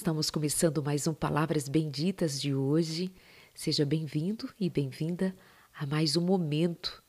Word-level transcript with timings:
Estamos 0.00 0.30
começando 0.30 0.82
mais 0.82 1.06
um 1.06 1.12
Palavras 1.12 1.68
Benditas 1.68 2.40
de 2.40 2.54
hoje. 2.54 3.12
Seja 3.54 3.84
bem-vindo 3.84 4.48
e 4.58 4.70
bem-vinda 4.70 5.36
a 5.74 5.84
mais 5.84 6.16
um 6.16 6.22
momento 6.22 7.02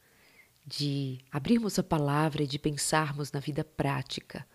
de 0.67 1.19
abrirmos 1.31 1.79
a 1.79 1.83
palavra 1.83 2.43
e 2.43 2.47
de 2.47 2.59
pensarmos 2.59 3.31
na 3.31 3.39
vida 3.39 3.63
prática. 3.63 4.45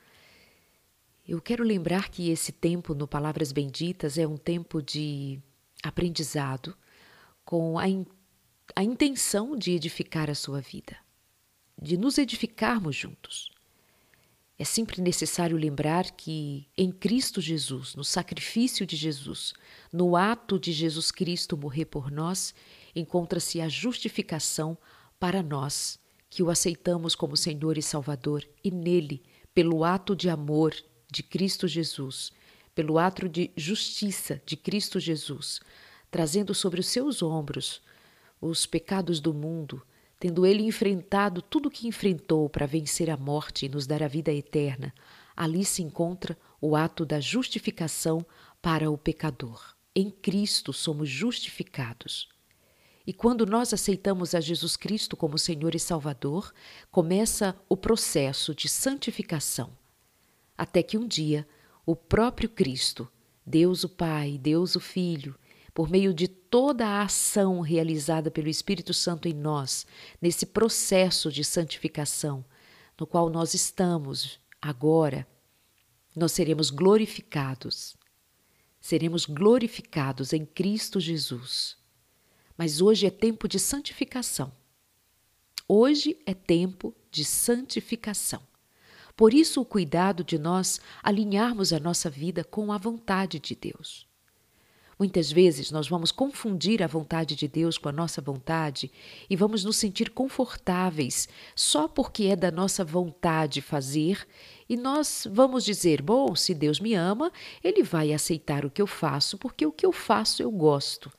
Eu 1.26 1.40
quero 1.40 1.64
lembrar 1.64 2.10
que 2.10 2.28
esse 2.28 2.52
tempo 2.52 2.94
no 2.94 3.08
Palavras 3.08 3.52
Benditas 3.52 4.18
é 4.18 4.26
um 4.26 4.36
tempo 4.36 4.82
de 4.82 5.40
aprendizado 5.82 6.76
com 7.42 7.78
a, 7.78 7.88
in 7.88 8.04
a 8.74 8.84
intenção 8.84 9.56
de 9.56 9.72
edificar 9.72 10.28
a 10.28 10.34
sua 10.34 10.60
vida, 10.60 10.94
de 11.80 11.96
nos 11.96 12.18
edificarmos 12.18 12.94
juntos. 12.94 13.55
É 14.58 14.64
sempre 14.64 15.02
necessário 15.02 15.56
lembrar 15.56 16.12
que 16.12 16.66
em 16.76 16.90
Cristo 16.90 17.40
Jesus, 17.40 17.94
no 17.94 18.02
sacrifício 18.02 18.86
de 18.86 18.96
Jesus, 18.96 19.52
no 19.92 20.16
ato 20.16 20.58
de 20.58 20.72
Jesus 20.72 21.10
Cristo 21.10 21.56
morrer 21.58 21.84
por 21.84 22.10
nós, 22.10 22.54
encontra-se 22.94 23.60
a 23.60 23.68
justificação 23.68 24.78
para 25.20 25.42
nós, 25.42 25.98
que 26.30 26.42
o 26.42 26.50
aceitamos 26.50 27.14
como 27.14 27.36
Senhor 27.36 27.76
e 27.76 27.82
Salvador, 27.82 28.48
e 28.64 28.70
nele, 28.70 29.22
pelo 29.54 29.84
ato 29.84 30.16
de 30.16 30.30
amor 30.30 30.74
de 31.10 31.22
Cristo 31.22 31.68
Jesus, 31.68 32.32
pelo 32.74 32.98
ato 32.98 33.28
de 33.28 33.50
justiça 33.56 34.40
de 34.46 34.56
Cristo 34.56 34.98
Jesus, 34.98 35.60
trazendo 36.10 36.54
sobre 36.54 36.80
os 36.80 36.86
seus 36.86 37.22
ombros 37.22 37.82
os 38.40 38.66
pecados 38.66 39.20
do 39.20 39.32
mundo, 39.32 39.82
tendo 40.18 40.46
ele 40.46 40.62
enfrentado 40.62 41.42
tudo 41.42 41.66
o 41.66 41.70
que 41.70 41.86
enfrentou 41.86 42.48
para 42.48 42.66
vencer 42.66 43.10
a 43.10 43.16
morte 43.16 43.66
e 43.66 43.68
nos 43.68 43.86
dar 43.86 44.02
a 44.02 44.08
vida 44.08 44.32
eterna, 44.32 44.92
ali 45.36 45.64
se 45.64 45.82
encontra 45.82 46.36
o 46.60 46.74
ato 46.74 47.04
da 47.04 47.20
justificação 47.20 48.24
para 48.62 48.90
o 48.90 48.96
pecador. 48.96 49.76
Em 49.94 50.10
Cristo 50.10 50.72
somos 50.72 51.08
justificados. 51.08 52.28
E 53.06 53.12
quando 53.12 53.46
nós 53.46 53.72
aceitamos 53.72 54.34
a 54.34 54.40
Jesus 54.40 54.76
Cristo 54.76 55.16
como 55.16 55.38
Senhor 55.38 55.74
e 55.74 55.78
Salvador, 55.78 56.52
começa 56.90 57.54
o 57.68 57.76
processo 57.76 58.54
de 58.54 58.68
santificação. 58.68 59.70
Até 60.58 60.82
que 60.82 60.98
um 60.98 61.06
dia, 61.06 61.46
o 61.84 61.94
próprio 61.94 62.48
Cristo, 62.48 63.08
Deus 63.46 63.84
o 63.84 63.88
Pai, 63.88 64.38
Deus 64.38 64.74
o 64.74 64.80
Filho, 64.80 65.38
por 65.76 65.90
meio 65.90 66.14
de 66.14 66.26
toda 66.26 66.86
a 66.86 67.02
ação 67.02 67.60
realizada 67.60 68.30
pelo 68.30 68.48
Espírito 68.48 68.94
Santo 68.94 69.28
em 69.28 69.34
nós, 69.34 69.86
nesse 70.22 70.46
processo 70.46 71.30
de 71.30 71.44
santificação, 71.44 72.42
no 72.98 73.06
qual 73.06 73.28
nós 73.28 73.52
estamos 73.52 74.40
agora, 74.58 75.28
nós 76.16 76.32
seremos 76.32 76.70
glorificados. 76.70 77.94
Seremos 78.80 79.26
glorificados 79.26 80.32
em 80.32 80.46
Cristo 80.46 80.98
Jesus. 80.98 81.76
Mas 82.56 82.80
hoje 82.80 83.04
é 83.04 83.10
tempo 83.10 83.46
de 83.46 83.58
santificação. 83.58 84.50
Hoje 85.68 86.16
é 86.24 86.32
tempo 86.32 86.94
de 87.10 87.22
santificação. 87.22 88.40
Por 89.14 89.34
isso, 89.34 89.60
o 89.60 89.64
cuidado 89.66 90.24
de 90.24 90.38
nós 90.38 90.80
alinharmos 91.02 91.70
a 91.70 91.78
nossa 91.78 92.08
vida 92.08 92.42
com 92.42 92.72
a 92.72 92.78
vontade 92.78 93.38
de 93.38 93.54
Deus. 93.54 94.06
Muitas 94.98 95.30
vezes 95.30 95.70
nós 95.70 95.88
vamos 95.88 96.10
confundir 96.10 96.82
a 96.82 96.86
vontade 96.86 97.36
de 97.36 97.46
Deus 97.46 97.76
com 97.76 97.86
a 97.88 97.92
nossa 97.92 98.22
vontade 98.22 98.90
e 99.28 99.36
vamos 99.36 99.62
nos 99.62 99.76
sentir 99.76 100.10
confortáveis 100.10 101.28
só 101.54 101.86
porque 101.86 102.24
é 102.24 102.36
da 102.36 102.50
nossa 102.50 102.82
vontade 102.82 103.60
fazer 103.60 104.26
e 104.66 104.74
nós 104.74 105.28
vamos 105.30 105.64
dizer: 105.64 106.00
bom, 106.00 106.34
se 106.34 106.54
Deus 106.54 106.80
me 106.80 106.94
ama, 106.94 107.30
Ele 107.62 107.82
vai 107.82 108.14
aceitar 108.14 108.64
o 108.64 108.70
que 108.70 108.80
eu 108.80 108.86
faço 108.86 109.36
porque 109.36 109.66
o 109.66 109.72
que 109.72 109.84
eu 109.84 109.92
faço 109.92 110.42
eu 110.42 110.50
gosto. 110.50 111.12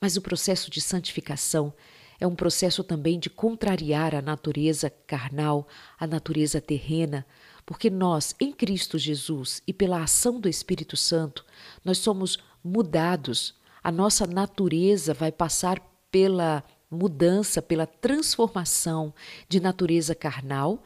Mas 0.00 0.16
o 0.16 0.22
processo 0.22 0.70
de 0.70 0.80
santificação 0.80 1.72
é 2.18 2.26
um 2.26 2.34
processo 2.34 2.82
também 2.82 3.18
de 3.18 3.28
contrariar 3.28 4.14
a 4.14 4.22
natureza 4.22 4.88
carnal, 5.06 5.68
a 5.98 6.06
natureza 6.06 6.60
terrena, 6.60 7.26
porque 7.66 7.90
nós, 7.90 8.34
em 8.40 8.52
Cristo 8.52 8.96
Jesus 8.96 9.62
e 9.66 9.72
pela 9.72 10.02
ação 10.02 10.40
do 10.40 10.48
Espírito 10.48 10.96
Santo, 10.96 11.44
nós 11.84 11.98
somos 11.98 12.38
mudados. 12.62 13.54
A 13.82 13.90
nossa 13.90 14.26
natureza 14.26 15.12
vai 15.12 15.32
passar 15.32 15.80
pela 16.10 16.62
mudança, 16.90 17.62
pela 17.62 17.86
transformação 17.86 19.14
de 19.48 19.60
natureza 19.60 20.14
carnal 20.14 20.82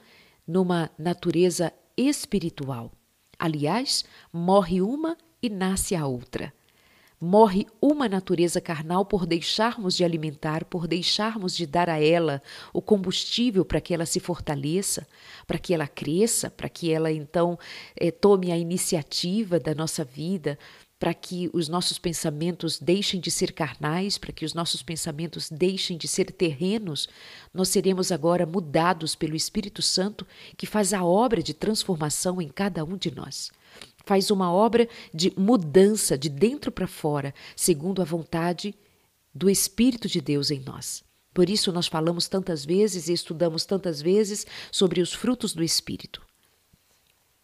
numa 0.47 0.91
natureza 0.97 1.73
espiritual. 1.97 2.93
Aliás, 3.39 4.05
morre 4.33 4.81
uma 4.81 5.17
e 5.43 5.51
nasce 5.51 5.95
a 5.95 6.07
outra. 6.07 6.53
Morre 7.19 7.67
uma 7.81 8.11
natureza 8.11 8.61
carnal 8.61 9.05
por 9.05 9.27
deixarmos 9.27 9.97
de 9.97 10.05
alimentar, 10.05 10.67
por 10.67 10.87
deixarmos 10.87 11.57
de 11.57 11.67
dar 11.67 11.89
a 11.89 11.99
ela 11.99 12.43
o 12.75 12.83
combustível 12.83 13.65
para 13.65 13.81
que 13.81 13.95
ela 13.95 14.05
se 14.05 14.21
fortaleça, 14.21 15.09
para 15.47 15.59
que 15.59 15.73
ela 15.73 15.89
cresça, 15.89 16.51
para 16.51 16.69
que 16.69 16.93
ela 16.93 17.11
então 17.11 17.59
eh, 17.97 18.11
tome 18.11 18.53
a 18.53 18.59
iniciativa 18.59 19.59
da 19.59 19.75
nossa 19.75 20.05
vida, 20.05 20.59
para 20.99 21.13
que 21.13 21.51
os 21.53 21.69
nossos 21.69 21.99
pensamentos 21.99 22.79
deixem 22.79 23.21
de 23.21 23.31
ser 23.31 23.53
carnais, 23.53 24.17
para 24.17 24.33
que 24.33 24.45
os 24.45 24.55
nossos 24.55 24.83
pensamentos 24.83 25.51
deixem 25.51 25.97
de 25.97 26.09
ser 26.09 26.33
terrenos, 26.33 27.09
nós 27.53 27.69
seremos 27.69 28.11
agora 28.11 28.47
mudados 28.47 29.15
pelo 29.15 29.37
Espírito 29.37 29.83
Santo 29.83 30.27
que 30.57 30.67
faz 30.67 30.95
a 30.95 31.05
obra 31.05 31.43
de 31.43 31.53
transformação 31.53 32.41
em 32.41 32.49
cada 32.49 32.83
um 32.83 32.97
de 32.97 33.15
nós. 33.15 33.51
Faz 34.07 34.31
uma 34.31 34.51
obra 34.51 34.89
de 35.13 35.33
mudança 35.37 36.17
de 36.17 36.29
dentro 36.29 36.73
para 36.73 36.87
fora, 36.87 37.35
segundo 37.55 38.01
a 38.01 38.05
vontade 38.05 38.75
do 39.35 39.51
Espírito 39.51 40.09
de 40.09 40.21
Deus 40.21 40.51
em 40.51 40.61
nós. 40.61 41.05
Por 41.35 41.51
isso 41.51 41.71
nós 41.71 41.87
falamos 41.87 42.27
tantas 42.27 42.65
vezes 42.65 43.09
e 43.09 43.13
estudamos 43.13 43.67
tantas 43.67 44.01
vezes 44.01 44.47
sobre 44.73 45.03
os 45.03 45.13
frutos 45.13 45.53
do 45.53 45.63
Espírito 45.63 46.26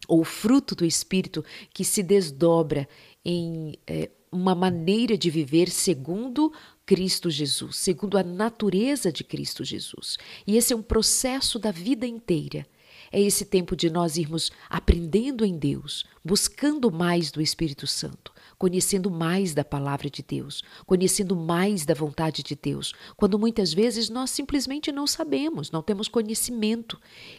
ou 0.08 0.24
fruto 0.24 0.74
do 0.74 0.84
Espírito 0.84 1.44
que 1.72 1.84
se 1.84 2.02
desdobra 2.02 2.88
em 3.24 3.78
é, 3.86 4.10
uma 4.30 4.54
maneira 4.54 5.16
de 5.16 5.30
viver 5.30 5.68
segundo 5.68 6.52
Cristo 6.86 7.30
Jesus, 7.30 7.76
segundo 7.76 8.16
a 8.16 8.22
natureza 8.22 9.12
de 9.12 9.22
Cristo 9.22 9.62
Jesus. 9.62 10.16
E 10.46 10.56
esse 10.56 10.72
é 10.72 10.76
um 10.76 10.82
processo 10.82 11.58
da 11.58 11.70
vida 11.70 12.06
inteira. 12.06 12.66
É 13.12 13.20
esse 13.20 13.44
tempo 13.44 13.76
de 13.76 13.90
nós 13.90 14.16
irmos 14.16 14.50
aprendendo 14.70 15.44
em 15.44 15.58
Deus, 15.58 16.04
buscando 16.24 16.90
mais 16.90 17.30
do 17.30 17.42
Espírito 17.42 17.86
Santo, 17.86 18.31
conhecendo 18.62 19.10
mais 19.10 19.54
da 19.54 19.64
palavra 19.64 20.08
de 20.08 20.22
Deus, 20.22 20.62
conhecendo 20.86 21.34
mais 21.34 21.84
da 21.84 21.94
vontade 21.94 22.44
de 22.44 22.54
Deus, 22.54 22.94
quando 23.16 23.36
muitas 23.36 23.74
vezes 23.74 24.08
nós 24.08 24.30
simplesmente 24.30 24.92
não 24.92 25.04
sabemos, 25.04 25.72
não 25.72 25.82
temos 25.82 26.06
conhecimento. 26.06 26.96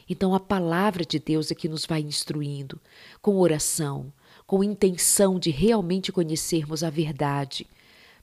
Então 0.09 0.35
a 0.35 0.39
palavra 0.41 1.06
de 1.06 1.19
Deus 1.19 1.50
é 1.50 1.56
que 1.56 1.69
nos 1.69 1.85
vai 1.85 2.01
instruindo, 2.01 2.78
com 3.22 3.38
oração, 3.38 4.12
com 4.45 4.66
intenção 4.66 5.39
de 5.39 5.50
realmente 5.50 6.12
conhecermos 6.12 6.83
a 6.83 6.89
verdade. 6.89 7.66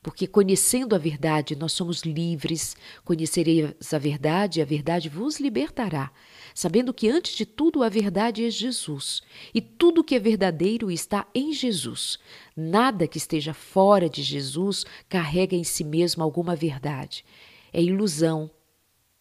Porque 0.03 0.27
conhecendo 0.27 0.95
a 0.95 0.99
verdade, 0.99 1.57
nós 1.57 1.73
somos 1.73 2.03
livres. 2.03 2.77
Conhecereis 3.03 3.95
a 3.95 3.99
verdade, 3.99 4.59
e 4.59 4.63
a 4.63 4.67
verdade 4.67 5.09
vos 5.09 5.41
libertará. 5.41 6.11
Sabendo 6.61 6.93
que, 6.93 7.09
antes 7.09 7.35
de 7.37 7.47
tudo, 7.47 7.83
a 7.83 7.89
verdade 7.89 8.45
é 8.45 8.51
Jesus. 8.51 9.23
E 9.55 9.63
tudo 9.63 10.05
que 10.05 10.15
é 10.15 10.19
verdadeiro 10.19 10.91
está 10.91 11.27
em 11.35 11.55
Jesus. 11.55 12.19
Nada 12.55 13.09
que 13.09 13.17
esteja 13.17 13.55
fora 13.55 14.11
de 14.11 14.23
Jesus 14.23 14.85
carrega 15.09 15.57
em 15.57 15.65
si 15.65 15.83
mesmo 15.83 16.23
alguma 16.23 16.55
verdade. 16.55 17.25
É 17.73 17.83
ilusão, 17.83 18.51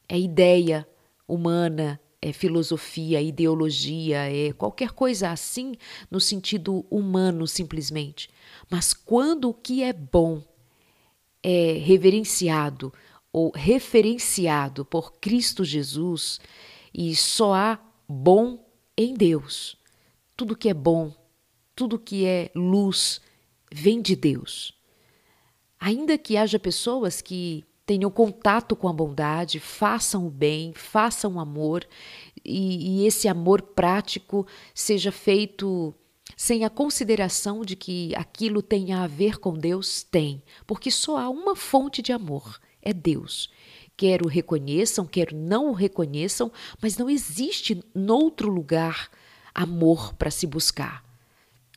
é 0.09 0.19
ideia 0.19 0.85
humana, 1.25 1.97
é 2.21 2.33
filosofia, 2.33 3.21
ideologia, 3.21 4.29
é 4.29 4.51
qualquer 4.51 4.91
coisa 4.91 5.29
assim 5.29 5.75
no 6.11 6.19
sentido 6.19 6.85
humano 6.91 7.47
simplesmente. 7.47 8.29
Mas 8.69 8.93
quando 8.93 9.47
o 9.47 9.53
que 9.53 9.81
é 9.81 9.93
bom 9.93 10.43
é 11.41 11.77
reverenciado 11.81 12.91
ou 13.31 13.49
referenciado 13.55 14.83
por 14.83 15.13
Cristo 15.21 15.63
Jesus 15.63 16.41
e 16.93 17.15
só 17.15 17.53
há 17.53 17.79
bom 18.07 18.65
em 18.97 19.13
Deus. 19.13 19.77
Tudo 20.35 20.55
que 20.55 20.69
é 20.69 20.73
bom, 20.73 21.13
tudo 21.75 21.99
que 21.99 22.25
é 22.25 22.51
luz 22.55 23.21
vem 23.71 24.01
de 24.01 24.15
Deus. 24.15 24.73
Ainda 25.79 26.17
que 26.17 26.35
haja 26.35 26.59
pessoas 26.59 27.21
que 27.21 27.63
tenham 27.85 28.11
contato 28.11 28.75
com 28.75 28.87
a 28.87 28.93
bondade, 28.93 29.59
façam 29.59 30.27
o 30.27 30.29
bem, 30.29 30.73
façam 30.75 31.35
o 31.35 31.39
amor, 31.39 31.87
e, 32.45 33.01
e 33.01 33.07
esse 33.07 33.27
amor 33.27 33.61
prático 33.61 34.45
seja 34.75 35.11
feito 35.11 35.95
sem 36.37 36.63
a 36.63 36.69
consideração 36.69 37.61
de 37.65 37.75
que 37.75 38.13
aquilo 38.15 38.61
tenha 38.61 39.01
a 39.01 39.07
ver 39.07 39.39
com 39.39 39.53
Deus, 39.53 40.03
tem, 40.03 40.43
porque 40.67 40.91
só 40.91 41.17
há 41.17 41.29
uma 41.29 41.55
fonte 41.55 42.01
de 42.01 42.11
amor, 42.11 42.59
é 42.81 42.93
Deus. 42.93 43.49
Quer 43.99 44.21
o 44.21 44.29
reconheçam, 44.29 45.05
quer 45.05 45.33
não 45.33 45.71
o 45.71 45.73
reconheçam, 45.73 46.49
mas 46.81 46.97
não 46.97 47.09
existe 47.09 47.83
noutro 47.93 48.49
lugar 48.49 49.09
amor 49.53 50.13
para 50.13 50.31
se 50.31 50.47
buscar. 50.47 51.03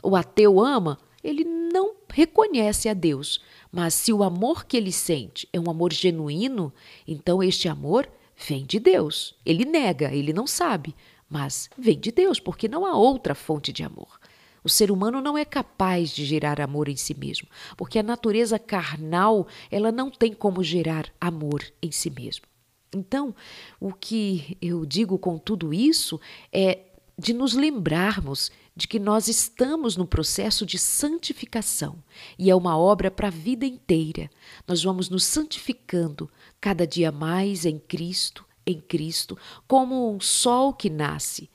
O 0.00 0.14
ateu 0.14 0.60
ama, 0.60 1.00
ele 1.24 1.42
não 1.42 1.96
reconhece 2.08 2.88
a 2.88 2.94
Deus. 2.94 3.42
Mas 3.72 3.94
se 3.94 4.12
o 4.12 4.22
amor 4.22 4.66
que 4.66 4.76
ele 4.76 4.92
sente 4.92 5.48
é 5.52 5.58
um 5.58 5.68
amor 5.68 5.92
genuíno, 5.92 6.72
então 7.08 7.42
este 7.42 7.68
amor 7.68 8.08
vem 8.36 8.64
de 8.64 8.78
Deus. 8.78 9.34
Ele 9.44 9.64
nega, 9.64 10.14
ele 10.14 10.32
não 10.32 10.46
sabe, 10.46 10.94
mas 11.28 11.68
vem 11.76 11.98
de 11.98 12.12
Deus, 12.12 12.38
porque 12.38 12.68
não 12.68 12.86
há 12.86 12.96
outra 12.96 13.34
fonte 13.34 13.72
de 13.72 13.82
amor. 13.82 14.20
O 14.64 14.68
ser 14.68 14.90
humano 14.90 15.20
não 15.20 15.36
é 15.36 15.44
capaz 15.44 16.10
de 16.10 16.24
gerar 16.24 16.60
amor 16.60 16.88
em 16.88 16.96
si 16.96 17.14
mesmo, 17.14 17.48
porque 17.76 17.98
a 17.98 18.02
natureza 18.02 18.58
carnal, 18.58 19.46
ela 19.70 19.90
não 19.90 20.10
tem 20.10 20.32
como 20.32 20.62
gerar 20.62 21.12
amor 21.20 21.64
em 21.82 21.90
si 21.90 22.10
mesmo. 22.10 22.46
Então, 22.94 23.34
o 23.80 23.92
que 23.92 24.56
eu 24.60 24.84
digo 24.84 25.18
com 25.18 25.38
tudo 25.38 25.72
isso 25.72 26.20
é 26.52 26.80
de 27.18 27.32
nos 27.32 27.54
lembrarmos 27.54 28.50
de 28.74 28.88
que 28.88 28.98
nós 28.98 29.28
estamos 29.28 29.96
no 29.96 30.06
processo 30.06 30.64
de 30.64 30.78
santificação 30.78 32.02
e 32.38 32.50
é 32.50 32.54
uma 32.54 32.76
obra 32.76 33.10
para 33.10 33.28
a 33.28 33.30
vida 33.30 33.66
inteira. 33.66 34.30
Nós 34.66 34.82
vamos 34.82 35.08
nos 35.08 35.24
santificando 35.24 36.30
cada 36.60 36.86
dia 36.86 37.12
mais 37.12 37.66
em 37.66 37.78
Cristo, 37.78 38.46
em 38.66 38.80
Cristo, 38.80 39.36
como 39.66 40.14
um 40.14 40.20
sol 40.20 40.72
que 40.72 40.88
nasce. 40.88 41.50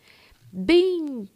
Bem 0.51 1.27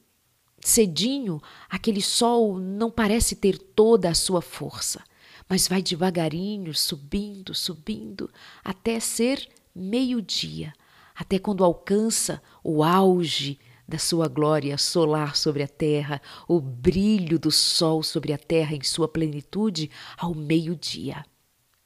cedinho, 0.61 1.41
aquele 1.69 2.01
sol 2.01 2.57
não 2.57 2.89
parece 2.89 3.35
ter 3.35 3.57
toda 3.57 4.09
a 4.09 4.13
sua 4.13 4.41
força, 4.41 5.03
mas 5.49 5.67
vai 5.67 5.81
devagarinho, 5.81 6.73
subindo, 6.73 7.53
subindo, 7.53 8.29
até 8.63 8.99
ser 8.99 9.49
meio-dia, 9.75 10.73
até 11.15 11.39
quando 11.39 11.63
alcança 11.63 12.41
o 12.63 12.83
auge 12.83 13.59
da 13.87 13.97
sua 13.97 14.27
glória 14.27 14.77
solar 14.77 15.35
sobre 15.35 15.63
a 15.63 15.67
terra, 15.67 16.21
o 16.47 16.61
brilho 16.61 17.37
do 17.37 17.51
sol 17.51 18.01
sobre 18.01 18.31
a 18.31 18.37
terra 18.37 18.73
em 18.75 18.83
sua 18.83 19.07
plenitude 19.07 19.91
ao 20.17 20.33
meio-dia. 20.33 21.25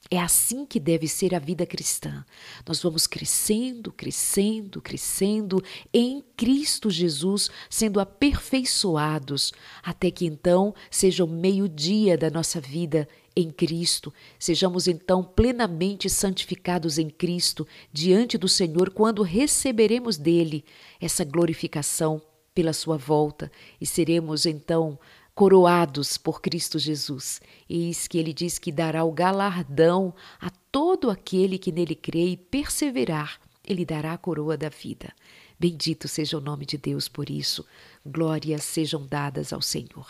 É 0.09 0.19
assim 0.19 0.67
que 0.67 0.79
deve 0.79 1.07
ser 1.07 1.33
a 1.33 1.39
vida 1.39 1.65
cristã. 1.65 2.23
Nós 2.67 2.81
vamos 2.81 3.07
crescendo, 3.07 3.91
crescendo, 3.91 4.79
crescendo 4.79 5.63
em 5.91 6.23
Cristo 6.37 6.91
Jesus, 6.91 7.49
sendo 7.69 7.99
aperfeiçoados, 7.99 9.51
até 9.81 10.11
que 10.11 10.25
então 10.25 10.75
seja 10.91 11.23
o 11.23 11.27
meio-dia 11.27 12.15
da 12.15 12.29
nossa 12.29 12.61
vida 12.61 13.07
em 13.35 13.49
Cristo. 13.49 14.13
Sejamos 14.37 14.87
então 14.87 15.23
plenamente 15.23 16.07
santificados 16.07 16.99
em 16.99 17.09
Cristo 17.09 17.67
diante 17.91 18.37
do 18.37 18.47
Senhor 18.47 18.91
quando 18.91 19.23
receberemos 19.23 20.17
dele 20.17 20.63
essa 21.01 21.23
glorificação 21.25 22.21
pela 22.53 22.71
sua 22.71 22.95
volta 22.95 23.51
e 23.81 23.85
seremos 23.85 24.45
então 24.45 24.97
coroados 25.35 26.17
por 26.17 26.41
Cristo 26.41 26.79
Jesus. 26.79 27.41
Eis 27.69 28.07
que 28.07 28.17
ele 28.17 28.33
diz 28.33 28.57
que 28.57 28.71
dará 28.71 29.03
o 29.03 29.11
galardão 29.11 30.15
a 30.39 30.49
todo 30.71 31.11
aquele 31.11 31.59
que 31.59 31.73
nele 31.73 31.93
crê 31.93 32.29
e 32.29 32.37
perseverar, 32.37 33.39
ele 33.63 33.85
dará 33.85 34.13
a 34.13 34.17
coroa 34.17 34.55
da 34.57 34.69
vida. 34.69 35.13
Bendito 35.59 36.07
seja 36.07 36.37
o 36.37 36.41
nome 36.41 36.65
de 36.65 36.77
Deus 36.77 37.07
por 37.07 37.29
isso. 37.29 37.65
Glórias 38.05 38.63
sejam 38.63 39.05
dadas 39.05 39.51
ao 39.51 39.61
Senhor. 39.61 40.07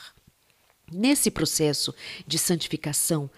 Nesse 0.91 1.31
processo 1.31 1.93
de 2.27 2.37
santificação, 2.37 3.29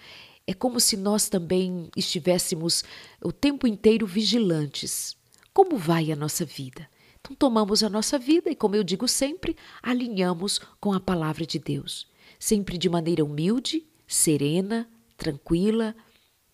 é 0.45 0.53
como 0.53 0.79
se 0.79 0.97
nós 0.97 1.29
também 1.29 1.89
estivéssemos 1.95 2.83
o 3.21 3.31
tempo 3.31 3.67
inteiro 3.67 4.05
vigilantes. 4.05 5.15
Como 5.53 5.77
vai 5.77 6.11
a 6.11 6.15
nossa 6.15 6.43
vida? 6.43 6.89
Então, 7.27 7.35
tomamos 7.35 7.83
a 7.83 7.89
nossa 7.89 8.17
vida 8.17 8.49
e, 8.49 8.55
como 8.55 8.75
eu 8.75 8.83
digo 8.83 9.05
sempre, 9.05 9.57
alinhamos 9.83 10.59
com 10.79 10.93
a 10.93 10.99
palavra 10.99 11.45
de 11.45 11.59
Deus, 11.59 12.07
sempre 12.39 12.77
de 12.77 12.87
maneira 12.87 13.23
humilde, 13.23 13.85
serena, 14.07 14.89
tranquila, 15.17 15.93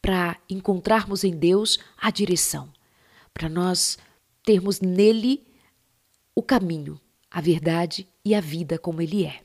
para 0.01 0.39
encontrarmos 0.49 1.23
em 1.23 1.37
Deus 1.37 1.79
a 1.95 2.09
direção, 2.09 2.73
para 3.33 3.47
nós 3.47 3.99
termos 4.43 4.81
nele 4.81 5.45
o 6.35 6.41
caminho, 6.41 6.99
a 7.29 7.39
verdade 7.39 8.07
e 8.25 8.33
a 8.33 8.41
vida 8.41 8.79
como 8.79 8.99
ele 8.99 9.25
é. 9.25 9.43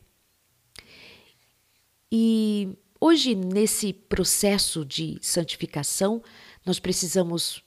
E 2.11 2.71
hoje, 2.99 3.35
nesse 3.35 3.93
processo 3.93 4.83
de 4.83 5.19
santificação, 5.21 6.23
nós 6.65 6.79
precisamos, 6.79 7.63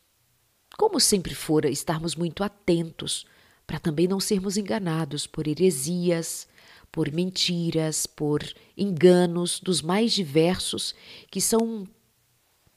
como 0.79 0.99
sempre 0.99 1.35
fora, 1.35 1.69
estarmos 1.69 2.15
muito 2.15 2.43
atentos 2.43 3.25
para 3.71 3.79
também 3.79 4.05
não 4.05 4.19
sermos 4.19 4.57
enganados 4.57 5.25
por 5.25 5.47
heresias, 5.47 6.45
por 6.91 7.09
mentiras, 7.09 8.05
por 8.05 8.43
enganos 8.77 9.61
dos 9.61 9.81
mais 9.81 10.11
diversos, 10.11 10.93
que 11.29 11.39
são 11.39 11.87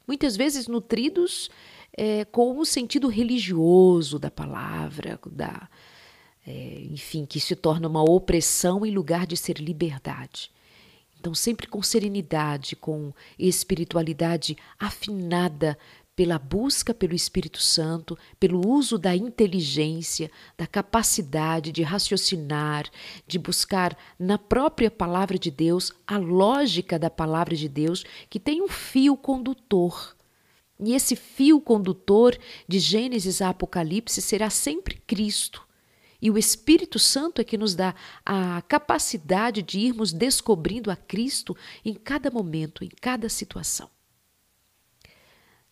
muitas 0.07 0.37
vezes 0.37 0.69
nutridos 0.69 1.51
é, 1.99 2.25
com 2.27 2.57
o 2.61 2.65
sentido 2.65 3.09
religioso 3.09 4.21
da 4.21 4.31
palavra, 4.31 5.19
da, 5.27 5.69
é, 6.47 6.83
enfim, 6.89 7.27
que 7.27 7.41
se 7.41 7.57
torna 7.57 7.89
uma 7.89 8.09
opressão 8.09 8.87
em 8.87 8.93
lugar 8.93 9.27
de 9.27 9.37
ser 9.37 9.59
liberdade. 9.59 10.49
Então, 11.19 11.35
sempre 11.35 11.67
com 11.67 11.83
serenidade, 11.83 12.77
com 12.77 13.13
espiritualidade 13.37 14.57
afinada 14.79 15.77
pela 16.17 16.39
busca 16.39 16.95
pelo 16.95 17.15
Espírito 17.15 17.61
Santo, 17.61 18.17
pelo 18.39 18.67
uso 18.67 18.97
da 18.97 19.17
inteligência, 19.17 20.31
da 20.57 20.67
capacidade 20.67 21.73
de 21.73 21.83
raciocinar, 21.83 22.89
de 23.27 23.39
buscar 23.39 23.97
na 24.19 24.39
própria 24.39 24.91
palavra 24.91 25.39
de 25.39 25.51
Deus 25.51 25.93
a 26.07 26.17
lógica 26.17 26.99
da 26.99 27.11
palavra 27.11 27.57
de 27.57 27.69
Deus, 27.69 28.05
que 28.31 28.39
tem 28.39 28.63
um 28.63 28.69
fio 28.69 29.17
condutor. 29.17 30.17
E 30.79 30.95
esse 30.95 31.17
fio 31.17 31.61
condutor 31.61 32.37
de 32.69 32.79
Gênesis 32.79 33.41
a 33.41 33.49
Apocalipse 33.49 34.21
será 34.23 34.51
sempre 34.51 35.03
Cristo. 35.07 35.67
E 36.21 36.31
o 36.31 36.39
Espírito 36.39 36.99
Santo 36.99 37.41
é 37.41 37.45
que 37.45 37.59
nos 37.59 37.75
dá 37.75 37.95
a 38.25 38.63
capacidade 38.63 39.63
de 39.63 39.79
irmos 39.79 40.13
descobrindo 40.13 40.91
a 40.91 40.97
Cristo 40.97 41.57
em 41.85 41.93
cada 41.93 42.31
momento, 42.31 42.83
em 42.83 42.89
cada 42.89 43.29
situação. 43.29 43.94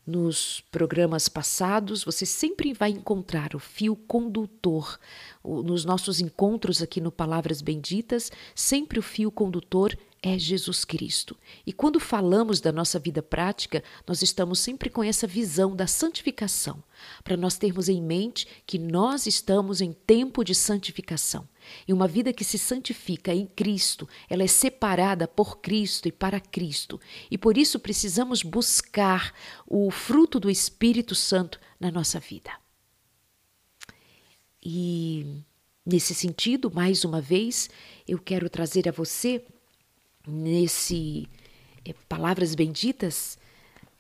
Nos 0.04 0.60
programas 0.72 1.28
passados, 1.28 2.02
você 2.02 2.26
sempre 2.26 2.72
vai 2.72 2.90
encontrar 2.90 3.54
o 3.54 3.60
fio 3.60 3.94
condutor. 3.94 4.98
Nos 5.44 5.84
nossos 5.84 6.20
encontros 6.20 6.82
aqui 6.82 7.00
no 7.00 7.12
Palavras 7.12 7.62
Benditas, 7.62 8.30
sempre 8.52 8.98
o 8.98 9.02
fio 9.02 9.30
condutor 9.30 9.96
é 10.22 10.38
Jesus 10.38 10.84
Cristo. 10.84 11.36
E 11.66 11.72
quando 11.72 11.98
falamos 11.98 12.60
da 12.60 12.70
nossa 12.70 12.98
vida 12.98 13.20
prática, 13.20 13.82
nós 14.06 14.22
estamos 14.22 14.60
sempre 14.60 14.88
com 14.88 15.02
essa 15.02 15.26
visão 15.26 15.74
da 15.74 15.88
santificação, 15.88 16.82
para 17.24 17.36
nós 17.36 17.58
termos 17.58 17.88
em 17.88 18.00
mente 18.00 18.46
que 18.64 18.78
nós 18.78 19.26
estamos 19.26 19.80
em 19.80 19.92
tempo 19.92 20.44
de 20.44 20.54
santificação. 20.54 21.48
E 21.88 21.92
uma 21.92 22.06
vida 22.06 22.32
que 22.32 22.44
se 22.44 22.56
santifica 22.56 23.34
em 23.34 23.46
Cristo, 23.46 24.08
ela 24.30 24.44
é 24.44 24.46
separada 24.46 25.26
por 25.26 25.58
Cristo 25.58 26.06
e 26.06 26.12
para 26.12 26.38
Cristo. 26.38 27.00
E 27.28 27.36
por 27.36 27.58
isso 27.58 27.80
precisamos 27.80 28.44
buscar 28.44 29.34
o 29.66 29.90
fruto 29.90 30.38
do 30.38 30.48
Espírito 30.48 31.16
Santo 31.16 31.58
na 31.80 31.90
nossa 31.90 32.20
vida. 32.20 32.52
E 34.62 35.42
nesse 35.84 36.14
sentido, 36.14 36.70
mais 36.70 37.04
uma 37.04 37.20
vez, 37.20 37.68
eu 38.06 38.20
quero 38.20 38.48
trazer 38.48 38.88
a 38.88 38.92
você 38.92 39.44
nesse 40.26 41.28
é, 41.84 41.92
Palavras 42.08 42.54
Benditas 42.54 43.38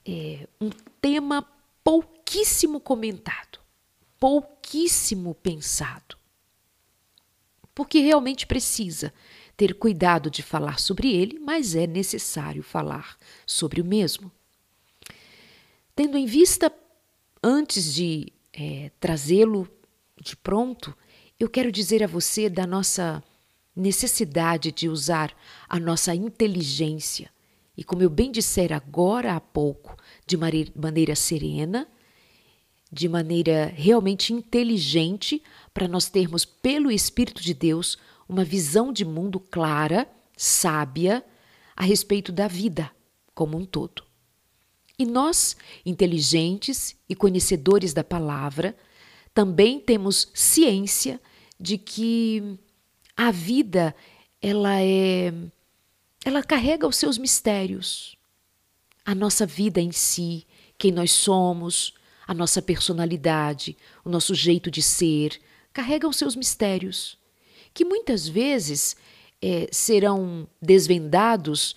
é, 0.06 0.46
um 0.60 0.70
tema 1.00 1.46
pouquíssimo 1.82 2.80
comentado, 2.80 3.58
pouquíssimo 4.18 5.34
pensado. 5.34 6.16
Porque 7.74 8.00
realmente 8.00 8.46
precisa 8.46 9.12
ter 9.56 9.74
cuidado 9.74 10.30
de 10.30 10.42
falar 10.42 10.78
sobre 10.78 11.12
ele, 11.12 11.38
mas 11.38 11.74
é 11.74 11.86
necessário 11.86 12.62
falar 12.62 13.16
sobre 13.46 13.80
o 13.80 13.84
mesmo. 13.84 14.30
Tendo 15.94 16.16
em 16.16 16.26
vista, 16.26 16.72
antes 17.42 17.94
de 17.94 18.32
é, 18.52 18.90
trazê-lo 18.98 19.68
de 20.20 20.36
pronto, 20.36 20.96
eu 21.38 21.48
quero 21.48 21.72
dizer 21.72 22.02
a 22.02 22.06
você 22.06 22.48
da 22.48 22.66
nossa 22.66 23.22
necessidade 23.74 24.70
de 24.70 24.88
usar 24.88 25.34
a 25.68 25.78
nossa 25.78 26.14
inteligência 26.14 27.30
e, 27.76 27.82
como 27.82 28.02
eu 28.02 28.10
bem 28.10 28.30
disser 28.30 28.72
agora 28.72 29.34
há 29.34 29.40
pouco, 29.40 29.96
de 30.26 30.36
maneira 30.36 31.16
serena, 31.16 31.88
de 32.90 33.08
maneira 33.08 33.72
realmente 33.74 34.32
inteligente, 34.32 35.42
para 35.72 35.88
nós 35.88 36.10
termos, 36.10 36.44
pelo 36.44 36.90
Espírito 36.90 37.42
de 37.42 37.54
Deus, 37.54 37.96
uma 38.28 38.44
visão 38.44 38.92
de 38.92 39.04
mundo 39.04 39.40
clara, 39.40 40.06
sábia, 40.36 41.24
a 41.74 41.84
respeito 41.84 42.30
da 42.30 42.46
vida 42.46 42.90
como 43.34 43.56
um 43.56 43.64
todo. 43.64 44.04
E 44.98 45.06
nós, 45.06 45.56
inteligentes 45.86 46.94
e 47.08 47.16
conhecedores 47.16 47.94
da 47.94 48.04
palavra, 48.04 48.76
também 49.32 49.80
temos 49.80 50.30
ciência 50.34 51.18
de 51.58 51.78
que 51.78 52.58
a 53.16 53.30
vida 53.30 53.94
ela 54.40 54.80
é 54.80 55.32
ela 56.24 56.42
carrega 56.42 56.86
os 56.86 56.96
seus 56.96 57.18
mistérios. 57.18 58.16
A 59.04 59.14
nossa 59.14 59.44
vida 59.44 59.80
em 59.80 59.90
si, 59.90 60.46
quem 60.78 60.92
nós 60.92 61.10
somos, 61.10 61.94
a 62.26 62.32
nossa 62.32 62.62
personalidade, 62.62 63.76
o 64.04 64.08
nosso 64.08 64.34
jeito 64.34 64.70
de 64.70 64.80
ser, 64.80 65.40
carrega 65.72 66.08
os 66.08 66.16
seus 66.16 66.36
mistérios, 66.36 67.18
que 67.74 67.84
muitas 67.84 68.28
vezes 68.28 68.96
é, 69.40 69.68
serão 69.72 70.46
desvendados 70.60 71.74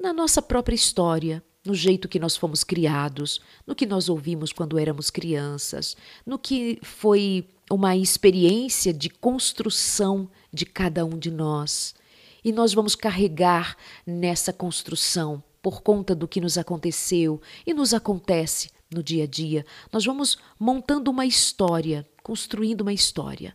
na 0.00 0.12
nossa 0.12 0.40
própria 0.40 0.76
história, 0.76 1.42
no 1.68 1.74
jeito 1.74 2.08
que 2.08 2.18
nós 2.18 2.34
fomos 2.34 2.64
criados, 2.64 3.42
no 3.66 3.74
que 3.74 3.84
nós 3.84 4.08
ouvimos 4.08 4.54
quando 4.54 4.78
éramos 4.78 5.10
crianças, 5.10 5.94
no 6.24 6.38
que 6.38 6.78
foi 6.82 7.46
uma 7.70 7.94
experiência 7.94 8.90
de 8.90 9.10
construção 9.10 10.30
de 10.50 10.64
cada 10.64 11.04
um 11.04 11.18
de 11.18 11.30
nós. 11.30 11.94
E 12.42 12.52
nós 12.52 12.72
vamos 12.72 12.94
carregar 12.94 13.76
nessa 14.06 14.50
construção 14.50 15.44
por 15.60 15.82
conta 15.82 16.14
do 16.14 16.26
que 16.26 16.40
nos 16.40 16.56
aconteceu 16.56 17.38
e 17.66 17.74
nos 17.74 17.92
acontece 17.92 18.70
no 18.90 19.02
dia 19.02 19.24
a 19.24 19.26
dia. 19.26 19.66
Nós 19.92 20.06
vamos 20.06 20.38
montando 20.58 21.10
uma 21.10 21.26
história, 21.26 22.08
construindo 22.22 22.80
uma 22.80 22.94
história. 22.94 23.54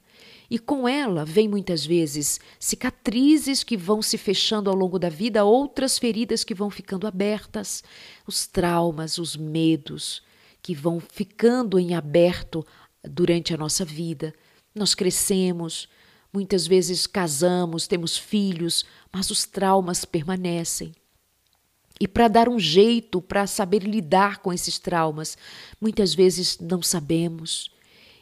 E 0.53 0.59
com 0.59 0.87
ela 0.87 1.25
vem 1.25 1.49
muitas 1.49 1.83
vezes 1.83 2.39
cicatrizes 2.59 3.63
que 3.63 3.75
vão 3.75 4.03
se 4.03 4.19
fechando 4.19 4.69
ao 4.69 4.75
longo 4.75 4.99
da 4.99 5.09
vida, 5.09 5.43
outras 5.43 5.97
feridas 5.97 6.43
que 6.43 6.53
vão 6.53 6.69
ficando 6.69 7.07
abertas, 7.07 7.83
os 8.27 8.45
traumas, 8.45 9.17
os 9.17 9.35
medos 9.35 10.21
que 10.61 10.75
vão 10.75 10.99
ficando 10.99 11.79
em 11.79 11.95
aberto 11.95 12.63
durante 13.03 13.51
a 13.51 13.57
nossa 13.57 13.83
vida. 13.83 14.31
Nós 14.75 14.93
crescemos, 14.93 15.89
muitas 16.31 16.67
vezes 16.67 17.07
casamos, 17.07 17.87
temos 17.87 18.15
filhos, 18.15 18.85
mas 19.11 19.31
os 19.31 19.47
traumas 19.47 20.05
permanecem. 20.05 20.93
E 21.99 22.07
para 22.07 22.27
dar 22.27 22.47
um 22.47 22.59
jeito, 22.59 23.23
para 23.23 23.47
saber 23.47 23.79
lidar 23.79 24.37
com 24.37 24.53
esses 24.53 24.77
traumas, 24.77 25.35
muitas 25.81 26.13
vezes 26.13 26.59
não 26.59 26.83
sabemos. 26.83 27.71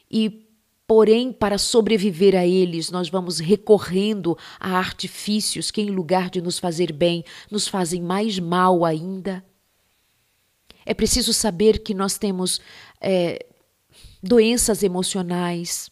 E 0.09 0.47
Porém, 0.93 1.31
para 1.31 1.57
sobreviver 1.57 2.35
a 2.35 2.45
eles, 2.45 2.91
nós 2.91 3.07
vamos 3.07 3.39
recorrendo 3.39 4.37
a 4.59 4.77
artifícios 4.77 5.71
que, 5.71 5.79
em 5.79 5.89
lugar 5.89 6.29
de 6.29 6.41
nos 6.41 6.59
fazer 6.59 6.91
bem, 6.91 7.23
nos 7.49 7.65
fazem 7.65 8.01
mais 8.01 8.37
mal 8.39 8.83
ainda. 8.83 9.41
É 10.85 10.93
preciso 10.93 11.31
saber 11.31 11.79
que 11.79 11.93
nós 11.93 12.17
temos 12.17 12.59
é, 12.99 13.45
doenças 14.21 14.83
emocionais 14.83 15.89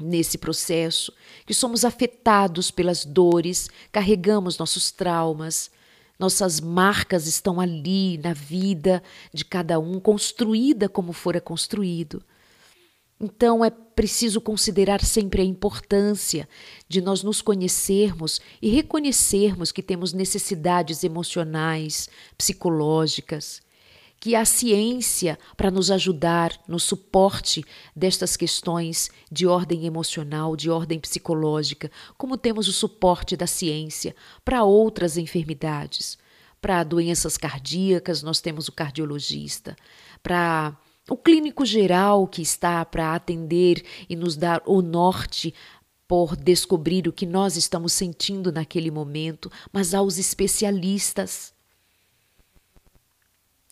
nesse 0.00 0.38
processo, 0.38 1.12
que 1.44 1.52
somos 1.52 1.84
afetados 1.84 2.70
pelas 2.70 3.04
dores, 3.04 3.68
carregamos 3.92 4.56
nossos 4.56 4.90
traumas, 4.90 5.70
nossas 6.18 6.58
marcas 6.58 7.26
estão 7.26 7.60
ali 7.60 8.16
na 8.16 8.32
vida 8.32 9.02
de 9.30 9.44
cada 9.44 9.78
um, 9.78 10.00
construída 10.00 10.88
como 10.88 11.12
fora 11.12 11.38
construído. 11.38 12.24
Então 13.18 13.64
é 13.64 13.70
preciso 13.70 14.40
considerar 14.40 15.02
sempre 15.02 15.40
a 15.40 15.44
importância 15.44 16.46
de 16.86 17.00
nós 17.00 17.22
nos 17.22 17.40
conhecermos 17.40 18.40
e 18.60 18.68
reconhecermos 18.68 19.72
que 19.72 19.82
temos 19.82 20.12
necessidades 20.12 21.02
emocionais, 21.02 22.10
psicológicas, 22.36 23.62
que 24.20 24.34
a 24.34 24.44
ciência 24.44 25.38
para 25.56 25.70
nos 25.70 25.90
ajudar 25.90 26.58
no 26.68 26.78
suporte 26.78 27.64
destas 27.94 28.36
questões 28.36 29.10
de 29.30 29.46
ordem 29.46 29.86
emocional, 29.86 30.54
de 30.54 30.70
ordem 30.70 30.98
psicológica, 31.00 31.90
como 32.18 32.36
temos 32.36 32.68
o 32.68 32.72
suporte 32.72 33.36
da 33.36 33.46
ciência 33.46 34.14
para 34.44 34.64
outras 34.64 35.16
enfermidades. 35.16 36.18
Para 36.60 36.82
doenças 36.82 37.36
cardíacas, 37.36 38.22
nós 38.22 38.40
temos 38.40 38.68
o 38.68 38.72
cardiologista. 38.72 39.76
Para 40.22 40.76
o 41.08 41.16
clínico 41.16 41.64
geral 41.64 42.26
que 42.26 42.42
está 42.42 42.84
para 42.84 43.14
atender 43.14 43.84
e 44.08 44.16
nos 44.16 44.36
dar 44.36 44.62
o 44.66 44.82
norte 44.82 45.54
por 46.08 46.36
descobrir 46.36 47.08
o 47.08 47.12
que 47.12 47.26
nós 47.26 47.56
estamos 47.56 47.92
sentindo 47.92 48.52
naquele 48.52 48.90
momento, 48.90 49.50
mas 49.72 49.94
aos 49.94 50.18
especialistas 50.18 51.54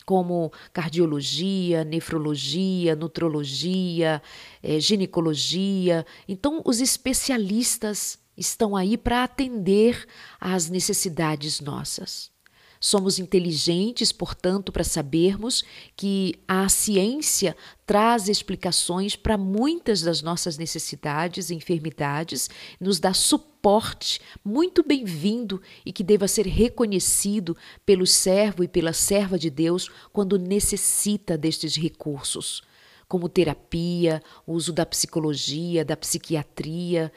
como 0.05 0.51
cardiologia, 0.71 1.83
nefrologia, 1.83 2.95
nutrologia, 2.95 4.21
é, 4.61 4.79
ginecologia. 4.79 6.05
Então, 6.27 6.61
os 6.63 6.79
especialistas 6.79 8.19
estão 8.37 8.75
aí 8.75 8.97
para 8.97 9.23
atender 9.23 10.05
às 10.39 10.69
necessidades 10.69 11.59
nossas. 11.59 12.34
Somos 12.79 13.19
inteligentes, 13.19 14.11
portanto, 14.11 14.71
para 14.71 14.83
sabermos 14.83 15.63
que 15.95 16.35
a 16.47 16.67
ciência 16.69 17.55
traz 17.85 18.27
explicações 18.27 19.15
para 19.15 19.37
muitas 19.37 20.01
das 20.01 20.21
nossas 20.21 20.57
necessidades 20.57 21.49
e 21.49 21.55
enfermidades, 21.55 22.49
nos 22.79 22.99
dá 22.99 23.13
suporte 23.13 24.19
muito 24.43 24.83
bem-vindo 24.83 25.61
e 25.85 25.91
que 25.91 26.03
deva 26.03 26.27
ser 26.27 26.47
reconhecido 26.47 27.55
pelo 27.85 28.05
servo 28.05 28.63
e 28.63 28.67
pela 28.67 28.93
serva 28.93 29.39
de 29.39 29.49
Deus 29.49 29.89
quando 30.11 30.37
necessita 30.37 31.37
destes 31.37 31.75
recursos, 31.75 32.63
como 33.07 33.29
terapia, 33.29 34.21
uso 34.45 34.73
da 34.73 34.85
psicologia, 34.85 35.85
da 35.85 35.95
psiquiatria, 35.95 37.11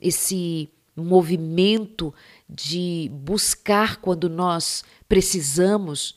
esse 0.00 0.68
movimento 0.96 2.14
de 2.48 3.10
buscar 3.12 3.96
quando 3.96 4.28
nós 4.28 4.84
precisamos 5.08 6.16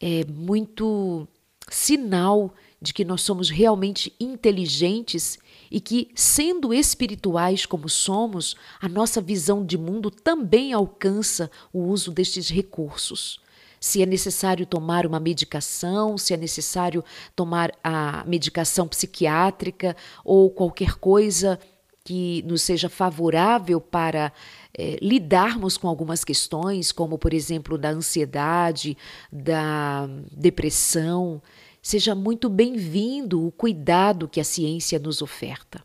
é 0.00 0.24
muito 0.24 1.28
sinal 1.70 2.52
de 2.80 2.92
que 2.92 3.04
nós 3.04 3.22
somos 3.22 3.48
realmente 3.48 4.12
inteligentes 4.18 5.38
e 5.70 5.80
que, 5.80 6.10
sendo 6.14 6.74
espirituais 6.74 7.64
como 7.64 7.88
somos, 7.88 8.56
a 8.80 8.88
nossa 8.88 9.20
visão 9.20 9.64
de 9.64 9.78
mundo 9.78 10.10
também 10.10 10.72
alcança 10.72 11.48
o 11.72 11.84
uso 11.84 12.10
destes 12.10 12.50
recursos. 12.50 13.40
Se 13.80 14.02
é 14.02 14.06
necessário 14.06 14.66
tomar 14.66 15.06
uma 15.06 15.18
medicação, 15.18 16.18
se 16.18 16.34
é 16.34 16.36
necessário 16.36 17.04
tomar 17.34 17.72
a 17.82 18.24
medicação 18.26 18.86
psiquiátrica 18.86 19.96
ou 20.24 20.50
qualquer 20.50 20.96
coisa 20.96 21.58
que 22.04 22.42
nos 22.42 22.62
seja 22.62 22.88
favorável 22.88 23.80
para 23.80 24.32
é, 24.76 24.98
lidarmos 25.00 25.76
com 25.76 25.88
algumas 25.88 26.24
questões, 26.24 26.90
como, 26.90 27.18
por 27.18 27.32
exemplo, 27.32 27.78
da 27.78 27.90
ansiedade, 27.90 28.96
da 29.30 30.08
depressão, 30.32 31.42
seja 31.80 32.14
muito 32.14 32.48
bem-vindo 32.48 33.46
o 33.46 33.52
cuidado 33.52 34.28
que 34.28 34.40
a 34.40 34.44
ciência 34.44 34.98
nos 34.98 35.22
oferta. 35.22 35.82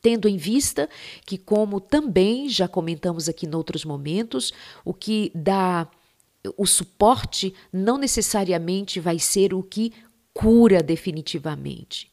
Tendo 0.00 0.28
em 0.28 0.36
vista 0.36 0.88
que, 1.24 1.36
como 1.36 1.80
também 1.80 2.48
já 2.48 2.68
comentamos 2.68 3.28
aqui 3.28 3.46
em 3.46 3.54
outros 3.54 3.84
momentos, 3.84 4.52
o 4.84 4.94
que 4.94 5.32
dá 5.34 5.88
o 6.56 6.64
suporte 6.64 7.52
não 7.72 7.98
necessariamente 7.98 9.00
vai 9.00 9.18
ser 9.18 9.52
o 9.52 9.62
que 9.62 9.92
cura 10.32 10.82
definitivamente. 10.82 12.12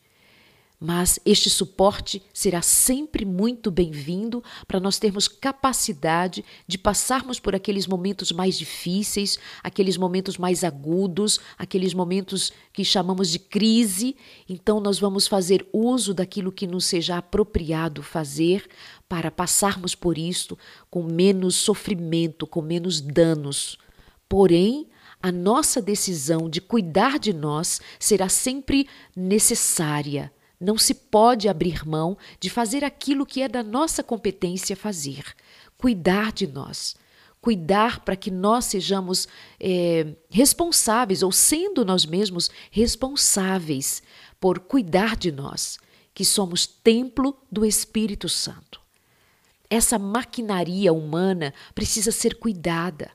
Mas 0.79 1.17
este 1.25 1.49
suporte 1.49 2.21
será 2.33 2.61
sempre 2.61 3.23
muito 3.23 3.71
bem-vindo 3.71 4.43
para 4.67 4.79
nós 4.79 4.99
termos 4.99 5.29
capacidade 5.29 6.43
de 6.67 6.77
passarmos 6.77 7.39
por 7.39 7.55
aqueles 7.55 7.87
momentos 7.87 8.31
mais 8.31 8.57
difíceis, 8.57 9.39
aqueles 9.63 9.95
momentos 9.95 10.37
mais 10.37 10.63
agudos, 10.63 11.39
aqueles 11.57 11.93
momentos 11.93 12.51
que 12.73 12.83
chamamos 12.83 13.29
de 13.29 13.39
crise. 13.39 14.15
Então, 14.49 14.81
nós 14.81 14.99
vamos 14.99 15.25
fazer 15.25 15.65
uso 15.71 16.13
daquilo 16.13 16.51
que 16.51 16.67
nos 16.67 16.85
seja 16.85 17.17
apropriado 17.17 18.03
fazer 18.03 18.67
para 19.07 19.31
passarmos 19.31 19.95
por 19.95 20.17
isto 20.17 20.57
com 20.89 21.03
menos 21.03 21.55
sofrimento, 21.55 22.45
com 22.45 22.61
menos 22.61 22.99
danos. 22.99 23.77
Porém, 24.27 24.87
a 25.21 25.31
nossa 25.31 25.81
decisão 25.81 26.49
de 26.49 26.59
cuidar 26.59 27.17
de 27.17 27.31
nós 27.31 27.79
será 27.97 28.27
sempre 28.27 28.89
necessária 29.15 30.29
não 30.63 30.77
se 30.77 30.93
pode 30.93 31.49
abrir 31.49 31.85
mão 31.85 32.17
de 32.39 32.49
fazer 32.49 32.83
aquilo 32.83 33.25
que 33.25 33.41
é 33.41 33.47
da 33.47 33.61
nossa 33.61 34.01
competência 34.01 34.75
fazer, 34.75 35.35
cuidar 35.77 36.31
de 36.31 36.47
nós. 36.47 36.95
Cuidar 37.41 37.99
para 37.99 38.15
que 38.15 38.31
nós 38.31 38.63
sejamos 38.63 39.27
é, 39.59 40.15
responsáveis, 40.29 41.21
ou 41.21 41.29
sendo 41.29 41.83
nós 41.83 42.05
mesmos 42.05 42.49
responsáveis 42.71 44.01
por 44.39 44.59
cuidar 44.59 45.17
de 45.17 45.29
nós, 45.29 45.77
que 46.13 46.23
somos 46.23 46.65
templo 46.65 47.37
do 47.51 47.65
Espírito 47.65 48.29
Santo. 48.29 48.79
Essa 49.69 49.99
maquinaria 49.99 50.93
humana 50.93 51.53
precisa 51.75 52.13
ser 52.13 52.35
cuidada, 52.35 53.11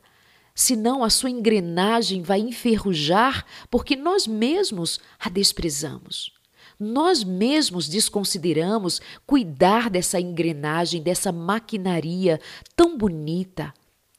senão 0.55 1.02
a 1.02 1.09
sua 1.09 1.31
engrenagem 1.31 2.21
vai 2.21 2.40
enferrujar 2.40 3.47
porque 3.71 3.97
nós 3.97 4.26
mesmos 4.26 5.00
a 5.19 5.31
desprezamos. 5.31 6.38
Nós 6.78 7.25
mesmos 7.25 7.88
desconsideramos 7.88 9.00
cuidar 9.26 9.90
dessa 9.90 10.20
engrenagem, 10.20 11.02
dessa 11.02 11.32
maquinaria 11.32 12.40
tão 12.76 12.97
bonita 12.97 13.75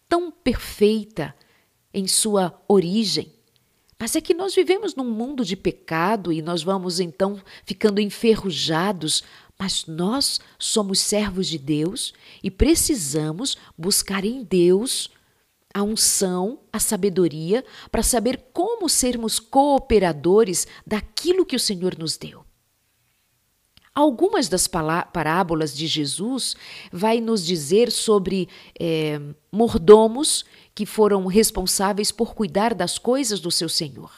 tão 0.10 0.32
perfeita 0.32 1.36
em 1.94 2.08
sua 2.08 2.60
origem. 2.68 3.32
Mas 3.98 4.16
é 4.16 4.22
que 4.22 4.34
nós 4.34 4.56
vivemos 4.56 4.96
num 4.96 5.10
mundo 5.10 5.46
de 5.46 5.56
pecado 5.56 6.34
e 6.34 6.42
nós 6.42 6.64
vamos 6.64 7.00
então 7.00 7.40
ficando 7.64 8.02
enferrujados, 8.02 9.24
mas 9.58 9.86
nós 9.86 10.40
somos 10.58 11.00
servos 11.00 11.48
de 11.48 11.58
Deus 11.58 12.14
e 12.42 12.50
precisamos 12.50 13.58
buscar 13.78 14.26
em 14.26 14.44
Deus 14.44 15.12
a 15.74 15.84
unção, 15.84 16.62
a 16.74 16.80
sabedoria 16.80 17.64
para 17.92 18.02
saber 18.02 18.46
como 18.52 18.90
sermos 18.90 19.38
cooperadores 19.40 20.66
daquilo 20.88 21.46
que 21.46 21.56
o 21.56 21.60
Senhor 21.60 21.96
nos 21.98 22.18
deu. 22.18 22.49
Algumas 23.94 24.48
das 24.48 24.68
parábolas 24.68 25.76
de 25.76 25.88
Jesus 25.88 26.56
vai 26.92 27.20
nos 27.20 27.46
dizer 27.46 27.92
sobre 27.92 28.48
é, 28.80 29.20
mordomos 29.52 30.46
que 30.74 30.86
foram 30.86 31.26
responsáveis 31.26 32.12
por 32.12 32.34
cuidar 32.34 32.74
das 32.74 32.98
coisas 32.98 33.40
do 33.40 33.52
seu 33.52 33.68
Senhor, 33.68 34.12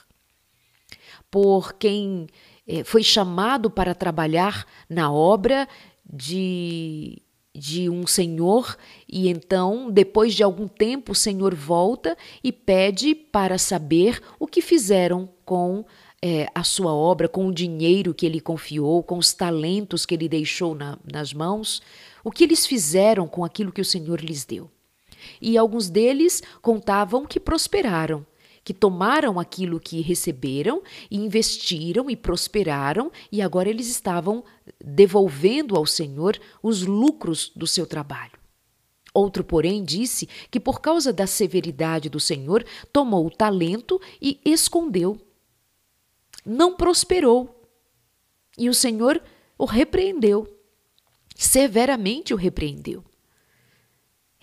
por 1.29 1.73
quem 1.73 2.27
é, 2.67 2.83
foi 2.83 3.01
chamado 3.01 3.71
para 3.71 3.95
trabalhar 3.95 4.65
na 4.89 5.11
obra 5.11 5.67
de 6.05 7.21
de 7.53 7.89
um 7.89 8.07
senhor 8.07 8.77
e 9.07 9.27
então 9.27 9.91
depois 9.91 10.33
de 10.33 10.41
algum 10.41 10.67
tempo 10.67 11.11
o 11.11 11.15
senhor 11.15 11.53
volta 11.53 12.17
e 12.41 12.51
pede 12.51 13.13
para 13.13 13.57
saber 13.57 14.21
o 14.39 14.47
que 14.47 14.61
fizeram 14.61 15.27
com 15.43 15.85
é, 16.23 16.47
a 16.53 16.63
sua 16.63 16.93
obra, 16.93 17.27
com 17.27 17.47
o 17.47 17.53
dinheiro 17.53 18.13
que 18.13 18.25
ele 18.25 18.39
confiou, 18.39 19.01
com 19.01 19.17
os 19.17 19.33
talentos 19.33 20.05
que 20.05 20.13
ele 20.13 20.29
deixou 20.29 20.75
na, 20.75 20.97
nas 21.11 21.33
mãos, 21.33 21.81
o 22.23 22.31
que 22.31 22.43
eles 22.43 22.65
fizeram 22.65 23.27
com 23.27 23.43
aquilo 23.43 23.71
que 23.71 23.81
o 23.81 23.85
Senhor 23.85 24.21
lhes 24.21 24.45
deu. 24.45 24.69
E 25.41 25.57
alguns 25.57 25.89
deles 25.89 26.41
contavam 26.61 27.25
que 27.25 27.39
prosperaram, 27.39 28.25
que 28.63 28.73
tomaram 28.73 29.39
aquilo 29.39 29.79
que 29.79 30.01
receberam 30.01 30.83
e 31.09 31.17
investiram 31.17 32.09
e 32.09 32.15
prosperaram, 32.15 33.11
e 33.31 33.41
agora 33.41 33.69
eles 33.69 33.87
estavam 33.89 34.43
devolvendo 34.83 35.75
ao 35.75 35.87
Senhor 35.87 36.39
os 36.61 36.83
lucros 36.83 37.51
do 37.55 37.65
seu 37.65 37.87
trabalho. 37.87 38.39
Outro, 39.13 39.43
porém, 39.43 39.83
disse 39.83 40.29
que 40.49 40.59
por 40.59 40.79
causa 40.79 41.11
da 41.11 41.27
severidade 41.27 42.09
do 42.09 42.19
Senhor, 42.19 42.63
tomou 42.93 43.25
o 43.25 43.31
talento 43.31 43.99
e 44.21 44.39
escondeu 44.45 45.19
não 46.45 46.75
prosperou. 46.75 47.61
E 48.57 48.69
o 48.69 48.73
Senhor 48.73 49.21
o 49.57 49.65
repreendeu, 49.65 50.47
severamente 51.35 52.33
o 52.33 52.37
repreendeu. 52.37 53.03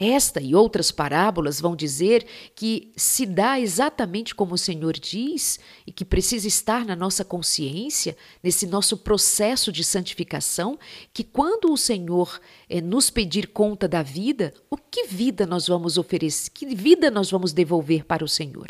Esta 0.00 0.40
e 0.40 0.54
outras 0.54 0.92
parábolas 0.92 1.60
vão 1.60 1.74
dizer 1.74 2.24
que 2.54 2.92
se 2.96 3.26
dá 3.26 3.58
exatamente 3.58 4.32
como 4.32 4.54
o 4.54 4.58
Senhor 4.58 4.92
diz 4.92 5.58
e 5.84 5.90
que 5.90 6.04
precisa 6.04 6.46
estar 6.46 6.84
na 6.84 6.94
nossa 6.94 7.24
consciência, 7.24 8.16
nesse 8.40 8.64
nosso 8.64 8.96
processo 8.96 9.72
de 9.72 9.82
santificação, 9.82 10.78
que 11.12 11.24
quando 11.24 11.72
o 11.72 11.76
Senhor 11.76 12.40
é, 12.68 12.80
nos 12.80 13.10
pedir 13.10 13.48
conta 13.48 13.88
da 13.88 14.00
vida, 14.00 14.54
o 14.70 14.76
que 14.76 15.08
vida 15.08 15.44
nós 15.44 15.66
vamos 15.66 15.98
oferecer, 15.98 16.50
que 16.50 16.64
vida 16.66 17.10
nós 17.10 17.28
vamos 17.28 17.52
devolver 17.52 18.04
para 18.04 18.24
o 18.24 18.28
Senhor? 18.28 18.68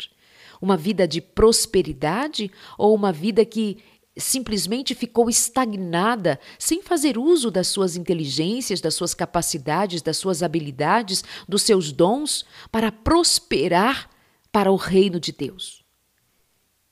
Uma 0.61 0.75
vida 0.75 1.07
de 1.07 1.21
prosperidade 1.21 2.51
ou 2.77 2.93
uma 2.93 3.11
vida 3.11 3.45
que 3.45 3.77
simplesmente 4.17 4.93
ficou 4.93 5.29
estagnada, 5.29 6.39
sem 6.57 6.81
fazer 6.81 7.17
uso 7.17 7.49
das 7.49 7.67
suas 7.67 7.95
inteligências, 7.95 8.81
das 8.81 8.93
suas 8.95 9.13
capacidades, 9.13 10.01
das 10.01 10.17
suas 10.17 10.43
habilidades, 10.43 11.23
dos 11.47 11.61
seus 11.61 11.91
dons 11.91 12.45
para 12.71 12.91
prosperar 12.91 14.09
para 14.51 14.71
o 14.71 14.75
reino 14.75 15.19
de 15.19 15.31
Deus. 15.31 15.83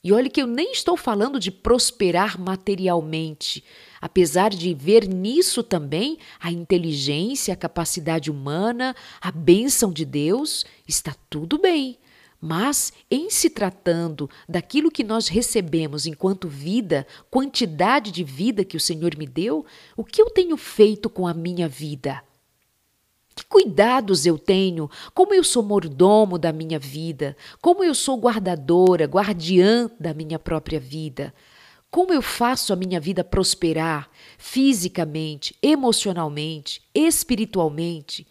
E 0.03 0.13
olhe 0.13 0.30
que 0.30 0.41
eu 0.41 0.47
nem 0.47 0.71
estou 0.71 0.95
falando 0.95 1.39
de 1.39 1.51
prosperar 1.51 2.39
materialmente, 2.39 3.63
apesar 3.99 4.51
de 4.51 4.73
ver 4.73 5.06
nisso 5.06 5.62
também 5.62 6.17
a 6.39 6.51
inteligência, 6.51 7.53
a 7.53 7.58
capacidade 7.58 8.32
humana, 8.32 8.95
a 9.19 9.32
bênção 9.32 9.91
de 9.91 10.06
Deus, 10.06 10.65
está 10.88 11.13
tudo 11.30 11.58
bem. 11.58 11.97
Mas, 12.47 12.93
em 13.12 13.29
se 13.29 13.49
tratando 13.49 14.29
daquilo 14.47 14.89
que 14.89 15.03
nós 15.03 15.27
recebemos 15.27 16.05
enquanto 16.05 16.47
vida, 16.47 17.05
quantidade 17.29 18.10
de 18.10 18.23
vida 18.23 18.63
que 18.63 18.77
o 18.77 18.79
Senhor 18.79 19.17
me 19.17 19.27
deu, 19.27 19.65
o 19.97 20.03
que 20.05 20.21
eu 20.21 20.29
tenho 20.29 20.55
feito 20.55 21.10
com 21.10 21.27
a 21.27 21.33
minha 21.33 21.67
vida? 21.67 22.23
Que 23.36 23.43
cuidados 23.43 24.25
eu 24.25 24.38
tenho? 24.38 24.89
Como 25.13 25.33
eu 25.33 25.43
sou 25.43 25.62
mordomo 25.62 26.38
da 26.38 26.53
minha 26.53 26.79
vida? 26.79 27.36
Como 27.62 27.83
eu 27.83 27.93
sou 27.93 28.17
guardadora, 28.17 29.03
guardiã 29.03 29.91
da 29.99 30.13
minha 30.13 30.39
própria 30.39 30.79
vida? 30.79 31.33
Como 31.91 32.13
eu 32.13 32.21
faço 32.21 32.71
a 32.71 32.77
minha 32.77 32.97
vida 33.01 33.25
prosperar 33.25 34.10
fisicamente, 34.38 35.53
emocionalmente, 35.62 36.81
espiritualmente? 36.95 38.25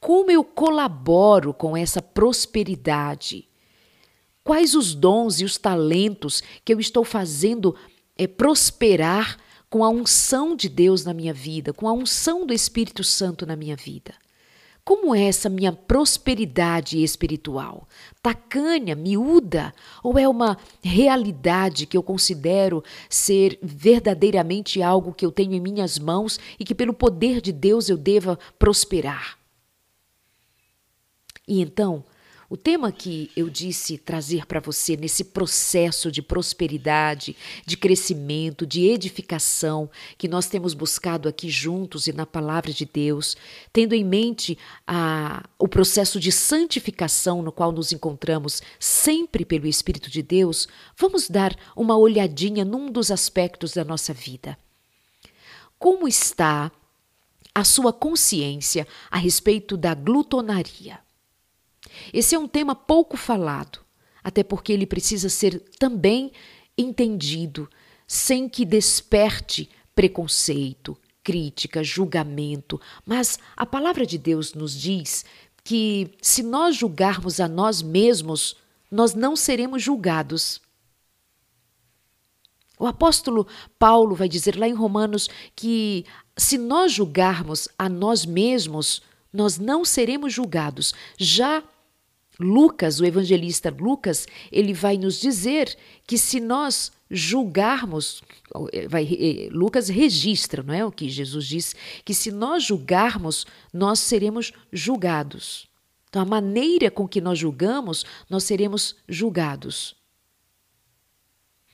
Como 0.00 0.28
eu 0.28 0.42
colaboro 0.42 1.54
com 1.54 1.76
essa 1.76 2.02
prosperidade? 2.02 3.48
Quais 4.42 4.74
os 4.74 4.94
dons 4.94 5.40
e 5.40 5.44
os 5.44 5.58
talentos 5.58 6.42
que 6.64 6.72
eu 6.72 6.80
estou 6.80 7.04
fazendo 7.04 7.74
é, 8.16 8.26
prosperar 8.26 9.38
com 9.68 9.84
a 9.84 9.88
unção 9.88 10.56
de 10.56 10.68
Deus 10.68 11.04
na 11.04 11.14
minha 11.14 11.32
vida, 11.32 11.72
com 11.72 11.86
a 11.86 11.92
unção 11.92 12.46
do 12.46 12.52
Espírito 12.52 13.04
Santo 13.04 13.46
na 13.46 13.54
minha 13.54 13.76
vida? 13.76 14.14
Como 14.84 15.14
é 15.14 15.24
essa 15.24 15.48
minha 15.48 15.72
prosperidade 15.72 17.02
espiritual? 17.02 17.86
Tacanha, 18.22 18.96
miúda? 18.96 19.72
Ou 20.02 20.18
é 20.18 20.26
uma 20.26 20.56
realidade 20.82 21.86
que 21.86 21.96
eu 21.96 22.02
considero 22.02 22.82
ser 23.08 23.58
verdadeiramente 23.62 24.82
algo 24.82 25.12
que 25.12 25.24
eu 25.24 25.30
tenho 25.30 25.54
em 25.54 25.60
minhas 25.60 25.98
mãos 25.98 26.40
e 26.58 26.64
que, 26.64 26.74
pelo 26.74 26.94
poder 26.94 27.40
de 27.40 27.52
Deus, 27.52 27.88
eu 27.88 27.96
deva 27.96 28.38
prosperar? 28.58 29.38
E 31.46 31.60
então, 31.60 32.04
o 32.50 32.56
tema 32.56 32.90
que 32.90 33.30
eu 33.36 33.48
disse 33.48 33.96
trazer 33.96 34.44
para 34.44 34.58
você 34.58 34.96
nesse 34.96 35.22
processo 35.22 36.10
de 36.10 36.20
prosperidade, 36.20 37.36
de 37.64 37.76
crescimento, 37.76 38.66
de 38.66 38.88
edificação 38.88 39.88
que 40.18 40.26
nós 40.26 40.48
temos 40.48 40.74
buscado 40.74 41.28
aqui 41.28 41.48
juntos 41.48 42.08
e 42.08 42.12
na 42.12 42.26
palavra 42.26 42.72
de 42.72 42.84
Deus, 42.84 43.36
tendo 43.72 43.94
em 43.94 44.04
mente 44.04 44.58
a, 44.84 45.48
o 45.56 45.68
processo 45.68 46.18
de 46.18 46.32
santificação 46.32 47.40
no 47.40 47.52
qual 47.52 47.70
nos 47.70 47.92
encontramos 47.92 48.60
sempre 48.80 49.44
pelo 49.44 49.68
Espírito 49.68 50.10
de 50.10 50.20
Deus, 50.20 50.66
vamos 50.98 51.30
dar 51.30 51.56
uma 51.76 51.96
olhadinha 51.96 52.64
num 52.64 52.90
dos 52.90 53.12
aspectos 53.12 53.74
da 53.74 53.84
nossa 53.84 54.12
vida. 54.12 54.58
Como 55.78 56.08
está 56.08 56.72
a 57.54 57.62
sua 57.62 57.92
consciência 57.92 58.88
a 59.08 59.18
respeito 59.18 59.76
da 59.76 59.94
glutonaria? 59.94 60.98
Esse 62.12 62.34
é 62.34 62.38
um 62.38 62.48
tema 62.48 62.74
pouco 62.74 63.16
falado, 63.16 63.80
até 64.22 64.42
porque 64.42 64.72
ele 64.72 64.86
precisa 64.86 65.28
ser 65.28 65.60
também 65.78 66.32
entendido 66.76 67.68
sem 68.06 68.48
que 68.48 68.64
desperte 68.64 69.68
preconceito, 69.94 70.96
crítica, 71.22 71.84
julgamento. 71.84 72.80
Mas 73.04 73.38
a 73.56 73.66
palavra 73.66 74.06
de 74.06 74.18
Deus 74.18 74.54
nos 74.54 74.74
diz 74.74 75.24
que 75.62 76.10
se 76.20 76.42
nós 76.42 76.76
julgarmos 76.76 77.38
a 77.38 77.46
nós 77.46 77.82
mesmos, 77.82 78.56
nós 78.90 79.14
não 79.14 79.36
seremos 79.36 79.82
julgados. 79.82 80.60
O 82.78 82.86
apóstolo 82.86 83.46
Paulo 83.78 84.14
vai 84.14 84.28
dizer 84.28 84.58
lá 84.58 84.66
em 84.66 84.72
Romanos 84.72 85.28
que 85.54 86.06
se 86.36 86.56
nós 86.56 86.92
julgarmos 86.92 87.68
a 87.78 87.88
nós 87.88 88.24
mesmos, 88.24 89.02
nós 89.30 89.58
não 89.58 89.84
seremos 89.84 90.32
julgados. 90.32 90.94
Já 91.18 91.62
Lucas, 92.40 93.00
o 93.00 93.04
evangelista 93.04 93.74
Lucas, 93.78 94.26
ele 94.50 94.72
vai 94.72 94.96
nos 94.96 95.20
dizer 95.20 95.76
que 96.06 96.16
se 96.16 96.40
nós 96.40 96.90
julgarmos, 97.10 98.22
vai, 98.88 99.04
eh, 99.04 99.48
Lucas 99.50 99.88
registra, 99.88 100.62
não 100.62 100.72
é 100.72 100.84
o 100.84 100.90
que 100.90 101.08
Jesus 101.08 101.46
diz, 101.46 101.74
que 102.04 102.14
se 102.14 102.30
nós 102.30 102.64
julgarmos, 102.64 103.46
nós 103.72 103.98
seremos 103.98 104.52
julgados. 104.72 105.68
Então, 106.08 106.22
a 106.22 106.24
maneira 106.24 106.90
com 106.90 107.06
que 107.06 107.20
nós 107.20 107.38
julgamos, 107.38 108.04
nós 108.28 108.44
seremos 108.44 108.96
julgados. 109.08 109.94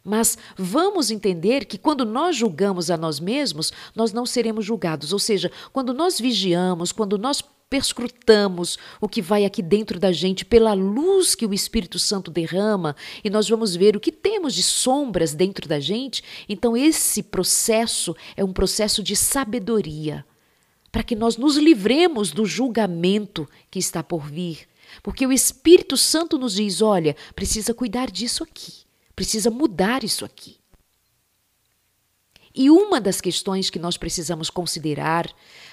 Mas 0.05 0.38
vamos 0.57 1.11
entender 1.11 1.64
que 1.64 1.76
quando 1.76 2.05
nós 2.05 2.37
julgamos 2.37 2.90
a 2.90 2.96
nós 2.96 3.18
mesmos, 3.18 3.72
nós 3.94 4.12
não 4.12 4.24
seremos 4.24 4.64
julgados. 4.64 5.12
Ou 5.12 5.18
seja, 5.18 5.50
quando 5.72 5.92
nós 5.92 6.20
vigiamos, 6.20 6.92
quando 6.92 7.18
nós 7.18 7.42
perscrutamos 7.68 8.79
o 9.00 9.09
que 9.09 9.20
vai 9.20 9.44
aqui 9.44 9.61
dentro 9.61 9.98
da 9.98 10.12
gente 10.12 10.44
pela 10.44 10.72
luz 10.72 11.35
que 11.35 11.46
o 11.46 11.52
Espírito 11.52 11.98
Santo 11.98 12.31
derrama 12.31 12.94
e 13.24 13.31
nós 13.31 13.48
vamos 13.48 13.74
ver 13.74 13.96
o 13.96 14.00
que 14.00 14.12
temos 14.12 14.55
de 14.55 14.62
sombras 14.62 15.35
dentro 15.35 15.68
da 15.68 15.81
gente, 15.81 16.22
então 16.48 16.76
esse 16.76 17.22
processo 17.22 18.14
é 18.37 18.44
um 18.44 18.52
processo 18.52 19.02
de 19.02 19.16
sabedoria 19.16 20.24
para 20.92 21.02
que 21.02 21.14
nós 21.14 21.37
nos 21.37 21.57
livremos 21.57 22.31
do 22.31 22.46
julgamento 22.46 23.46
que 23.70 23.79
está 23.79 24.02
por 24.02 24.26
vir, 24.26 24.66
Porque 25.02 25.26
o 25.26 25.33
Espírito 25.33 25.96
Santo 25.96 26.38
nos 26.38 26.55
diz: 26.55 26.81
olha, 26.81 27.14
precisa 27.35 27.74
cuidar 27.74 28.11
disso 28.11 28.42
aqui, 28.42 28.72
precisa 29.14 29.50
mudar 29.50 30.05
isso 30.05 30.24
aqui. 30.24 30.57
E 32.56 32.70
uma 32.70 32.98
das 32.98 33.20
questões 33.20 33.68
que 33.68 33.78
nós 33.78 33.98
precisamos 33.98 34.48
considerar, 34.48 35.30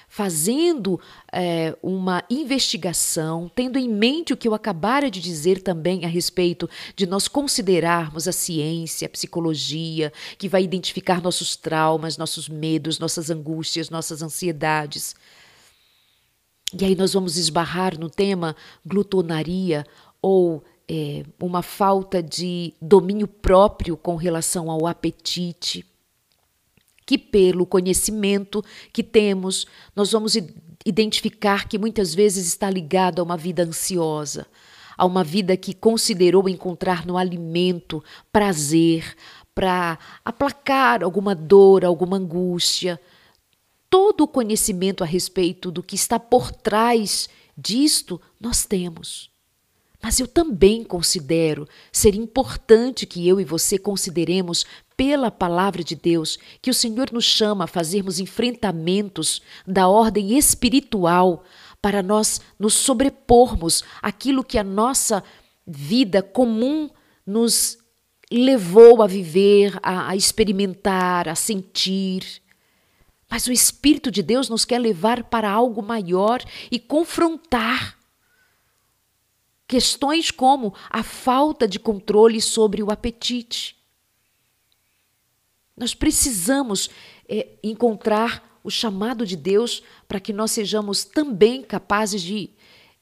fazendo 0.09 0.99
é, 1.31 1.73
uma 1.81 2.21
investigação, 2.29 3.49
tendo 3.55 3.79
em 3.79 3.87
mente 3.87 4.33
o 4.33 4.37
que 4.37 4.49
eu 4.49 4.53
acabara 4.53 5.09
de 5.09 5.21
dizer 5.21 5.61
também 5.61 6.03
a 6.03 6.09
respeito 6.09 6.69
de 6.93 7.05
nós 7.05 7.29
considerarmos 7.29 8.27
a 8.27 8.33
ciência, 8.33 9.05
a 9.05 9.09
psicologia, 9.09 10.11
que 10.37 10.49
vai 10.49 10.61
identificar 10.61 11.21
nossos 11.21 11.55
traumas, 11.55 12.17
nossos 12.17 12.49
medos, 12.49 12.99
nossas 12.99 13.29
angústias, 13.29 13.89
nossas 13.89 14.21
ansiedades. 14.21 15.15
E 16.77 16.83
aí 16.83 16.97
nós 16.97 17.13
vamos 17.13 17.37
esbarrar 17.37 17.97
no 17.97 18.09
tema 18.09 18.57
glutonaria 18.85 19.85
ou 20.21 20.61
é, 20.85 21.23
uma 21.39 21.61
falta 21.61 22.21
de 22.21 22.73
domínio 22.81 23.27
próprio 23.27 23.95
com 23.95 24.17
relação 24.17 24.69
ao 24.69 24.85
apetite 24.85 25.85
que, 27.05 27.17
pelo 27.17 27.65
conhecimento 27.65 28.63
que 28.91 29.03
temos, 29.03 29.65
nós 29.95 30.11
vamos 30.11 30.35
identificar 30.85 31.67
que 31.67 31.77
muitas 31.77 32.13
vezes 32.13 32.47
está 32.47 32.69
ligado 32.69 33.19
a 33.19 33.23
uma 33.23 33.37
vida 33.37 33.63
ansiosa, 33.63 34.47
a 34.97 35.05
uma 35.05 35.23
vida 35.23 35.55
que 35.57 35.73
considerou 35.73 36.47
encontrar 36.47 37.05
no 37.05 37.17
alimento 37.17 38.03
prazer 38.31 39.15
para 39.55 39.97
aplacar 40.25 41.03
alguma 41.03 41.35
dor, 41.35 41.85
alguma 41.85 42.17
angústia. 42.17 42.99
Todo 43.89 44.21
o 44.21 44.27
conhecimento 44.27 45.03
a 45.03 45.07
respeito 45.07 45.71
do 45.71 45.83
que 45.83 45.95
está 45.95 46.19
por 46.19 46.51
trás 46.51 47.29
disto 47.57 48.19
nós 48.39 48.65
temos. 48.65 49.31
Mas 50.01 50.19
eu 50.19 50.27
também 50.27 50.83
considero 50.83 51.67
ser 51.91 52.13
importante 52.13 53.05
que 53.05 53.25
eu 53.25 53.39
e 53.39 53.45
você 53.45 53.77
consideremos 53.77 54.65
pela 54.95 55.31
palavra 55.31 55.83
de 55.83 55.95
Deus 55.95 56.37
que 56.61 56.69
o 56.69 56.73
Senhor 56.73 57.11
nos 57.11 57.25
chama 57.25 57.65
a 57.65 57.67
fazermos 57.67 58.19
enfrentamentos 58.19 59.41
da 59.65 59.87
ordem 59.87 60.37
espiritual 60.37 61.43
para 61.81 62.01
nós 62.01 62.41
nos 62.57 62.73
sobrepormos 62.73 63.83
aquilo 64.01 64.43
que 64.43 64.57
a 64.57 64.63
nossa 64.63 65.23
vida 65.65 66.21
comum 66.21 66.89
nos 67.25 67.77
levou 68.31 69.01
a 69.01 69.07
viver, 69.07 69.77
a, 69.83 70.09
a 70.09 70.15
experimentar, 70.15 71.27
a 71.27 71.35
sentir. 71.35 72.41
Mas 73.29 73.47
o 73.47 73.51
Espírito 73.51 74.09
de 74.09 74.23
Deus 74.23 74.49
nos 74.49 74.65
quer 74.65 74.79
levar 74.79 75.25
para 75.25 75.49
algo 75.49 75.81
maior 75.81 76.41
e 76.71 76.79
confrontar 76.79 77.97
Questões 79.73 80.29
como 80.29 80.73
a 80.87 81.01
falta 81.01 81.67
de 81.67 81.79
controle 81.79 82.39
sobre 82.39 82.83
o 82.83 82.91
apetite. 82.91 83.75
Nós 85.75 85.93
precisamos 85.93 86.89
é, 87.27 87.47
encontrar 87.63 88.59
o 88.63 88.69
chamado 88.69 89.25
de 89.25 89.35
Deus 89.35 89.83
para 90.07 90.19
que 90.19 90.31
nós 90.31 90.51
sejamos 90.51 91.03
também 91.03 91.61
capazes 91.61 92.21
de 92.21 92.51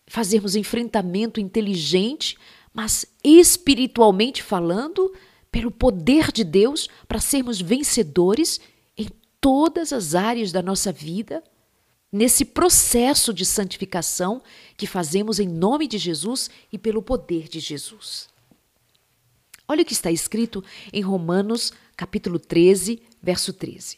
fazermos 0.07 0.55
enfrentamento 0.55 1.39
inteligente, 1.39 2.38
mas 2.73 3.05
espiritualmente 3.23 4.41
falando, 4.41 5.13
pelo 5.51 5.69
poder 5.69 6.31
de 6.31 6.43
Deus, 6.43 6.89
para 7.07 7.19
sermos 7.19 7.62
vencedores 7.62 8.60
em 8.97 9.07
todas 9.39 9.93
as 9.93 10.15
áreas 10.15 10.51
da 10.51 10.62
nossa 10.62 10.91
vida 10.91 11.43
nesse 12.12 12.43
processo 12.43 13.34
de 13.34 13.45
santificação 13.45 14.41
que 14.75 14.86
fazemos 14.86 15.39
em 15.39 15.47
nome 15.47 15.88
de 15.88 15.97
Jesus 15.97 16.49
e 16.71 16.77
pelo 16.77 17.01
poder 17.01 17.47
de 17.47 17.60
Jesus. 17.60 18.29
Olha 19.67 19.84
o 19.84 19.86
que 19.86 19.93
está 19.93 20.12
escrito 20.12 20.62
em 20.91 21.01
Romanos, 21.01 21.71
capítulo 21.95 22.39
13, 22.39 23.01
verso 23.21 23.54
13. 23.54 23.97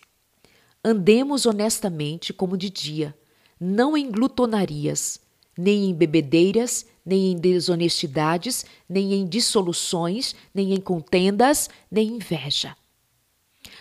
Andemos 0.83 1.45
honestamente 1.45 2.33
como 2.33 2.57
de 2.57 2.69
dia, 2.69 3.17
não 3.59 3.95
em 3.95 4.11
glutonarias, 4.11 5.19
nem 5.57 5.89
em 5.89 5.93
bebedeiras, 5.93 6.85
nem 7.05 7.31
em 7.31 7.37
desonestidades, 7.37 8.65
nem 8.87 9.13
em 9.13 9.25
dissoluções, 9.25 10.35
nem 10.53 10.73
em 10.73 10.81
contendas, 10.81 11.69
nem 11.89 12.09
em 12.09 12.15
inveja. 12.15 12.75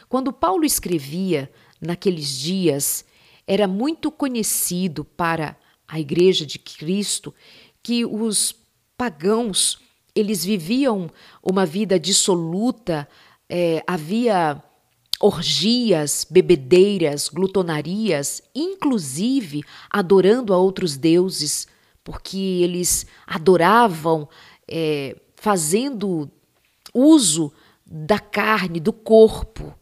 Quando 0.09 0.33
Paulo 0.33 0.65
escrevia 0.65 1.51
naqueles 1.81 2.29
dias, 2.29 3.05
era 3.47 3.67
muito 3.67 4.11
conhecido 4.11 5.05
para 5.05 5.57
a 5.89 5.99
Igreja 5.99 6.47
de 6.47 6.59
Cristo 6.59 7.35
que 7.83 8.05
os 8.05 8.55
pagãos 8.97 9.81
eles 10.15 10.45
viviam 10.45 11.11
uma 11.43 11.65
vida 11.65 11.99
dissoluta, 11.99 13.09
é, 13.55 13.85
havia 13.87 14.63
orgias, 15.21 16.27
bebedeiras, 16.29 17.29
glutonarias, 17.29 18.41
inclusive 18.55 19.63
adorando 19.91 20.55
a 20.55 20.57
outros 20.57 20.97
deuses, 20.97 21.69
porque 22.03 22.39
eles 22.39 23.07
adoravam 23.27 24.27
é, 24.67 25.15
fazendo 25.37 26.31
uso 26.95 27.53
da 27.85 28.19
carne, 28.19 28.81
do 28.81 28.93
corpo, 28.93 29.75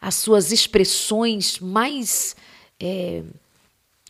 as 0.00 0.16
suas 0.16 0.50
expressões 0.50 1.60
mais 1.60 2.34
é, 2.80 3.22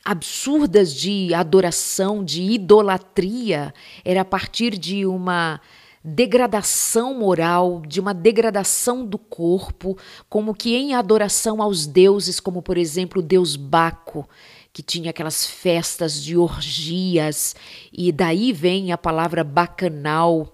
absurdas 0.03 0.95
de 0.95 1.35
adoração, 1.35 2.25
de 2.25 2.41
idolatria, 2.41 3.75
era 4.03 4.23
a 4.23 4.25
partir 4.25 4.79
de 4.79 5.05
uma 5.05 5.61
degradação 6.05 7.19
moral, 7.19 7.83
de 7.89 7.99
uma 7.99 8.13
degradação 8.13 9.07
do 9.07 9.17
corpo, 9.17 9.97
como 10.29 10.55
que 10.55 10.77
em 10.77 10.93
adoração 10.93 11.63
aos 11.63 11.87
deuses, 11.87 12.39
como 12.39 12.61
por 12.61 12.77
exemplo 12.77 13.23
o 13.23 13.25
deus 13.25 13.57
Baco, 13.57 14.29
que 14.71 14.83
tinha 14.83 15.11
aquelas 15.11 15.47
festas 15.47 16.23
de 16.23 16.37
orgias, 16.37 17.57
e 17.91 18.13
daí 18.13 18.53
vem 18.53 18.93
a 18.93 18.99
palavra 18.99 19.43
bacanal, 19.43 20.53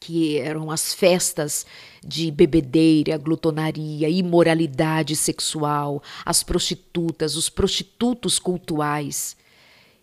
que 0.00 0.38
eram 0.38 0.70
as 0.70 0.94
festas 0.94 1.66
de 2.02 2.30
bebedeira, 2.30 3.18
glutonaria, 3.18 4.08
imoralidade 4.08 5.16
sexual, 5.16 6.02
as 6.24 6.42
prostitutas, 6.42 7.36
os 7.36 7.48
prostitutos 7.48 8.38
cultuais. 8.38 9.36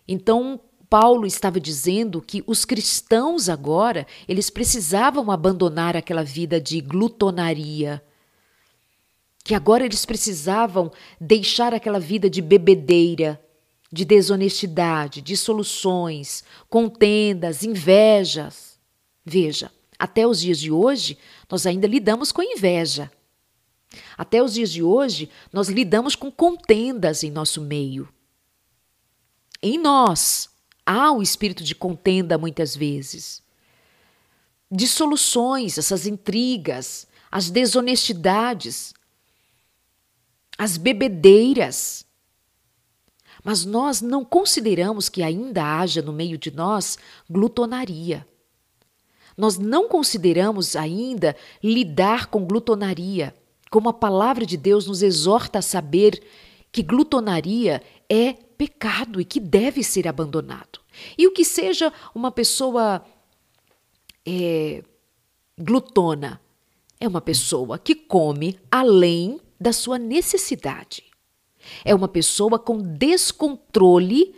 Então, 0.06 0.60
Paulo 0.92 1.26
estava 1.26 1.58
dizendo 1.58 2.20
que 2.20 2.44
os 2.46 2.66
cristãos 2.66 3.48
agora, 3.48 4.06
eles 4.28 4.50
precisavam 4.50 5.30
abandonar 5.30 5.96
aquela 5.96 6.22
vida 6.22 6.60
de 6.60 6.82
glutonaria, 6.82 8.04
que 9.42 9.54
agora 9.54 9.86
eles 9.86 10.04
precisavam 10.04 10.92
deixar 11.18 11.72
aquela 11.72 11.98
vida 11.98 12.28
de 12.28 12.42
bebedeira, 12.42 13.42
de 13.90 14.04
desonestidade, 14.04 15.22
dissoluções, 15.22 16.44
contendas, 16.68 17.62
invejas. 17.62 18.78
Veja, 19.24 19.72
até 19.98 20.26
os 20.26 20.42
dias 20.42 20.60
de 20.60 20.70
hoje, 20.70 21.16
nós 21.50 21.64
ainda 21.64 21.86
lidamos 21.86 22.30
com 22.30 22.42
inveja. 22.42 23.10
Até 24.18 24.42
os 24.42 24.52
dias 24.52 24.70
de 24.70 24.82
hoje, 24.82 25.30
nós 25.50 25.70
lidamos 25.70 26.14
com 26.14 26.30
contendas 26.30 27.24
em 27.24 27.30
nosso 27.30 27.62
meio. 27.62 28.06
Em 29.62 29.78
nós 29.78 30.51
há 30.86 31.12
o 31.12 31.22
espírito 31.22 31.62
de 31.62 31.74
contenda 31.74 32.36
muitas 32.36 32.76
vezes. 32.76 33.42
Dissoluções, 34.70 35.78
essas 35.78 36.06
intrigas, 36.06 37.06
as 37.30 37.50
desonestidades, 37.50 38.94
as 40.58 40.76
bebedeiras. 40.76 42.06
Mas 43.44 43.64
nós 43.64 44.00
não 44.00 44.24
consideramos 44.24 45.08
que 45.08 45.22
ainda 45.22 45.78
haja 45.80 46.02
no 46.02 46.12
meio 46.12 46.38
de 46.38 46.50
nós 46.50 46.98
glutonaria. 47.28 48.26
Nós 49.36 49.58
não 49.58 49.88
consideramos 49.88 50.76
ainda 50.76 51.34
lidar 51.62 52.26
com 52.26 52.44
glutonaria, 52.44 53.34
como 53.70 53.88
a 53.88 53.94
palavra 53.94 54.44
de 54.44 54.56
Deus 54.56 54.86
nos 54.86 55.02
exorta 55.02 55.58
a 55.58 55.62
saber 55.62 56.22
que 56.70 56.82
glutonaria 56.82 57.82
é 58.08 58.36
pecado 58.62 59.20
e 59.20 59.24
que 59.24 59.40
deve 59.40 59.82
ser 59.82 60.06
abandonado. 60.06 60.78
E 61.18 61.26
o 61.26 61.32
que 61.32 61.44
seja 61.44 61.92
uma 62.14 62.30
pessoa 62.30 63.04
é, 64.24 64.84
glutona 65.58 66.40
é 67.00 67.08
uma 67.08 67.20
pessoa 67.20 67.76
que 67.76 67.92
come 67.92 68.56
além 68.70 69.40
da 69.60 69.72
sua 69.72 69.98
necessidade. 69.98 71.02
É 71.84 71.92
uma 71.92 72.06
pessoa 72.06 72.56
com 72.56 72.78
descontrole 72.78 74.32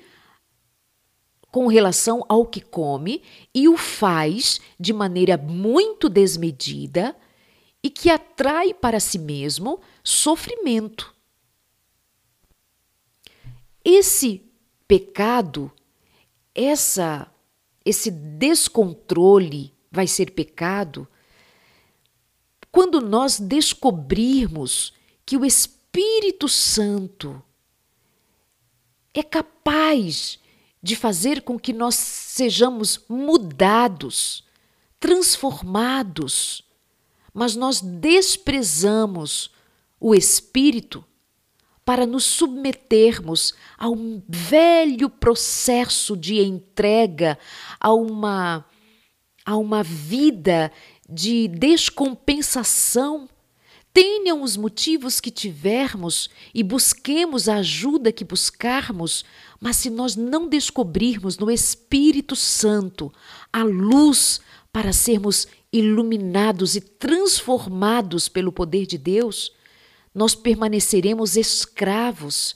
com 1.51 1.67
relação 1.67 2.25
ao 2.27 2.47
que 2.47 2.63
come 2.63 3.23
e 3.55 3.69
o 3.69 3.77
faz 3.77 4.59
de 4.81 4.95
maneira 4.95 5.37
muito 5.37 6.09
desmedida 6.09 7.15
e 7.83 7.91
que 7.91 8.09
atrai 8.09 8.73
para 8.73 8.99
si 8.99 9.19
mesmo 9.19 9.81
sofrimento. 10.03 11.14
Esse 13.85 14.43
pecado, 14.89 15.71
essa 16.55 17.31
esse 17.85 18.11
descontrole 18.11 19.75
vai 19.91 20.07
ser 20.07 20.31
pecado? 20.31 21.07
Quando 22.73 23.01
nós 23.01 23.39
descobrirmos 23.39 24.93
que 25.27 25.37
o 25.37 25.45
Espírito 25.45 26.49
Santo 26.49 27.43
é 29.13 29.23
capaz 29.23 30.39
de 30.83 30.97
fazer 30.97 31.43
com 31.43 31.59
que 31.59 31.73
nós 31.73 31.95
sejamos 31.95 33.05
mudados, 33.09 34.45
transformados, 34.99 36.65
mas 37.33 37.55
nós 37.55 37.81
desprezamos 37.81 39.51
o 40.01 40.15
Espírito 40.15 41.05
para 41.85 42.07
nos 42.07 42.25
submetermos 42.25 43.55
a 43.77 43.89
um 43.89 44.23
velho 44.27 45.11
processo 45.11 46.17
de 46.17 46.41
entrega, 46.41 47.39
a 47.79 47.93
uma, 47.93 48.65
a 49.45 49.57
uma 49.57 49.83
vida 49.83 50.73
de 51.09 51.47
descompensação. 51.49 53.29
Tenham 53.93 54.43
os 54.43 54.57
motivos 54.57 55.21
que 55.21 55.31
tivermos 55.31 56.29
e 56.53 56.63
busquemos 56.63 57.49
a 57.49 57.57
ajuda 57.57 58.11
que 58.11 58.25
buscarmos, 58.25 59.25
mas 59.61 59.77
se 59.77 59.91
nós 59.91 60.17
não 60.17 60.49
descobrirmos 60.49 61.39
no 61.39 61.51
Espírito 61.51 62.35
Santo 62.35 63.13
a 63.53 63.63
luz 63.63 64.41
para 64.73 64.93
sermos 64.93 65.47
iluminados 65.73 66.75
e 66.75 66.81
transformados 66.81 68.29
pelo 68.29 68.51
poder 68.51 68.87
de 68.87 68.99
Deus, 68.99 69.53
nós 70.15 70.35
permaneceremos 70.35 71.37
escravos, 71.37 72.55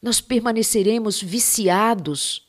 nós 0.00 0.20
permaneceremos 0.20 1.20
viciados, 1.20 2.48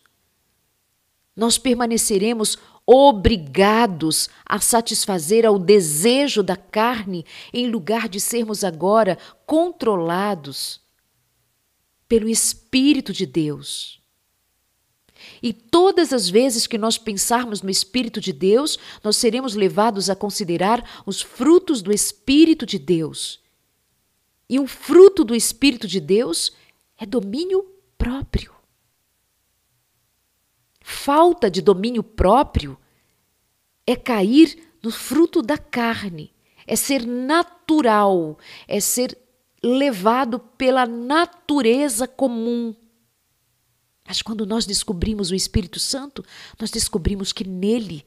nós 1.35 1.57
permaneceremos 1.57 2.57
obrigados 2.85 4.29
a 4.45 4.59
satisfazer 4.59 5.45
ao 5.45 5.57
desejo 5.57 6.43
da 6.43 6.55
carne, 6.55 7.25
em 7.53 7.67
lugar 7.69 8.07
de 8.07 8.19
sermos 8.19 8.63
agora 8.63 9.17
controlados 9.45 10.81
pelo 12.07 12.29
Espírito 12.29 13.11
de 13.11 13.25
Deus. 13.25 14.01
E 15.41 15.53
todas 15.53 16.11
as 16.11 16.29
vezes 16.29 16.67
que 16.67 16.77
nós 16.77 16.97
pensarmos 16.97 17.61
no 17.61 17.69
Espírito 17.69 18.19
de 18.19 18.33
Deus, 18.33 18.77
nós 19.03 19.15
seremos 19.15 19.55
levados 19.55 20.09
a 20.09 20.15
considerar 20.15 21.03
os 21.05 21.21
frutos 21.21 21.81
do 21.81 21.91
Espírito 21.91 22.65
de 22.65 22.77
Deus. 22.77 23.42
E 24.49 24.59
o 24.59 24.67
fruto 24.67 25.23
do 25.23 25.35
Espírito 25.35 25.87
de 25.87 25.99
Deus 25.99 26.51
é 26.97 27.05
domínio 27.05 27.63
próprio. 27.97 28.53
Falta 30.81 31.49
de 31.49 31.61
domínio 31.61 32.03
próprio 32.03 32.77
é 33.87 33.95
cair 33.95 34.71
no 34.81 34.91
fruto 34.91 35.41
da 35.41 35.57
carne, 35.57 36.33
é 36.67 36.75
ser 36.75 37.05
natural, 37.05 38.37
é 38.67 38.79
ser 38.79 39.17
levado 39.63 40.39
pela 40.39 40.85
natureza 40.85 42.07
comum. 42.07 42.75
Mas 44.05 44.21
quando 44.21 44.45
nós 44.45 44.65
descobrimos 44.65 45.31
o 45.31 45.35
Espírito 45.35 45.79
Santo, 45.79 46.23
nós 46.59 46.69
descobrimos 46.69 47.31
que 47.31 47.47
nele 47.47 48.05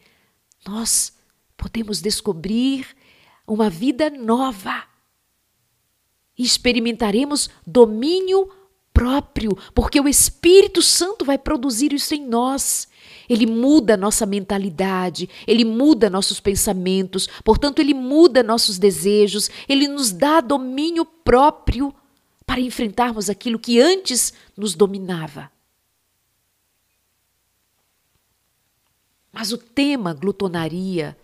nós 0.66 1.16
podemos 1.57 2.01
descobrir 2.03 2.87
uma 3.46 3.70
vida 3.70 4.11
nova 4.11 4.85
e 6.38 6.42
experimentaremos 6.42 7.49
domínio 7.66 8.51
próprio, 8.92 9.57
porque 9.75 10.01
o 10.01 10.09
Espírito 10.09 10.81
Santo 10.81 11.25
vai 11.25 11.37
produzir 11.37 11.92
isso 11.92 12.14
em 12.14 12.27
nós. 12.27 12.88
Ele 13.29 13.44
muda 13.44 13.96
nossa 13.96 14.25
mentalidade, 14.25 15.29
ele 15.46 15.64
muda 15.64 16.09
nossos 16.09 16.40
pensamentos, 16.40 17.29
portanto, 17.44 17.81
ele 17.81 17.92
muda 17.92 18.42
nossos 18.42 18.79
desejos, 18.79 19.51
ele 19.68 19.87
nos 19.87 20.12
dá 20.12 20.40
domínio 20.40 21.05
próprio 21.05 21.94
para 22.46 22.61
enfrentarmos 22.61 23.29
aquilo 23.29 23.59
que 23.59 23.81
antes 23.81 24.33
nos 24.57 24.75
dominava. 24.75 25.51
Mas 29.31 29.53
o 29.53 29.59
tema 29.59 30.14
glutonaria 30.14 31.14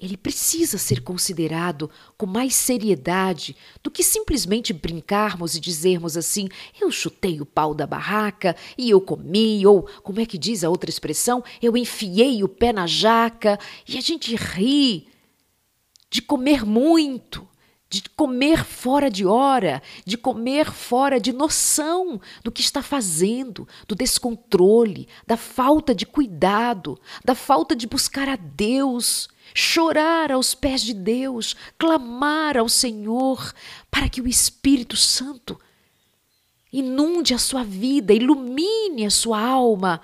ele 0.00 0.16
precisa 0.16 0.78
ser 0.78 1.02
considerado 1.02 1.90
com 2.16 2.26
mais 2.26 2.54
seriedade 2.54 3.56
do 3.82 3.90
que 3.90 4.02
simplesmente 4.02 4.72
brincarmos 4.72 5.54
e 5.54 5.60
dizermos 5.60 6.16
assim: 6.16 6.48
eu 6.80 6.90
chutei 6.90 7.40
o 7.40 7.46
pau 7.46 7.74
da 7.74 7.86
barraca 7.86 8.56
e 8.76 8.90
eu 8.90 9.00
comi, 9.00 9.66
ou 9.66 9.88
como 10.02 10.20
é 10.20 10.26
que 10.26 10.38
diz 10.38 10.62
a 10.62 10.70
outra 10.70 10.90
expressão? 10.90 11.42
Eu 11.60 11.76
enfiei 11.76 12.42
o 12.42 12.48
pé 12.48 12.72
na 12.72 12.86
jaca 12.86 13.58
e 13.86 13.98
a 13.98 14.00
gente 14.00 14.34
ri 14.36 15.08
de 16.10 16.22
comer 16.22 16.64
muito, 16.64 17.46
de 17.90 18.02
comer 18.10 18.64
fora 18.64 19.10
de 19.10 19.24
hora, 19.24 19.82
de 20.04 20.16
comer 20.16 20.70
fora 20.70 21.18
de 21.18 21.32
noção 21.32 22.20
do 22.44 22.52
que 22.52 22.60
está 22.60 22.82
fazendo, 22.82 23.66
do 23.86 23.94
descontrole, 23.94 25.08
da 25.26 25.36
falta 25.36 25.94
de 25.94 26.04
cuidado, 26.04 26.98
da 27.24 27.34
falta 27.34 27.74
de 27.74 27.86
buscar 27.86 28.28
a 28.28 28.36
Deus 28.36 29.28
chorar 29.54 30.32
aos 30.32 30.54
pés 30.54 30.82
de 30.82 30.94
Deus, 30.94 31.56
clamar 31.78 32.56
ao 32.56 32.68
Senhor 32.68 33.52
para 33.90 34.08
que 34.08 34.20
o 34.20 34.28
Espírito 34.28 34.96
Santo 34.96 35.58
inunde 36.72 37.34
a 37.34 37.38
sua 37.38 37.64
vida, 37.64 38.12
ilumine 38.12 39.06
a 39.06 39.10
sua 39.10 39.40
alma, 39.40 40.00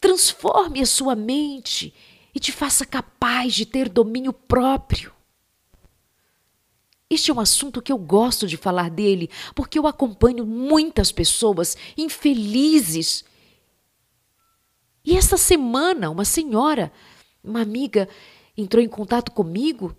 transforme 0.00 0.80
a 0.80 0.86
sua 0.86 1.14
mente 1.14 1.94
e 2.34 2.40
te 2.40 2.52
faça 2.52 2.84
capaz 2.84 3.54
de 3.54 3.64
ter 3.64 3.88
domínio 3.88 4.32
próprio. 4.32 5.12
Este 7.08 7.30
é 7.30 7.34
um 7.34 7.40
assunto 7.40 7.80
que 7.80 7.92
eu 7.92 7.98
gosto 7.98 8.46
de 8.46 8.56
falar 8.56 8.90
dele, 8.90 9.30
porque 9.54 9.78
eu 9.78 9.86
acompanho 9.86 10.44
muitas 10.44 11.12
pessoas 11.12 11.76
infelizes. 11.96 13.24
E 15.04 15.16
essa 15.16 15.36
semana, 15.36 16.10
uma 16.10 16.24
senhora, 16.24 16.90
uma 17.42 17.60
amiga, 17.60 18.08
entrou 18.56 18.82
em 18.82 18.88
contato 18.88 19.32
comigo 19.32 19.96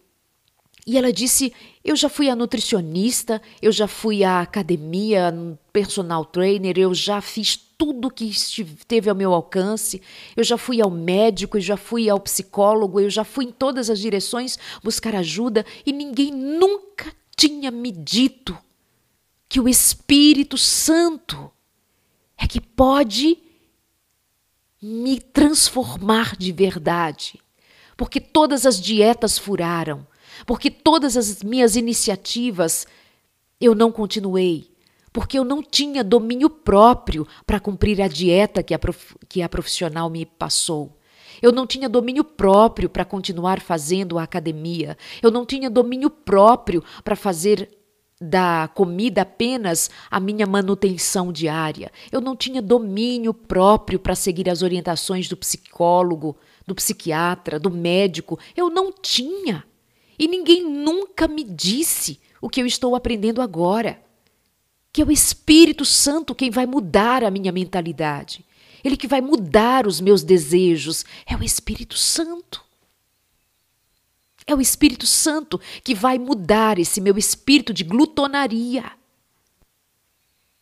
e 0.86 0.98
ela 0.98 1.12
disse: 1.12 1.52
Eu 1.84 1.96
já 1.96 2.08
fui 2.08 2.30
a 2.30 2.36
nutricionista, 2.36 3.42
eu 3.62 3.72
já 3.72 3.88
fui 3.88 4.24
à 4.24 4.42
academia, 4.42 5.34
personal 5.74 6.24
trainer, 6.24 6.78
eu 6.78 6.94
já 6.94 7.22
fiz 7.22 7.56
tudo 7.56 8.12
que 8.12 8.26
esteve 8.26 9.10
ao 9.10 9.16
meu 9.16 9.34
alcance, 9.34 10.02
eu 10.36 10.44
já 10.44 10.58
fui 10.58 10.82
ao 10.82 10.92
médico, 10.92 11.58
eu 11.58 11.62
já 11.62 11.76
fui 11.76 12.08
ao 12.08 12.20
psicólogo, 12.20 13.00
eu 13.00 13.10
já 13.10 13.24
fui 13.24 13.46
em 13.46 13.52
todas 13.52 13.90
as 13.90 14.00
direções 14.00 14.60
buscar 14.84 15.16
ajuda 15.16 15.66
e 15.86 15.92
ninguém 15.92 16.32
nunca 16.32 17.12
tinha 17.36 17.72
me 17.72 17.92
dito 17.92 18.58
que 19.50 19.60
o 19.60 19.68
Espírito 19.68 20.58
Santo 20.58 21.52
é 22.38 22.48
que 22.48 22.62
pode 22.62 23.38
me 24.82 25.20
transformar 25.20 26.36
de 26.38 26.52
verdade 26.52 27.40
porque 27.98 28.20
todas 28.20 28.66
as 28.66 28.80
dietas 28.80 29.38
furaram, 29.38 30.06
porque 30.46 30.70
todas 30.70 31.16
as 31.16 31.42
minhas 31.44 31.76
iniciativas 31.76 32.86
eu 33.60 33.74
não 33.74 33.92
continuei, 33.92 34.70
porque 35.14 35.40
eu 35.40 35.46
não 35.46 35.64
tinha 35.64 36.04
domínio 36.04 36.50
próprio 36.50 37.28
para 37.46 37.60
cumprir 37.60 38.02
a 38.02 38.08
dieta 38.08 38.62
que 38.62 38.74
a, 38.74 38.80
prof, 38.80 39.16
que 39.30 39.42
a 39.42 39.50
profissional 39.50 40.10
me 40.10 40.26
passou. 40.26 40.98
Eu 41.42 41.52
não 41.52 41.68
tinha 41.68 41.90
domínio 41.90 42.24
próprio 42.24 42.90
para 42.90 43.06
continuar 43.06 43.60
fazendo 43.60 44.18
a 44.18 44.24
academia. 44.24 44.98
Eu 45.22 45.32
não 45.32 45.46
tinha 45.46 45.70
domínio 45.70 46.10
próprio 46.10 46.84
para 47.04 47.16
fazer 47.16 47.70
da 48.20 48.70
comida 48.74 49.22
apenas 49.22 49.90
a 50.10 50.20
minha 50.20 50.48
manutenção 50.48 51.32
diária. 51.32 51.92
Eu 52.12 52.22
não 52.22 52.36
tinha 52.36 52.62
domínio 52.62 53.34
próprio 53.34 54.00
para 54.00 54.16
seguir 54.16 54.50
as 54.50 54.62
orientações 54.62 55.28
do 55.28 55.36
psicólogo, 55.36 56.38
do 56.66 56.76
psiquiatra, 56.76 57.60
do 57.60 57.70
médico. 57.70 58.40
Eu 58.56 58.70
não 58.70 58.92
tinha. 58.92 59.66
E 60.18 60.28
ninguém 60.28 60.64
nunca 60.64 61.28
me 61.28 61.44
disse 61.44 62.20
o 62.42 62.50
que 62.50 62.62
eu 62.62 62.66
estou 62.66 62.96
aprendendo 62.96 63.42
agora. 63.42 64.02
Que 64.92 65.02
é 65.02 65.06
o 65.06 65.12
Espírito 65.12 65.84
Santo 65.84 66.34
quem 66.34 66.50
vai 66.50 66.66
mudar 66.66 67.24
a 67.24 67.32
minha 67.32 67.52
mentalidade. 67.52 68.46
Ele 68.84 68.96
que 68.96 69.08
vai 69.08 69.22
mudar 69.22 69.88
os 69.88 70.00
meus 70.00 70.24
desejos. 70.24 71.06
É 71.26 71.36
o 71.36 71.44
Espírito 71.44 71.98
Santo. 71.98 72.64
É 74.48 74.54
o 74.54 74.62
Espírito 74.62 75.08
Santo 75.08 75.60
que 75.84 75.96
vai 75.96 76.20
mudar 76.20 76.78
esse 76.78 77.02
meu 77.02 77.18
espírito 77.18 77.74
de 77.74 77.84
glutonaria, 77.84 78.92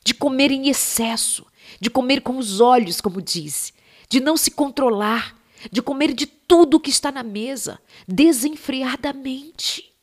de 0.06 0.14
comer 0.14 0.52
em 0.52 0.70
excesso, 0.70 1.46
de 1.82 1.90
comer 1.90 2.22
com 2.22 2.38
os 2.38 2.62
olhos, 2.62 3.02
como 3.02 3.22
disse, 3.22 3.74
de 4.08 4.22
não 4.22 4.38
se 4.38 4.52
controlar, 4.52 5.36
de 5.72 5.82
comer 5.82 6.14
de 6.14 6.26
tudo 6.26 6.80
que 6.80 6.90
está 6.90 7.12
na 7.12 7.24
mesa, 7.24 7.80
desenfreadamente. 8.08 9.94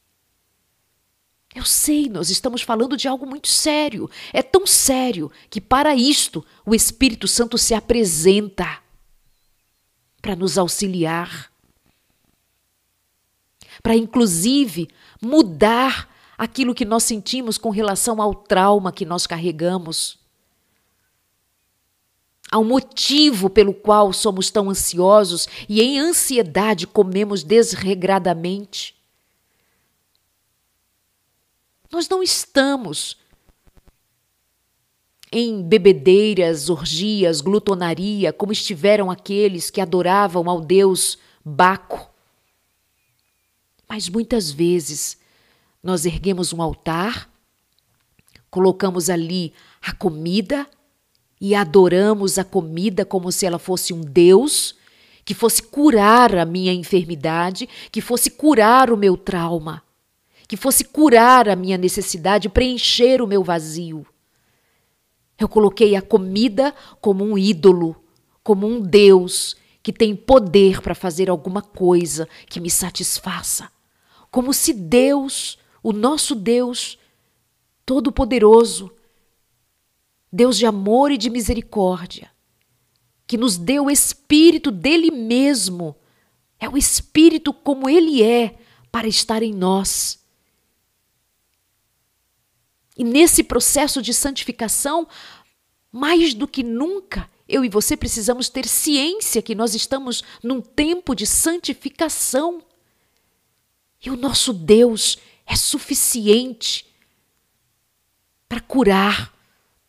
Eu 1.53 1.64
sei, 1.64 2.09
nós 2.09 2.31
estamos 2.31 2.62
falando 2.62 2.96
de 2.96 3.09
algo 3.09 3.27
muito 3.27 3.49
sério. 3.49 4.09
É 4.33 4.40
tão 4.42 4.66
sério 4.66 5.33
que 5.51 5.61
para 5.61 5.94
isto 5.96 6.46
o 6.64 6.75
Espírito 6.75 7.27
Santo 7.27 7.59
se 7.59 7.75
apresenta. 7.75 8.81
para 10.23 10.37
nos 10.37 10.59
auxiliar, 10.59 11.51
para 13.83 13.96
inclusive 13.96 14.87
mudar 15.20 16.14
aquilo 16.37 16.75
que 16.75 16.85
nós 16.85 17.05
sentimos 17.05 17.57
com 17.57 17.70
relação 17.70 18.20
ao 18.20 18.35
trauma 18.35 18.92
que 18.92 19.07
nós 19.07 19.27
carregamos. 19.27 20.19
Há 22.50 22.58
um 22.58 22.64
motivo 22.64 23.48
pelo 23.48 23.72
qual 23.72 24.12
somos 24.12 24.50
tão 24.50 24.68
ansiosos 24.68 25.48
e 25.68 25.80
em 25.80 26.00
ansiedade 26.00 26.84
comemos 26.84 27.44
desregradamente. 27.44 28.96
Nós 31.92 32.08
não 32.08 32.22
estamos 32.22 33.16
em 35.30 35.62
bebedeiras, 35.62 36.68
orgias, 36.68 37.40
glutonaria, 37.40 38.32
como 38.32 38.50
estiveram 38.50 39.12
aqueles 39.12 39.70
que 39.70 39.80
adoravam 39.80 40.50
ao 40.50 40.60
deus 40.60 41.18
Baco. 41.44 42.10
Mas 43.88 44.08
muitas 44.08 44.50
vezes 44.50 45.16
nós 45.80 46.04
erguemos 46.04 46.52
um 46.52 46.60
altar, 46.60 47.30
colocamos 48.50 49.08
ali 49.08 49.52
a 49.80 49.92
comida 49.92 50.68
e 51.40 51.55
adoramos 51.55 52.38
a 52.38 52.44
comida 52.44 53.05
como 53.05 53.33
se 53.33 53.46
ela 53.46 53.59
fosse 53.59 53.92
um 53.92 54.00
Deus 54.00 54.74
que 55.24 55.35
fosse 55.35 55.62
curar 55.62 56.37
a 56.37 56.44
minha 56.44 56.72
enfermidade, 56.72 57.68
que 57.92 58.00
fosse 58.00 58.31
curar 58.31 58.90
o 58.90 58.96
meu 58.96 59.16
trauma, 59.16 59.83
que 60.48 60.57
fosse 60.57 60.85
curar 60.85 61.48
a 61.48 61.55
minha 61.55 61.79
necessidade, 61.79 62.48
preencher 62.48 63.22
o 63.22 63.29
meu 63.29 63.44
vazio. 63.44 64.05
Eu 65.38 65.48
coloquei 65.48 65.94
a 65.94 66.03
comida 66.03 66.74
como 67.00 67.24
um 67.24 67.38
ídolo, 67.38 67.94
como 68.42 68.66
um 68.66 68.81
Deus 68.81 69.57
que 69.83 69.92
tem 69.92 70.16
poder 70.16 70.81
para 70.81 70.94
fazer 70.94 71.31
alguma 71.31 71.62
coisa 71.62 72.29
que 72.48 72.61
me 72.61 72.68
satisfaça. 72.68 73.70
Como 74.31 74.53
se 74.53 74.72
Deus, 74.72 75.59
o 75.83 75.92
nosso 75.92 76.35
Deus, 76.35 76.98
Todo-Poderoso, 77.87 78.90
Deus 80.33 80.57
de 80.57 80.66
amor 80.66 81.11
e 81.11 81.19
de 81.19 81.29
misericórdia, 81.29 82.31
que 83.27 83.37
nos 83.37 83.57
deu 83.57 83.87
o 83.87 83.90
Espírito 83.90 84.71
dele 84.71 85.11
mesmo, 85.11 85.97
é 86.59 86.69
o 86.69 86.77
Espírito 86.77 87.53
como 87.53 87.88
ele 87.88 88.23
é, 88.23 88.59
para 88.93 89.09
estar 89.09 89.43
em 89.43 89.53
nós. 89.53 90.19
E 92.97 93.05
nesse 93.05 93.43
processo 93.43 94.03
de 94.03 94.12
santificação, 94.12 95.09
mais 95.90 96.35
do 96.35 96.47
que 96.47 96.62
nunca, 96.62 97.31
eu 97.49 97.64
e 97.64 97.69
você 97.69 97.97
precisamos 97.97 98.49
ter 98.49 98.66
ciência 98.66 99.43
que 99.43 99.55
nós 99.55 99.75
estamos 99.75 100.23
num 100.43 100.61
tempo 100.61 101.14
de 101.14 101.27
santificação. 101.27 102.62
E 104.05 104.11
o 104.11 104.16
nosso 104.16 104.53
Deus 104.53 105.19
é 105.47 105.57
suficiente 105.57 106.87
para 108.49 108.61
curar, 108.61 109.35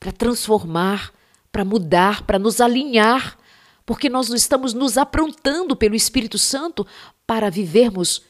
para 0.02 0.12
transformar, 0.12 1.14
para 1.52 1.64
mudar, 1.64 2.26
para 2.26 2.40
nos 2.40 2.60
alinhar, 2.60 3.38
porque 3.86 4.10
nós 4.10 4.30
estamos 4.30 4.74
nos 4.74 4.98
aprontando 4.98 5.76
pelo 5.76 5.94
Espírito 5.94 6.40
Santo 6.40 6.88
para 7.28 7.52
vivermos 7.52 8.24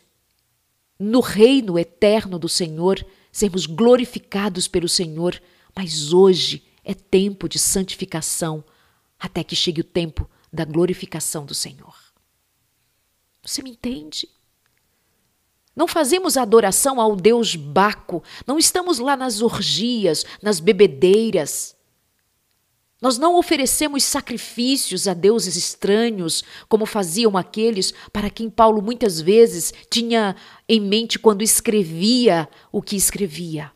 no 1.00 1.22
reino 1.22 1.80
eterno 1.80 2.38
do 2.38 2.50
Senhor 2.50 3.06
sermos 3.32 3.66
glorificados 3.66 4.68
pelo 4.68 4.90
Senhor, 4.90 5.42
mas 5.74 6.12
hoje 6.12 6.68
é 6.84 6.94
tempo 6.94 7.48
de 7.48 7.58
santificação 7.58 8.62
até 9.18 9.42
que 9.42 9.56
chegue 9.56 9.80
o 9.80 9.86
tempo 9.86 10.30
da 10.52 10.66
glorificação 10.66 11.46
do 11.46 11.54
Senhor. 11.54 11.96
Você 13.42 13.64
me 13.64 13.72
entende? 13.72 14.28
Não 15.76 15.88
fazemos 15.88 16.36
adoração 16.36 17.00
ao 17.00 17.16
Deus 17.16 17.56
Baco, 17.56 18.24
não 18.46 18.58
estamos 18.58 19.00
lá 19.00 19.16
nas 19.16 19.42
orgias, 19.42 20.26
nas 20.42 20.60
bebedeiras. 20.60 21.76
Nós 23.02 23.18
não 23.18 23.36
oferecemos 23.36 24.04
sacrifícios 24.04 25.08
a 25.08 25.14
deuses 25.14 25.56
estranhos, 25.56 26.44
como 26.70 26.86
faziam 26.86 27.36
aqueles 27.36 27.94
para 28.14 28.30
quem 28.30 28.50
Paulo 28.50 28.82
muitas 28.82 29.20
vezes 29.20 29.74
tinha 29.90 30.36
em 30.70 30.80
mente 30.80 31.18
quando 31.18 31.42
escrevia 31.42 32.48
o 32.72 32.82
que 32.82 32.96
escrevia. 32.96 33.72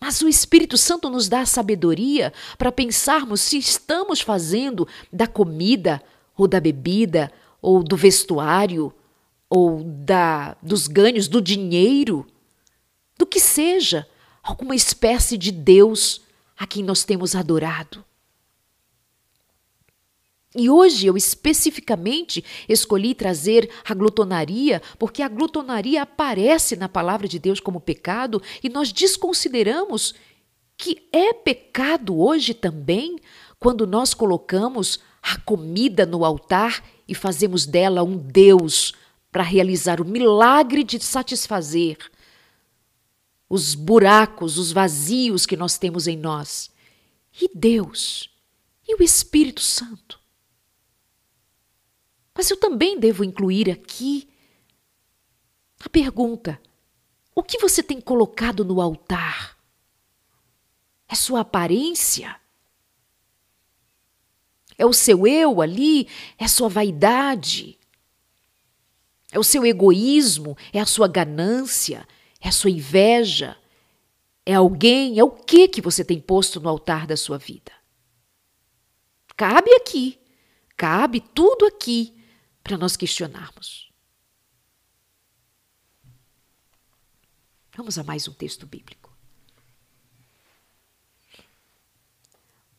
Mas 0.00 0.20
o 0.20 0.28
Espírito 0.28 0.76
Santo 0.76 1.10
nos 1.10 1.28
dá 1.28 1.40
a 1.40 1.46
sabedoria 1.46 2.32
para 2.56 2.70
pensarmos 2.70 3.40
se 3.40 3.58
estamos 3.58 4.20
fazendo 4.20 4.86
da 5.12 5.26
comida, 5.26 6.00
ou 6.36 6.46
da 6.46 6.60
bebida, 6.60 7.32
ou 7.60 7.82
do 7.82 7.96
vestuário, 7.96 8.92
ou 9.48 9.82
da 9.82 10.56
dos 10.62 10.86
ganhos 10.86 11.28
do 11.28 11.40
dinheiro, 11.40 12.26
do 13.18 13.26
que 13.26 13.40
seja, 13.40 14.06
alguma 14.42 14.74
espécie 14.74 15.36
de 15.36 15.50
Deus 15.50 16.22
a 16.56 16.66
quem 16.66 16.82
nós 16.82 17.04
temos 17.04 17.34
adorado. 17.34 18.04
E 20.54 20.70
hoje 20.70 21.06
eu 21.06 21.18
especificamente 21.18 22.42
escolhi 22.66 23.14
trazer 23.14 23.70
a 23.84 23.92
glutonaria, 23.92 24.80
porque 24.98 25.20
a 25.20 25.28
glutonaria 25.28 26.00
aparece 26.00 26.76
na 26.76 26.88
palavra 26.88 27.28
de 27.28 27.38
Deus 27.38 27.60
como 27.60 27.78
pecado 27.78 28.40
e 28.62 28.70
nós 28.70 28.90
desconsideramos 28.90 30.14
que 30.78 31.08
é 31.12 31.34
pecado 31.34 32.18
hoje 32.18 32.54
também 32.54 33.18
quando 33.58 33.86
nós 33.86 34.14
colocamos 34.14 34.98
a 35.22 35.38
comida 35.40 36.06
no 36.06 36.24
altar 36.24 36.82
e 37.06 37.14
fazemos 37.14 37.66
dela 37.66 38.02
um 38.02 38.16
Deus 38.16 38.94
para 39.36 39.44
realizar 39.44 40.00
o 40.00 40.04
milagre 40.06 40.82
de 40.82 40.98
satisfazer 40.98 42.10
os 43.50 43.74
buracos, 43.74 44.56
os 44.56 44.72
vazios 44.72 45.44
que 45.44 45.58
nós 45.58 45.76
temos 45.76 46.06
em 46.06 46.16
nós. 46.16 46.70
E 47.38 47.50
Deus? 47.54 48.30
E 48.88 48.94
o 48.94 49.02
Espírito 49.02 49.60
Santo? 49.60 50.18
Mas 52.34 52.50
eu 52.50 52.56
também 52.56 52.98
devo 52.98 53.22
incluir 53.22 53.70
aqui 53.70 54.26
a 55.84 55.88
pergunta: 55.90 56.58
o 57.34 57.42
que 57.42 57.58
você 57.58 57.82
tem 57.82 58.00
colocado 58.00 58.64
no 58.64 58.80
altar? 58.80 59.54
É 61.06 61.14
sua 61.14 61.40
aparência? 61.40 62.40
É 64.78 64.86
o 64.86 64.94
seu 64.94 65.26
eu 65.26 65.60
ali? 65.60 66.08
É 66.38 66.48
sua 66.48 66.70
vaidade? 66.70 67.78
É 69.36 69.38
o 69.38 69.44
seu 69.44 69.66
egoísmo? 69.66 70.56
É 70.72 70.80
a 70.80 70.86
sua 70.86 71.06
ganância? 71.06 72.08
É 72.40 72.48
a 72.48 72.52
sua 72.52 72.70
inveja? 72.70 73.54
É 74.46 74.54
alguém? 74.54 75.18
É 75.18 75.22
o 75.22 75.30
que 75.30 75.68
que 75.68 75.82
você 75.82 76.02
tem 76.02 76.18
posto 76.18 76.58
no 76.58 76.70
altar 76.70 77.06
da 77.06 77.18
sua 77.18 77.36
vida? 77.36 77.70
Cabe 79.36 79.70
aqui, 79.74 80.18
cabe 80.74 81.20
tudo 81.20 81.66
aqui 81.66 82.16
para 82.64 82.78
nós 82.78 82.96
questionarmos. 82.96 83.92
Vamos 87.76 87.98
a 87.98 88.04
mais 88.04 88.26
um 88.26 88.32
texto 88.32 88.66
bíblico. 88.66 89.14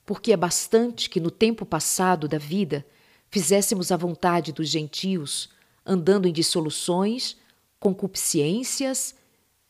Porque 0.04 0.34
é 0.34 0.38
bastante 0.38 1.08
que 1.08 1.20
no 1.20 1.30
tempo 1.30 1.68
passado 1.68 2.28
da 2.28 2.40
vida 2.40 2.84
fizéssemos 3.30 3.92
a 3.92 3.98
vontade 3.98 4.52
dos 4.52 4.68
gentios, 4.68 5.56
andando 5.88 6.28
em 6.28 6.34
dissoluções, 6.34 7.38
concupiscências, 7.80 9.16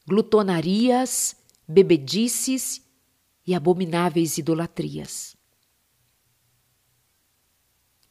glutonarias, 0.05 1.35
bebedices 1.67 2.81
e 3.45 3.53
abomináveis 3.53 4.37
idolatrias. 4.37 5.37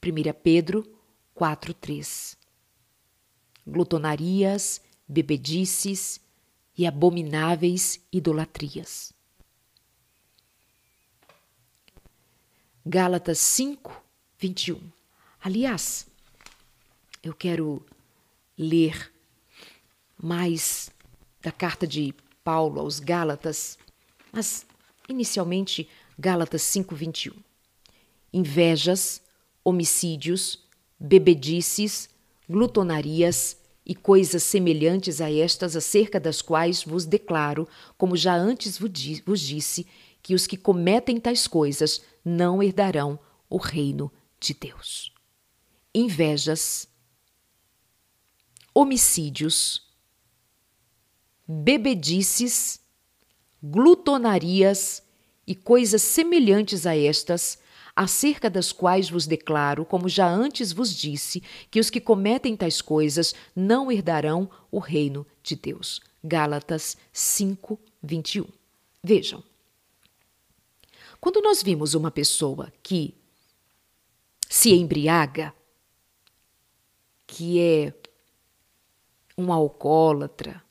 1 0.01 0.33
Pedro 0.43 0.87
4:3 1.35 2.37
Glutonarias, 3.67 4.81
bebedices 5.09 6.21
e 6.79 6.87
abomináveis 6.87 8.01
idolatrias. 8.13 9.13
Gálatas 12.85 13.39
5, 13.39 14.01
21. 14.39 14.81
Aliás, 15.41 16.07
eu 17.21 17.35
quero 17.35 17.85
ler 18.59 19.13
mais 20.21 20.91
da 21.43 21.53
carta 21.53 21.87
de 21.87 22.15
Paulo 22.43 22.81
aos 22.81 22.99
Gálatas, 23.01 23.79
mas 24.33 24.67
inicialmente 25.09 25.89
Gálatas 26.19 26.63
5:21. 26.63 27.33
Invejas, 28.33 29.21
homicídios, 29.65 30.65
bebedices, 30.99 32.09
glutonarias 32.49 33.57
e 33.85 33.95
coisas 33.95 34.43
semelhantes 34.43 35.21
a 35.21 35.31
estas, 35.31 35.77
acerca 35.77 36.19
das 36.19 36.43
quais 36.43 36.83
vos 36.83 37.05
declaro, 37.05 37.69
como 37.97 38.17
já 38.17 38.35
antes 38.35 38.79
vos 38.79 39.41
disse, 39.41 39.87
que 40.23 40.35
os 40.35 40.47
que 40.47 40.57
cometem 40.57 41.21
tais 41.21 41.47
coisas 41.47 42.03
não 42.25 42.61
herdarão 42.63 43.19
o 43.49 43.59
reino 43.59 44.11
de 44.41 44.55
Deus. 44.55 45.13
invejas, 45.95 46.89
homicídios, 48.77 49.81
bebedices, 51.49 52.79
glutonarias 53.63 55.03
e 55.47 55.55
coisas 55.55 56.03
semelhantes 56.03 56.85
a 56.85 56.95
estas, 56.95 57.59
acerca 57.95 58.51
das 58.51 58.73
quais 58.73 59.09
vos 59.09 59.27
declaro, 59.27 59.87
como 59.87 60.11
já 60.11 60.29
antes 60.29 60.73
vos 60.73 60.95
disse, 60.95 61.43
que 61.71 61.81
os 61.81 61.89
que 61.89 61.99
cometem 61.99 62.55
tais 62.55 62.83
coisas 62.83 63.35
não 63.55 63.91
herdarão 63.91 64.51
o 64.71 64.79
reino 64.79 65.27
de 65.43 65.57
Deus. 65.57 66.03
Gálatas 66.23 66.99
5, 67.15 67.81
21. 68.03 68.45
Vejam. 69.03 69.43
Quando 71.19 71.41
nós 71.41 71.63
vimos 71.63 71.95
uma 71.95 72.11
pessoa 72.11 72.71
que 72.83 73.15
se 74.51 74.75
embriaga, 74.75 75.55
que 77.27 77.59
é 77.59 77.95
um 79.37 79.53
alcoólatra, 79.53 80.63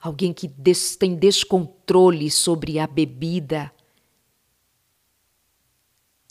alguém 0.00 0.32
que 0.32 0.48
des 0.48 0.96
tem 0.96 1.14
descontrole 1.14 2.30
sobre 2.30 2.78
a 2.78 2.86
bebida, 2.86 3.72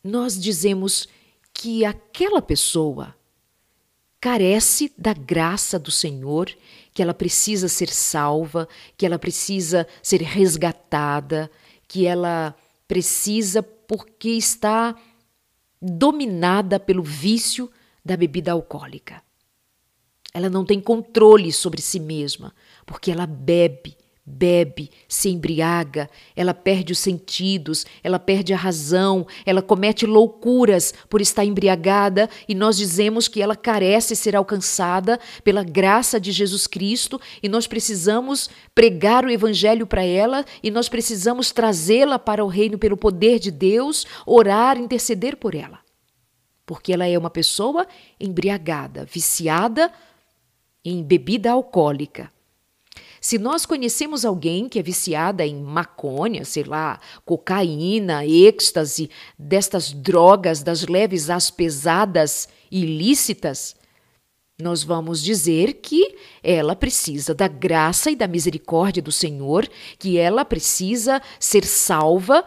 nós 0.03 0.39
dizemos 0.39 1.08
que 1.53 1.84
aquela 1.84 2.41
pessoa 2.41 3.16
carece 4.20 4.91
da 4.97 5.14
graça 5.14 5.78
do 5.78 5.91
Senhor, 5.91 6.49
que 6.93 7.01
ela 7.01 7.14
precisa 7.14 7.68
ser 7.68 7.89
salva, 7.89 8.68
que 8.97 9.06
ela 9.06 9.20
precisa 9.20 9.88
ser 10.01 10.22
resgatada, 10.22 11.49
que 11.88 12.06
ela 12.06 12.56
precisa 12.88 13.62
porque 13.62 14.30
está 14.30 14.95
dominada 15.82 16.80
pelo 16.80 17.03
vício 17.03 17.72
da 18.03 18.18
bebida 18.18 18.51
alcoólica. 18.51 19.22
Ela 20.36 20.50
não 20.50 20.66
tem 20.66 20.82
controle 20.82 21.50
sobre 21.54 21.82
si 21.82 21.98
mesma, 21.98 22.54
porque 22.86 23.10
ela 23.10 23.26
bebe, 23.26 23.96
bebe, 24.26 24.92
se 25.08 25.30
embriaga, 25.30 26.10
ela 26.36 26.54
perde 26.54 26.92
os 26.92 27.00
sentidos, 27.00 27.86
ela 28.04 28.20
perde 28.20 28.54
a 28.54 28.58
razão, 28.58 29.26
ela 29.46 29.62
comete 29.62 30.06
loucuras 30.06 30.94
por 31.10 31.22
estar 31.22 31.46
embriagada 31.46 32.30
e 32.50 32.54
nós 32.54 32.76
dizemos 32.76 33.30
que 33.30 33.42
ela 33.42 33.56
carece 33.56 34.14
ser 34.14 34.36
alcançada 34.36 35.22
pela 35.42 35.64
graça 35.64 36.20
de 36.20 36.34
Jesus 36.34 36.68
Cristo 36.68 37.18
e 37.42 37.48
nós 37.48 37.66
precisamos 37.66 38.50
pregar 38.74 39.24
o 39.24 39.32
evangelho 39.32 39.88
para 39.88 40.04
ela 40.04 40.44
e 40.62 40.70
nós 40.70 40.90
precisamos 40.90 41.54
trazê-la 41.54 42.20
para 42.20 42.44
o 42.44 42.50
reino 42.50 42.78
pelo 42.78 42.98
poder 42.98 43.40
de 43.40 43.52
Deus, 43.52 44.06
orar, 44.26 44.78
interceder 44.78 45.38
por 45.38 45.56
ela. 45.56 45.80
Porque 46.66 46.92
ela 46.92 47.08
é 47.08 47.18
uma 47.18 47.30
pessoa 47.30 47.88
embriagada, 48.20 49.06
viciada 49.06 49.90
em 50.86 51.04
bebida 51.04 51.52
alcoólica. 51.52 52.32
Se 53.20 53.40
nós 53.40 53.66
conhecemos 53.66 54.24
alguém 54.24 54.70
que 54.70 54.78
é 54.78 54.84
viciada 54.84 55.44
em 55.44 55.56
maconha, 55.56 56.46
sei 56.46 56.64
lá, 56.64 57.00
cocaína, 57.26 58.24
êxtase, 58.24 59.10
destas 59.38 59.92
drogas 59.92 60.62
das 60.62 60.86
leves 60.86 61.30
às 61.32 61.50
pesadas 61.50 62.48
ilícitas, 62.70 63.76
nós 64.62 64.84
vamos 64.84 65.24
dizer 65.24 65.74
que 65.82 66.16
ela 66.44 66.76
precisa 66.76 67.34
da 67.34 67.48
graça 67.48 68.12
e 68.12 68.16
da 68.16 68.28
misericórdia 68.28 69.02
do 69.02 69.12
Senhor, 69.12 69.68
que 69.98 70.18
ela 70.18 70.46
precisa 70.46 71.22
ser 71.40 71.66
salva 71.66 72.46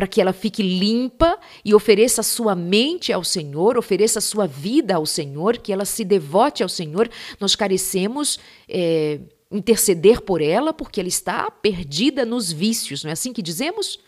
para 0.00 0.06
que 0.06 0.18
ela 0.18 0.32
fique 0.32 0.62
limpa 0.62 1.38
e 1.62 1.74
ofereça 1.74 2.22
sua 2.22 2.54
mente 2.54 3.12
ao 3.12 3.22
Senhor, 3.22 3.76
ofereça 3.76 4.18
sua 4.18 4.46
vida 4.46 4.94
ao 4.94 5.04
Senhor, 5.04 5.58
que 5.58 5.70
ela 5.70 5.84
se 5.84 6.06
devote 6.06 6.62
ao 6.62 6.70
Senhor. 6.70 7.10
Nós 7.38 7.54
carecemos. 7.54 8.40
É, 8.66 9.20
interceder 9.52 10.22
por 10.22 10.40
ela 10.40 10.72
porque 10.72 11.00
ela 11.00 11.08
está 11.08 11.50
perdida 11.50 12.24
nos 12.24 12.52
vícios, 12.52 13.02
não 13.02 13.10
é 13.10 13.12
assim 13.12 13.32
que 13.32 13.42
dizemos? 13.42 13.98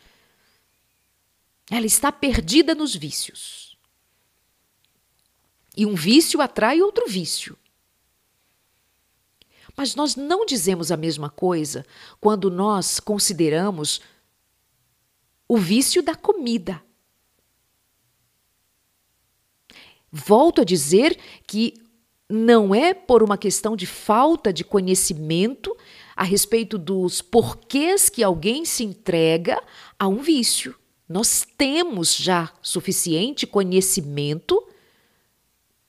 Ela 1.68 1.84
está 1.84 2.12
perdida 2.12 2.76
nos 2.76 2.94
vícios. 2.94 3.76
E 5.76 5.84
um 5.84 5.96
vício 5.96 6.40
atrai 6.40 6.80
outro 6.80 7.08
vício. 7.08 7.58
Mas 9.76 9.94
nós 9.94 10.16
não 10.16 10.46
dizemos 10.46 10.92
a 10.92 10.96
mesma 10.96 11.28
coisa 11.28 11.84
quando 12.20 12.50
nós 12.50 13.00
consideramos 13.00 14.00
o 15.52 15.56
vício 15.58 16.02
da 16.02 16.14
comida. 16.14 16.82
Volto 20.10 20.62
a 20.62 20.64
dizer 20.64 21.18
que 21.46 21.74
não 22.26 22.74
é 22.74 22.94
por 22.94 23.22
uma 23.22 23.36
questão 23.36 23.76
de 23.76 23.84
falta 23.84 24.50
de 24.50 24.64
conhecimento 24.64 25.76
a 26.16 26.24
respeito 26.24 26.78
dos 26.78 27.20
porquês 27.20 28.08
que 28.08 28.22
alguém 28.22 28.64
se 28.64 28.82
entrega 28.82 29.62
a 29.98 30.08
um 30.08 30.22
vício. 30.22 30.74
Nós 31.06 31.46
temos 31.58 32.16
já 32.16 32.50
suficiente 32.62 33.46
conhecimento 33.46 34.66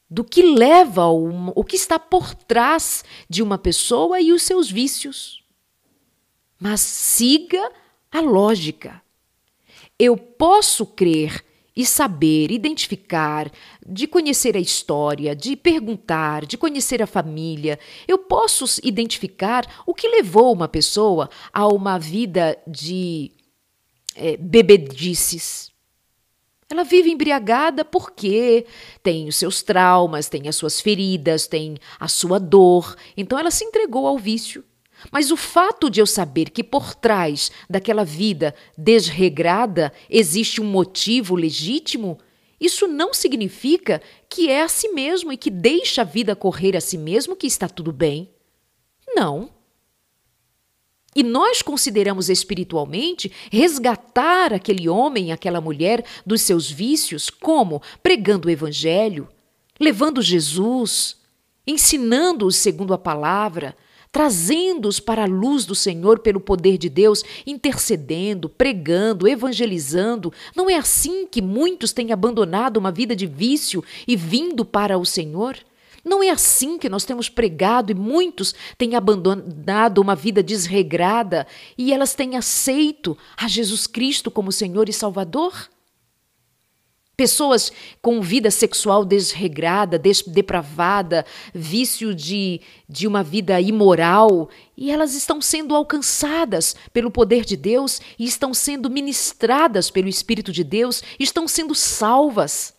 do 0.09 0.25
que 0.25 0.41
leva 0.41 1.07
uma, 1.07 1.53
o 1.55 1.63
que 1.63 1.77
está 1.77 1.97
por 1.97 2.35
trás 2.35 3.05
de 3.29 3.41
uma 3.41 3.57
pessoa 3.57 4.19
e 4.19 4.33
os 4.33 4.43
seus 4.43 4.69
vícios. 4.69 5.41
Mas 6.59 6.81
siga 6.81 7.71
a 8.11 8.19
lógica. 8.19 9.01
Eu 10.05 10.17
posso 10.17 10.85
crer 10.85 11.41
e 11.73 11.85
saber, 11.85 12.51
identificar, 12.51 13.49
de 13.87 14.05
conhecer 14.05 14.57
a 14.57 14.59
história, 14.59 15.33
de 15.33 15.55
perguntar, 15.55 16.45
de 16.45 16.57
conhecer 16.57 17.01
a 17.01 17.07
família, 17.07 17.79
eu 18.05 18.17
posso 18.17 18.65
identificar 18.83 19.65
o 19.87 19.93
que 19.93 20.09
levou 20.09 20.51
uma 20.51 20.67
pessoa 20.67 21.29
a 21.53 21.65
uma 21.69 21.97
vida 21.97 22.57
de 22.67 23.31
é, 24.13 24.35
bebedices. 24.35 25.71
Ela 26.69 26.83
vive 26.83 27.09
embriagada 27.09 27.85
porque 27.85 28.65
tem 29.01 29.29
os 29.29 29.37
seus 29.37 29.63
traumas, 29.63 30.27
tem 30.27 30.49
as 30.49 30.57
suas 30.57 30.81
feridas, 30.81 31.47
tem 31.47 31.77
a 31.97 32.09
sua 32.09 32.41
dor, 32.41 32.93
então 33.15 33.39
ela 33.39 33.49
se 33.49 33.63
entregou 33.63 34.05
ao 34.05 34.17
vício. 34.17 34.65
Mas 35.11 35.31
o 35.31 35.37
fato 35.37 35.89
de 35.89 35.99
eu 35.99 36.05
saber 36.05 36.49
que 36.49 36.63
por 36.63 36.95
trás 36.95 37.51
daquela 37.69 38.03
vida 38.03 38.55
desregrada 38.77 39.91
existe 40.09 40.61
um 40.61 40.65
motivo 40.65 41.35
legítimo, 41.35 42.17
isso 42.59 42.87
não 42.87 43.13
significa 43.13 44.01
que 44.29 44.49
é 44.49 44.61
a 44.61 44.69
si 44.69 44.89
mesmo 44.89 45.33
e 45.33 45.37
que 45.37 45.49
deixa 45.49 46.01
a 46.01 46.05
vida 46.05 46.35
correr 46.35 46.77
a 46.77 46.81
si 46.81 46.97
mesmo 46.97 47.35
que 47.35 47.47
está 47.47 47.67
tudo 47.67 47.91
bem. 47.91 48.29
Não. 49.15 49.49
E 51.15 51.21
nós 51.21 51.61
consideramos 51.61 52.29
espiritualmente 52.29 53.31
resgatar 53.51 54.53
aquele 54.53 54.89
homem, 54.89 55.31
aquela 55.31 55.61
mulher 55.61 56.03
dos 56.25 56.41
seus 56.41 56.71
vícios, 56.71 57.29
como 57.29 57.81
pregando 58.01 58.47
o 58.47 58.51
Evangelho, 58.51 59.27
levando 59.79 60.21
Jesus, 60.21 61.17
ensinando-os 61.67 62.55
segundo 62.55 62.93
a 62.93 62.97
palavra, 62.97 63.75
trazendo-os 64.13 64.99
para 64.99 65.23
a 65.23 65.27
luz 65.27 65.65
do 65.65 65.73
Senhor 65.73 66.19
pelo 66.19 66.39
poder 66.39 66.77
de 66.77 66.87
Deus, 66.87 67.23
intercedendo, 67.47 68.47
pregando, 68.47 69.27
evangelizando. 69.27 70.31
Não 70.55 70.69
é 70.69 70.75
assim 70.75 71.25
que 71.25 71.41
muitos 71.41 71.91
têm 71.91 72.11
abandonado 72.11 72.77
uma 72.77 72.91
vida 72.91 73.15
de 73.15 73.25
vício 73.25 73.83
e 74.07 74.15
vindo 74.15 74.63
para 74.63 74.99
o 74.99 75.05
Senhor? 75.05 75.57
Não 76.05 76.21
é 76.21 76.29
assim 76.29 76.77
que 76.77 76.89
nós 76.89 77.05
temos 77.05 77.27
pregado 77.27 77.91
e 77.91 77.95
muitos 77.95 78.53
têm 78.77 78.95
abandonado 78.95 79.97
uma 79.97 80.15
vida 80.15 80.43
desregrada 80.43 81.47
e 81.75 81.91
elas 81.91 82.13
têm 82.13 82.37
aceito 82.37 83.17
a 83.35 83.47
Jesus 83.47 83.87
Cristo 83.87 84.29
como 84.29 84.51
Senhor 84.51 84.87
e 84.87 84.93
Salvador? 84.93 85.72
Pessoas 87.15 87.71
com 88.01 88.21
vida 88.21 88.49
sexual 88.49 89.05
desregrada, 89.05 89.99
des 89.99 90.23
depravada, 90.23 91.23
vício 91.53 92.13
de, 92.15 92.59
de 92.89 93.05
uma 93.05 93.21
vida 93.21 93.61
imoral, 93.61 94.49
e 94.75 94.89
elas 94.89 95.13
estão 95.13 95.39
sendo 95.39 95.75
alcançadas 95.75 96.75
pelo 96.91 97.11
poder 97.11 97.45
de 97.45 97.55
Deus 97.55 98.01
e 98.17 98.25
estão 98.25 98.51
sendo 98.51 98.89
ministradas 98.89 99.91
pelo 99.91 100.07
Espírito 100.07 100.51
de 100.51 100.63
Deus, 100.63 101.03
estão 101.19 101.47
sendo 101.47 101.75
salvas. 101.75 102.73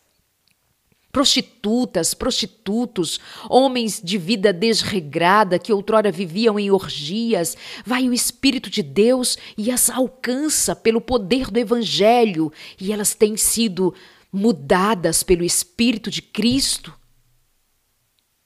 Prostitutas, 1.13 2.13
prostitutos, 2.13 3.21
homens 3.49 4.01
de 4.03 4.17
vida 4.17 4.51
desregrada 4.51 5.57
que 5.57 5.71
outrora 5.71 6.11
viviam 6.11 6.59
em 6.59 6.69
orgias, 6.69 7.55
vai 7.85 8.09
o 8.09 8.13
Espírito 8.13 8.69
de 8.69 8.83
Deus 8.83 9.37
e 9.57 9.71
as 9.71 9.89
alcança 9.89 10.75
pelo 10.75 10.99
poder 10.99 11.49
do 11.49 11.57
Evangelho, 11.57 12.51
e 12.77 12.91
elas 12.91 13.13
têm 13.13 13.37
sido 13.37 13.93
mudadas 14.35 15.23
pelo 15.23 15.43
Espírito 15.43 16.11
de 16.11 16.21
Cristo, 16.21 16.93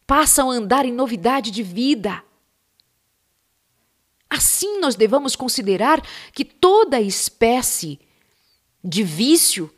passam 0.05 0.49
a 0.49 0.53
andar 0.53 0.85
em 0.85 0.93
novidade 0.93 1.51
de 1.51 1.63
vida. 1.63 2.23
Assim, 4.29 4.79
nós 4.79 4.95
devemos 4.95 5.35
considerar 5.35 6.01
que 6.31 6.45
toda 6.45 7.01
espécie 7.01 7.99
de 8.83 9.03
vício 9.03 9.73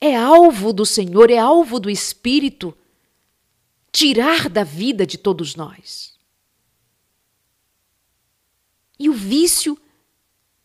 é 0.00 0.16
alvo 0.16 0.72
do 0.72 0.84
Senhor, 0.84 1.30
é 1.30 1.38
alvo 1.38 1.78
do 1.78 1.88
Espírito, 1.88 2.76
tirar 3.92 4.48
da 4.48 4.64
vida 4.64 5.06
de 5.06 5.16
todos 5.16 5.54
nós. 5.54 6.18
E 8.98 9.08
o 9.08 9.12
vício 9.12 9.78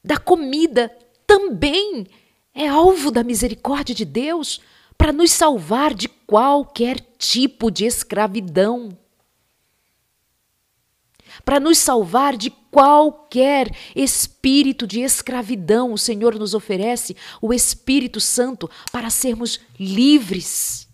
da 0.03 0.17
comida 0.17 0.89
também 1.25 2.07
é 2.53 2.67
alvo 2.67 3.11
da 3.11 3.23
misericórdia 3.23 3.93
de 3.93 4.05
Deus 4.05 4.59
para 4.97 5.13
nos 5.13 5.31
salvar 5.31 5.93
de 5.93 6.07
qualquer 6.07 6.99
tipo 7.17 7.69
de 7.69 7.85
escravidão. 7.85 8.97
Para 11.45 11.59
nos 11.59 11.77
salvar 11.77 12.35
de 12.35 12.49
qualquer 12.49 13.73
espírito 13.95 14.87
de 14.87 15.01
escravidão, 15.01 15.93
o 15.93 15.97
Senhor 15.97 16.35
nos 16.35 16.53
oferece 16.53 17.15
o 17.41 17.53
Espírito 17.53 18.19
Santo 18.19 18.69
para 18.91 19.09
sermos 19.09 19.59
livres. 19.79 20.86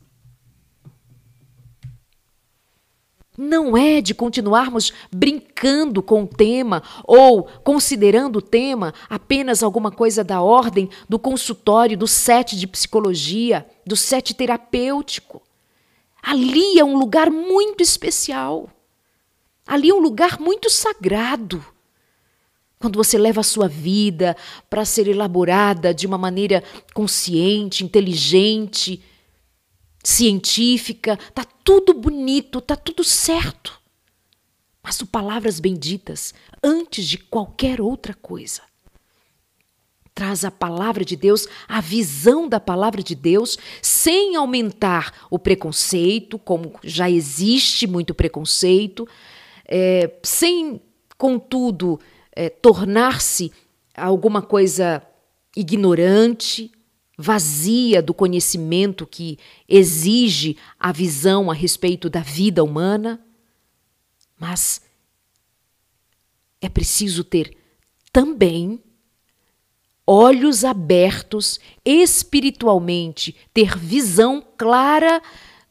Não 3.38 3.76
é 3.76 4.00
de 4.00 4.14
continuarmos 4.14 4.94
brincando 5.12 6.04
com 6.04 6.24
o 6.24 6.28
tema 6.28 6.84
ou 7.04 7.44
considerando 7.64 8.38
o 8.38 8.42
tema 8.42 8.94
apenas 9.10 9.64
alguma 9.64 9.90
coisa 9.90 10.24
da 10.24 10.42
ordem 10.42 10.88
do 11.10 11.18
consultório, 11.18 11.98
do 11.98 12.08
set 12.08 12.56
de 12.56 12.68
psicologia, 12.68 13.66
do 13.86 13.96
set 13.96 14.36
terapêutico. 14.36 15.42
Ali 16.22 16.80
é 16.80 16.86
um 16.86 16.96
lugar 16.96 17.32
muito 17.32 17.82
especial. 17.82 18.70
Ali 19.66 19.90
é 19.90 19.94
um 19.94 20.00
lugar 20.00 20.40
muito 20.40 20.70
sagrado. 20.70 21.66
Quando 22.78 22.98
você 22.98 23.18
leva 23.18 23.40
a 23.40 23.44
sua 23.44 23.68
vida 23.68 24.36
para 24.70 24.86
ser 24.86 25.08
elaborada 25.08 25.94
de 25.94 26.06
uma 26.06 26.18
maneira 26.18 26.64
consciente, 26.94 27.84
inteligente, 27.84 29.02
científica, 30.04 31.18
tá 31.34 31.46
tudo 31.64 31.94
bonito, 31.94 32.60
tá 32.60 32.76
tudo 32.76 33.04
certo. 33.04 33.82
Mas 34.84 35.00
o 35.00 35.08
palavras 35.08 35.62
benditas, 35.62 36.34
antes 36.62 37.08
de 37.08 37.18
qualquer 37.18 37.80
outra 37.80 38.14
coisa, 38.14 38.62
traz 40.14 40.44
a 40.44 40.52
palavra 40.52 41.06
de 41.06 41.16
Deus, 41.16 41.48
a 41.68 41.80
visão 41.80 42.48
da 42.48 42.60
palavra 42.60 43.02
de 43.02 43.16
Deus, 43.16 43.58
sem 43.82 44.36
aumentar 44.36 45.26
o 45.32 45.40
preconceito, 45.40 46.38
como 46.38 46.74
já 46.84 47.10
existe 47.10 47.88
muito 47.88 48.14
preconceito, 48.14 49.08
é, 49.66 50.14
sem, 50.22 50.82
contudo, 51.18 52.00
é, 52.36 52.50
tornar-se 52.50 53.52
alguma 53.96 54.42
coisa 54.42 55.02
ignorante, 55.56 56.72
vazia 57.18 58.02
do 58.02 58.14
conhecimento 58.14 59.06
que 59.06 59.38
exige 59.68 60.58
a 60.80 60.92
visão 60.92 61.52
a 61.52 61.54
respeito 61.54 62.10
da 62.10 62.22
vida 62.22 62.64
humana, 62.64 63.24
mas 64.40 64.82
é 66.60 66.68
preciso 66.68 67.24
ter 67.24 67.56
também 68.12 68.82
olhos 70.06 70.66
abertos 70.66 71.60
espiritualmente, 71.86 73.36
ter 73.54 73.78
visão 73.78 74.46
clara 74.58 75.22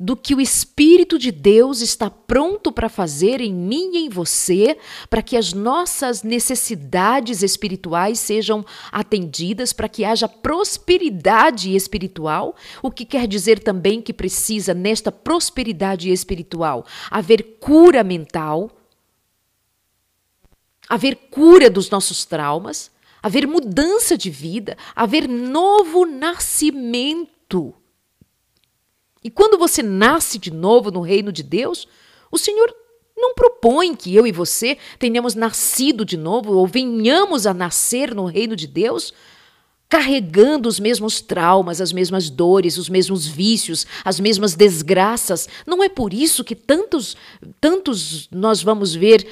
do 0.03 0.17
que 0.17 0.35
o 0.35 0.41
Espírito 0.41 1.17
de 1.17 1.31
Deus 1.31 1.81
está 1.81 2.11
pronto 2.11 2.73
para 2.73 2.89
fazer 2.89 3.41
em 3.41 3.55
mim 3.55 3.93
e 3.95 3.99
em 3.99 4.09
você, 4.09 4.77
para 5.09 5.23
que 5.23 5.37
as 5.37 5.53
nossas 5.53 6.25
necessidades 6.25 7.41
espirituais 7.41 8.19
sejam 8.19 8.67
atendidas, 8.91 9.73
para 9.73 9.89
que 9.89 10.05
haja 10.05 10.27
prosperidade 10.27 11.77
espiritual, 11.77 12.57
o 12.83 12.91
que 12.91 13.05
quer 13.05 13.29
dizer 13.29 13.61
também 13.61 14.03
que 14.03 14.13
precisa, 14.13 14.75
nesta 14.75 15.13
prosperidade 15.13 16.11
espiritual, 16.11 16.85
haver 17.09 17.59
cura 17.61 18.03
mental, 18.03 18.73
haver 20.89 21.15
cura 21.31 21.71
dos 21.71 21.89
nossos 21.89 22.25
traumas, 22.25 22.91
haver 23.23 23.47
mudança 23.47 24.19
de 24.19 24.31
vida, 24.31 24.77
haver 24.97 25.29
novo 25.29 26.05
nascimento. 26.05 27.73
E 29.23 29.31
quando 29.31 29.59
você 29.59 29.83
nasce 29.83 30.39
de 30.39 30.51
novo 30.51 30.91
no 30.91 31.01
reino 31.01 31.33
de 31.33 31.43
Deus, 31.43 31.87
o 32.31 32.39
Senhor 32.39 32.75
não 33.17 33.35
propõe 33.35 33.95
que 33.95 34.15
eu 34.15 34.27
e 34.27 34.33
você 34.33 34.77
tenhamos 34.99 35.35
nascido 35.35 36.05
de 36.05 36.17
novo 36.17 36.55
ou 36.55 36.67
venhamos 36.67 37.47
a 37.47 37.55
nascer 37.55 38.15
no 38.15 38.25
reino 38.25 38.57
de 38.57 38.67
Deus 38.67 39.13
carregando 39.89 40.71
os 40.71 40.81
mesmos 40.81 41.21
traumas, 41.21 41.79
as 41.79 41.93
mesmas 41.93 42.31
dores, 42.31 42.79
os 42.79 42.89
mesmos 42.89 43.27
vícios, 43.27 43.87
as 44.03 44.19
mesmas 44.19 44.55
desgraças. 44.55 45.47
Não 45.67 45.85
é 45.85 45.89
por 45.91 46.15
isso 46.15 46.43
que 46.43 46.57
tantos 46.57 47.15
tantos 47.61 48.27
nós 48.33 48.63
vamos 48.63 48.95
ver 48.95 49.27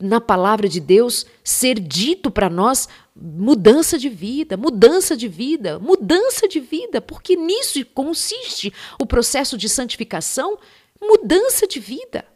na 0.00 0.20
palavra 0.20 0.68
de 0.68 0.78
Deus 0.78 1.26
ser 1.42 1.80
dito 1.80 2.30
para 2.30 2.48
nós 2.48 2.88
mudança 3.14 3.96
de 3.96 4.08
vida, 4.08 4.56
mudança 4.56 5.16
de 5.16 5.28
vida, 5.28 5.78
mudança 5.78 6.48
de 6.48 6.58
vida, 6.58 7.00
porque 7.00 7.36
nisso 7.36 7.84
consiste 7.86 8.72
o 8.98 9.06
processo 9.06 9.56
de 9.56 9.68
santificação, 9.68 10.58
mudança 11.00 11.66
de 11.66 11.78
vida. 11.78 12.26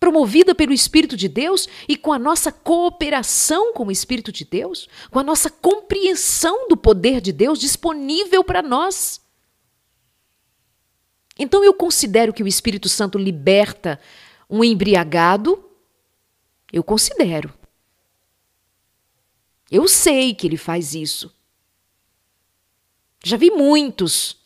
Promovida 0.00 0.54
pelo 0.54 0.72
Espírito 0.72 1.16
de 1.16 1.28
Deus 1.28 1.68
e 1.88 1.96
com 1.96 2.12
a 2.12 2.18
nossa 2.18 2.52
cooperação 2.52 3.72
com 3.74 3.86
o 3.86 3.92
Espírito 3.92 4.30
de 4.30 4.44
Deus, 4.44 4.88
com 5.10 5.18
a 5.18 5.24
nossa 5.24 5.50
compreensão 5.50 6.68
do 6.68 6.76
poder 6.76 7.20
de 7.20 7.32
Deus 7.32 7.58
disponível 7.58 8.42
para 8.44 8.62
nós. 8.62 9.20
Então 11.36 11.62
eu 11.62 11.74
considero 11.74 12.32
que 12.32 12.42
o 12.42 12.48
Espírito 12.48 12.88
Santo 12.88 13.18
liberta 13.18 14.00
um 14.48 14.64
embriagado, 14.64 15.62
eu 16.72 16.82
considero. 16.82 17.57
Eu 19.70 19.86
sei 19.86 20.34
que 20.34 20.46
ele 20.46 20.56
faz 20.56 20.94
isso. 20.94 21.34
Já 23.22 23.36
vi 23.36 23.50
muitos 23.50 24.36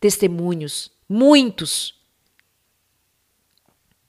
testemunhos, 0.00 0.90
muitos. 1.08 2.00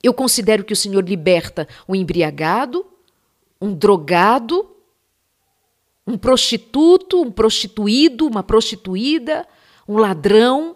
Eu 0.02 0.14
considero 0.14 0.64
que 0.64 0.74
o 0.74 0.76
Senhor 0.76 1.08
liberta 1.08 1.68
um 1.88 1.96
embriagado, 1.96 2.86
um 3.60 3.74
drogado, 3.74 4.76
um 6.06 6.18
prostituto, 6.18 7.22
um 7.22 7.32
prostituído, 7.32 8.28
uma 8.28 8.44
prostituída, 8.44 9.48
um 9.88 9.98
ladrão, 9.98 10.76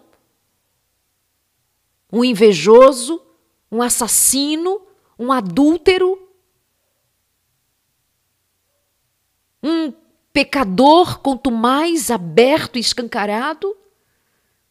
um 2.12 2.24
invejoso, 2.24 3.22
um 3.70 3.82
assassino, 3.82 4.80
um 5.18 5.30
adúltero, 5.30 6.27
um 9.62 9.92
pecador, 10.32 11.18
quanto 11.20 11.50
mais 11.50 12.10
aberto 12.10 12.76
e 12.76 12.80
escancarado, 12.80 13.76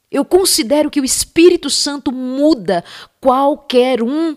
eu 0.09 0.23
considero 0.23 0.89
que 0.89 1.01
o 1.01 1.05
Espírito 1.05 1.69
Santo 1.69 2.11
muda 2.11 2.83
qualquer 3.19 4.01
um 4.01 4.35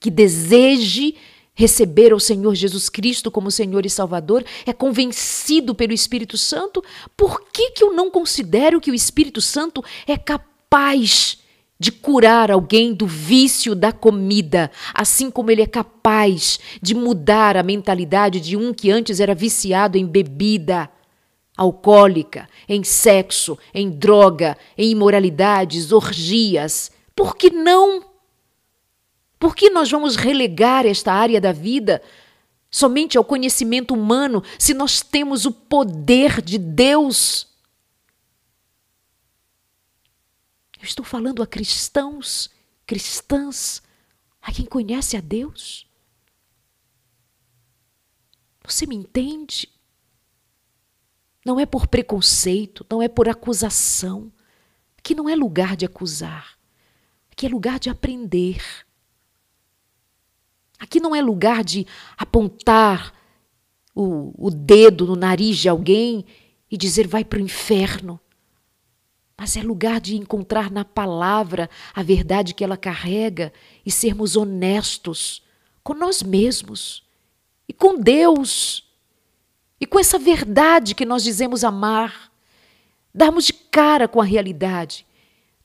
que 0.00 0.10
deseje 0.10 1.14
receber 1.54 2.12
o 2.12 2.18
Senhor 2.18 2.54
Jesus 2.54 2.88
Cristo 2.88 3.30
como 3.30 3.50
Senhor 3.50 3.84
e 3.84 3.90
Salvador, 3.90 4.44
é 4.66 4.72
convencido 4.72 5.74
pelo 5.74 5.92
Espírito 5.92 6.36
Santo. 6.38 6.82
Por 7.16 7.42
que, 7.52 7.70
que 7.70 7.84
eu 7.84 7.92
não 7.92 8.10
considero 8.10 8.80
que 8.80 8.90
o 8.90 8.94
Espírito 8.94 9.40
Santo 9.40 9.84
é 10.06 10.16
capaz 10.16 11.38
de 11.82 11.90
curar 11.90 12.48
alguém 12.48 12.94
do 12.94 13.08
vício 13.08 13.74
da 13.74 13.90
comida, 13.90 14.70
assim 14.94 15.28
como 15.32 15.50
ele 15.50 15.62
é 15.62 15.66
capaz 15.66 16.60
de 16.80 16.94
mudar 16.94 17.56
a 17.56 17.62
mentalidade 17.64 18.38
de 18.38 18.56
um 18.56 18.72
que 18.72 18.88
antes 18.88 19.18
era 19.18 19.34
viciado 19.34 19.98
em 19.98 20.06
bebida 20.06 20.88
alcoólica, 21.56 22.48
em 22.68 22.84
sexo, 22.84 23.58
em 23.74 23.90
droga, 23.90 24.56
em 24.78 24.92
imoralidades, 24.92 25.90
orgias. 25.90 26.92
Por 27.16 27.34
que 27.34 27.50
não? 27.50 28.04
Por 29.36 29.56
que 29.56 29.68
nós 29.68 29.90
vamos 29.90 30.14
relegar 30.14 30.86
esta 30.86 31.12
área 31.12 31.40
da 31.40 31.50
vida 31.50 32.00
somente 32.70 33.18
ao 33.18 33.24
conhecimento 33.24 33.92
humano 33.92 34.40
se 34.56 34.72
nós 34.72 35.02
temos 35.02 35.46
o 35.46 35.50
poder 35.50 36.40
de 36.40 36.58
Deus? 36.58 37.51
Eu 40.82 40.86
estou 40.86 41.04
falando 41.04 41.44
a 41.44 41.46
cristãos, 41.46 42.50
cristãs, 42.84 43.80
a 44.40 44.52
quem 44.52 44.66
conhece 44.66 45.16
a 45.16 45.20
Deus. 45.20 45.88
Você 48.64 48.84
me 48.84 48.96
entende? 48.96 49.68
Não 51.46 51.60
é 51.60 51.64
por 51.64 51.86
preconceito, 51.86 52.84
não 52.90 53.00
é 53.00 53.06
por 53.06 53.28
acusação. 53.28 54.32
Aqui 54.98 55.14
não 55.14 55.28
é 55.28 55.36
lugar 55.36 55.76
de 55.76 55.86
acusar. 55.86 56.58
Aqui 57.30 57.46
é 57.46 57.48
lugar 57.48 57.78
de 57.78 57.88
aprender. 57.88 58.60
Aqui 60.80 60.98
não 60.98 61.14
é 61.14 61.22
lugar 61.22 61.62
de 61.62 61.86
apontar 62.18 63.14
o, 63.94 64.34
o 64.36 64.50
dedo 64.50 65.06
no 65.06 65.14
nariz 65.14 65.58
de 65.58 65.68
alguém 65.68 66.26
e 66.68 66.76
dizer 66.76 67.06
vai 67.06 67.24
para 67.24 67.38
o 67.38 67.42
inferno. 67.42 68.18
Mas 69.42 69.56
é 69.56 69.60
lugar 69.60 70.00
de 70.00 70.16
encontrar 70.16 70.70
na 70.70 70.84
palavra 70.84 71.68
a 71.92 72.00
verdade 72.00 72.54
que 72.54 72.62
ela 72.62 72.76
carrega 72.76 73.52
e 73.84 73.90
sermos 73.90 74.36
honestos 74.36 75.42
com 75.82 75.94
nós 75.94 76.22
mesmos 76.22 77.02
e 77.68 77.72
com 77.72 77.98
Deus 77.98 78.88
e 79.80 79.84
com 79.84 79.98
essa 79.98 80.16
verdade 80.16 80.94
que 80.94 81.04
nós 81.04 81.24
dizemos 81.24 81.64
amar, 81.64 82.30
darmos 83.12 83.44
de 83.44 83.52
cara 83.52 84.06
com 84.06 84.20
a 84.20 84.24
realidade, 84.24 85.04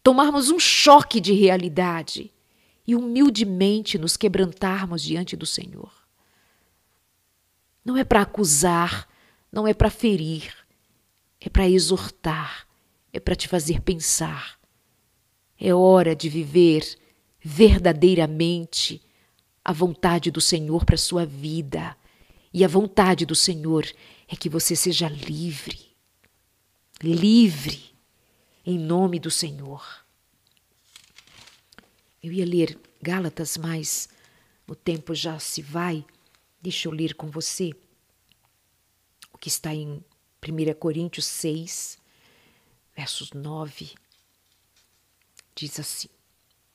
tomarmos 0.02 0.50
um 0.50 0.58
choque 0.58 1.20
de 1.22 1.34
realidade 1.34 2.34
e 2.88 2.96
humildemente 2.96 4.00
nos 4.00 4.18
quebrantarmos 4.18 5.04
diante 5.04 5.38
do 5.38 5.46
Senhor. 5.46 5.94
Não 7.86 7.96
é 7.96 8.04
para 8.04 8.24
acusar, 8.24 9.08
não 9.52 9.68
é 9.68 9.74
para 9.76 9.92
ferir, 9.92 10.52
é 11.40 11.48
para 11.48 11.70
exortar, 11.70 12.67
é 13.18 13.20
para 13.20 13.36
te 13.36 13.48
fazer 13.48 13.82
pensar. 13.82 14.60
É 15.60 15.74
hora 15.74 16.16
de 16.16 16.30
viver 16.30 16.98
verdadeiramente 17.44 19.02
a 19.66 19.74
vontade 19.74 20.30
do 20.30 20.40
Senhor 20.40 20.86
para 20.86 20.96
a 20.96 21.00
sua 21.00 21.26
vida. 21.26 21.98
E 22.54 22.64
a 22.64 22.68
vontade 22.68 23.26
do 23.26 23.36
Senhor 23.36 23.86
é 24.28 24.36
que 24.36 24.48
você 24.48 24.76
seja 24.76 25.10
livre. 25.10 25.96
Livre, 27.02 27.92
em 28.66 28.78
nome 28.78 29.20
do 29.20 29.32
Senhor. 29.32 29.84
Eu 32.22 32.32
ia 32.32 32.46
ler 32.46 32.80
Gálatas, 33.02 33.58
mas 33.58 34.10
o 34.68 34.76
tempo 34.76 35.16
já 35.16 35.40
se 35.40 35.62
vai. 35.62 36.06
Deixa 36.62 36.88
eu 36.88 36.92
ler 36.92 37.16
com 37.16 37.32
você 37.32 37.72
o 39.34 39.38
que 39.40 39.50
está 39.50 39.74
em 39.74 40.04
1 40.48 40.74
Coríntios 40.80 41.26
6, 41.26 41.97
versos 42.98 43.32
9. 43.32 43.92
Diz 45.56 45.80
assim, 45.80 46.10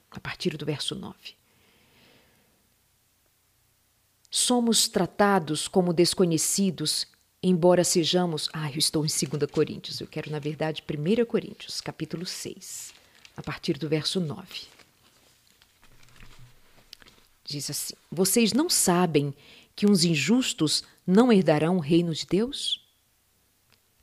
a 0.08 0.20
partir 0.20 0.56
do 0.56 0.64
verso 0.64 0.94
9. 0.94 1.16
Somos 4.30 4.86
tratados 4.86 5.66
como 5.66 5.92
desconhecidos, 5.92 7.06
embora 7.42 7.82
sejamos. 7.82 8.48
Ah, 8.52 8.70
eu 8.70 8.78
estou 8.78 9.04
em 9.04 9.08
2 9.08 9.50
Coríntios, 9.50 10.00
eu 10.00 10.06
quero, 10.06 10.30
na 10.30 10.38
verdade, 10.38 10.82
1 10.88 11.24
Coríntios, 11.26 11.80
capítulo 11.80 12.24
6, 12.24 12.94
a 13.36 13.42
partir 13.42 13.76
do 13.76 13.88
verso 13.88 14.20
9. 14.20 14.46
Diz 17.44 17.68
assim: 17.68 17.94
Vocês 18.10 18.52
não 18.52 18.70
sabem 18.70 19.34
que 19.74 19.86
uns 19.86 20.04
injustos 20.04 20.84
não 21.04 21.32
herdarão 21.32 21.76
o 21.76 21.80
reino 21.80 22.14
de 22.14 22.24
Deus? 22.26 22.81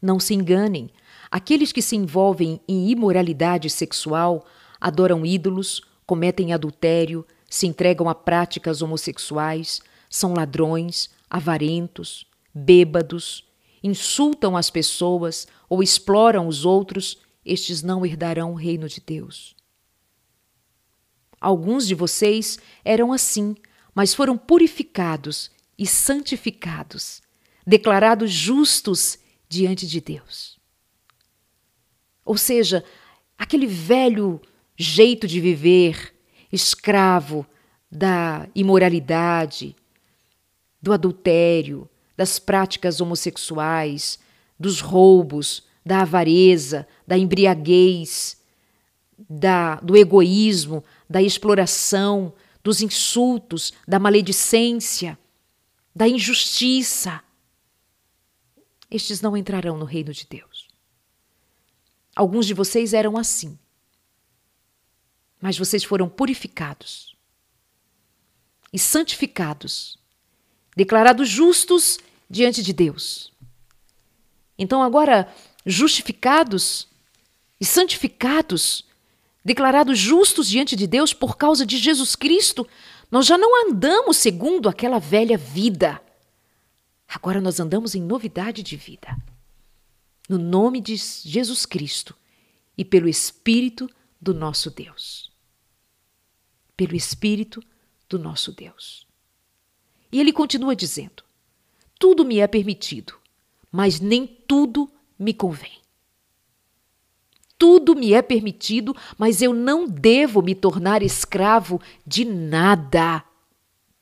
Não 0.01 0.19
se 0.19 0.33
enganem. 0.33 0.89
Aqueles 1.29 1.71
que 1.71 1.81
se 1.81 1.95
envolvem 1.95 2.59
em 2.67 2.89
imoralidade 2.89 3.69
sexual 3.69 4.45
adoram 4.79 5.25
ídolos, 5.25 5.81
cometem 6.05 6.53
adultério, 6.53 7.25
se 7.49 7.67
entregam 7.67 8.07
a 8.07 8.15
práticas 8.15 8.81
homossexuais, 8.81 9.81
são 10.09 10.33
ladrões, 10.33 11.09
avarentos, 11.29 12.25
bêbados, 12.53 13.47
insultam 13.83 14.57
as 14.57 14.69
pessoas 14.69 15.47
ou 15.67 15.83
exploram 15.83 16.47
os 16.47 16.65
outros, 16.65 17.17
estes 17.45 17.83
não 17.83 18.05
herdarão 18.05 18.53
o 18.53 18.55
reino 18.55 18.87
de 18.87 19.01
Deus. 19.05 19.55
Alguns 21.39 21.87
de 21.87 21.95
vocês 21.95 22.59
eram 22.83 23.13
assim, 23.13 23.55
mas 23.93 24.13
foram 24.13 24.37
purificados 24.37 25.51
e 25.77 25.85
santificados, 25.85 27.21
declarados 27.65 28.31
justos 28.31 29.17
diante 29.49 29.87
de 29.87 29.99
Deus. 29.99 30.57
Ou 32.23 32.37
seja, 32.37 32.83
aquele 33.37 33.65
velho 33.65 34.39
jeito 34.77 35.27
de 35.27 35.41
viver, 35.41 36.15
escravo 36.51 37.45
da 37.91 38.47
imoralidade, 38.53 39.75
do 40.81 40.93
adultério, 40.93 41.89
das 42.15 42.37
práticas 42.37 43.01
homossexuais, 43.01 44.19
dos 44.59 44.79
roubos, 44.79 45.63
da 45.85 46.01
avareza, 46.01 46.87
da 47.07 47.17
embriaguez, 47.17 48.37
da, 49.29 49.75
do 49.75 49.97
egoísmo, 49.97 50.83
da 51.09 51.21
exploração, 51.21 52.31
dos 52.63 52.81
insultos, 52.81 53.73
da 53.87 53.97
maledicência, 53.97 55.17
da 55.95 56.07
injustiça, 56.07 57.21
estes 58.89 59.21
não 59.21 59.37
entrarão 59.37 59.77
no 59.77 59.85
reino 59.85 60.13
de 60.13 60.25
Deus. 60.27 60.67
Alguns 62.15 62.45
de 62.45 62.53
vocês 62.53 62.93
eram 62.93 63.17
assim, 63.17 63.57
mas 65.41 65.57
vocês 65.57 65.83
foram 65.83 66.09
purificados 66.09 67.15
e 68.73 68.79
santificados, 68.79 69.97
declarados 70.75 71.29
justos 71.29 71.97
diante 72.29 72.61
de 72.61 72.73
Deus. 72.73 73.31
Então, 74.57 74.83
agora, 74.83 75.33
justificados 75.65 76.87
e 77.59 77.65
santificados, 77.65 78.85
declarados 79.43 79.97
justos 79.97 80.49
diante 80.49 80.75
de 80.75 80.85
Deus 80.85 81.13
por 81.13 81.37
causa 81.37 81.65
de 81.65 81.77
Jesus 81.77 82.15
Cristo, 82.15 82.67
nós 83.09 83.25
já 83.25 83.37
não 83.37 83.67
andamos 83.67 84.17
segundo 84.17 84.67
aquela 84.67 84.99
velha 84.99 85.37
vida 85.37 86.01
Agora 87.09 87.41
nós 87.41 87.59
andamos 87.59 87.95
em 87.95 88.01
novidade 88.01 88.61
de 88.61 88.77
vida. 88.77 89.17
No 90.29 90.37
nome 90.37 90.79
de 90.79 90.95
Jesus 90.95 91.65
Cristo 91.65 92.15
e 92.77 92.85
pelo 92.85 93.09
Espírito 93.09 93.89
do 94.21 94.31
nosso 94.31 94.69
Deus. 94.69 95.31
Pelo 96.77 96.95
Espírito 96.95 97.63
do 98.07 98.19
nosso 98.19 98.51
Deus. 98.51 99.07
E 100.11 100.19
ele 100.19 100.31
continua 100.31 100.75
dizendo: 100.75 101.23
Tudo 101.97 102.23
me 102.23 102.37
é 102.37 102.47
permitido, 102.47 103.15
mas 103.71 103.99
nem 103.99 104.27
tudo 104.27 104.89
me 105.17 105.33
convém. 105.33 105.79
Tudo 107.57 107.95
me 107.95 108.13
é 108.13 108.21
permitido, 108.21 108.95
mas 109.17 109.41
eu 109.41 109.53
não 109.53 109.85
devo 109.85 110.41
me 110.41 110.55
tornar 110.55 111.01
escravo 111.01 111.81
de 112.05 112.23
nada. 112.23 113.23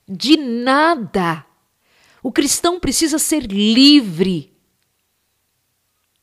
De 0.07 0.37
nada. 0.37 1.46
O 2.27 2.31
cristão 2.33 2.77
precisa 2.77 3.17
ser 3.17 3.43
livre. 3.43 4.53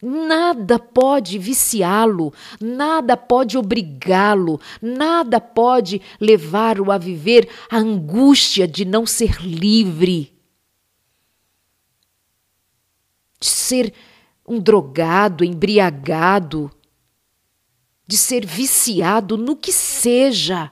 Nada 0.02 0.78
pode 0.78 1.38
viciá-lo, 1.38 2.30
nada 2.60 3.16
pode 3.16 3.56
obrigá-lo, 3.56 4.60
nada 4.82 5.40
pode 5.40 6.02
levá-lo 6.20 6.92
a 6.92 6.98
viver 6.98 7.48
a 7.70 7.78
angústia 7.78 8.68
de 8.68 8.84
não 8.84 9.06
ser 9.06 9.40
livre, 9.40 10.38
de 13.40 13.46
ser 13.46 13.94
um 14.46 14.60
drogado, 14.60 15.42
embriagado, 15.42 16.70
de 18.06 18.18
ser 18.18 18.44
viciado 18.44 19.38
no 19.38 19.56
que 19.56 19.72
seja. 19.72 20.70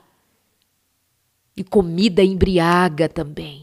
E 1.57 1.65
comida 1.65 2.23
embriaga 2.23 3.09
também. 3.09 3.62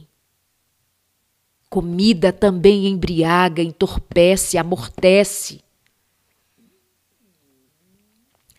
Comida 1.70 2.34
também 2.34 2.88
embriaga, 2.88 3.61
entorpece, 3.61 4.57
amortece. 4.57 5.63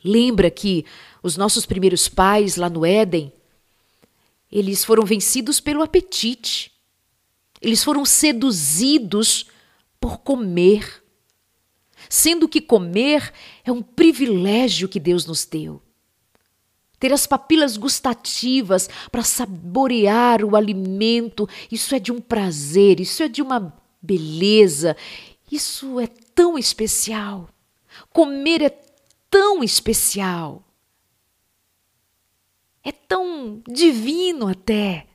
Lembra 0.03 0.51
que 0.51 0.85
os 1.23 1.37
nossos 1.37 1.67
primeiros 1.67 2.09
pais 2.09 2.57
lá 2.57 2.71
no 2.71 2.87
Éden, 2.87 3.33
eles 4.51 4.85
foram 4.85 5.05
vencidos 5.05 5.61
pelo 5.61 5.83
apetite. 5.83 6.73
Eles 7.61 7.83
foram 7.83 8.05
seduzidos 8.05 9.47
por 9.99 10.19
comer. 10.19 11.03
Sendo 12.09 12.49
que 12.49 12.61
comer 12.61 13.33
é 13.65 13.73
um 13.73 13.83
privilégio 13.83 14.89
que 14.89 15.01
Deus 15.01 15.27
nos 15.27 15.45
deu 15.45 15.83
ter 17.01 17.13
as 17.13 17.27
papilas 17.27 17.79
gustativas 17.79 18.89
para 19.11 19.25
saborear 19.25 20.45
o 20.45 20.55
alimento. 20.55 21.49
Isso 21.73 21.95
é 21.95 21.99
de 21.99 22.13
um 22.13 22.21
prazer, 22.21 23.01
isso 23.01 23.23
é 23.23 23.29
de 23.29 23.41
uma 23.41 23.75
beleza, 24.01 24.97
isso 25.51 25.99
é 25.99 26.07
tão 26.07 26.59
especial. 26.59 27.49
Comer 28.13 28.63
é 28.63 28.79
tão 29.31 29.65
especial. 29.65 30.63
É 32.85 32.93
tão 32.93 33.63
divino 33.67 34.47
até. 34.47 35.07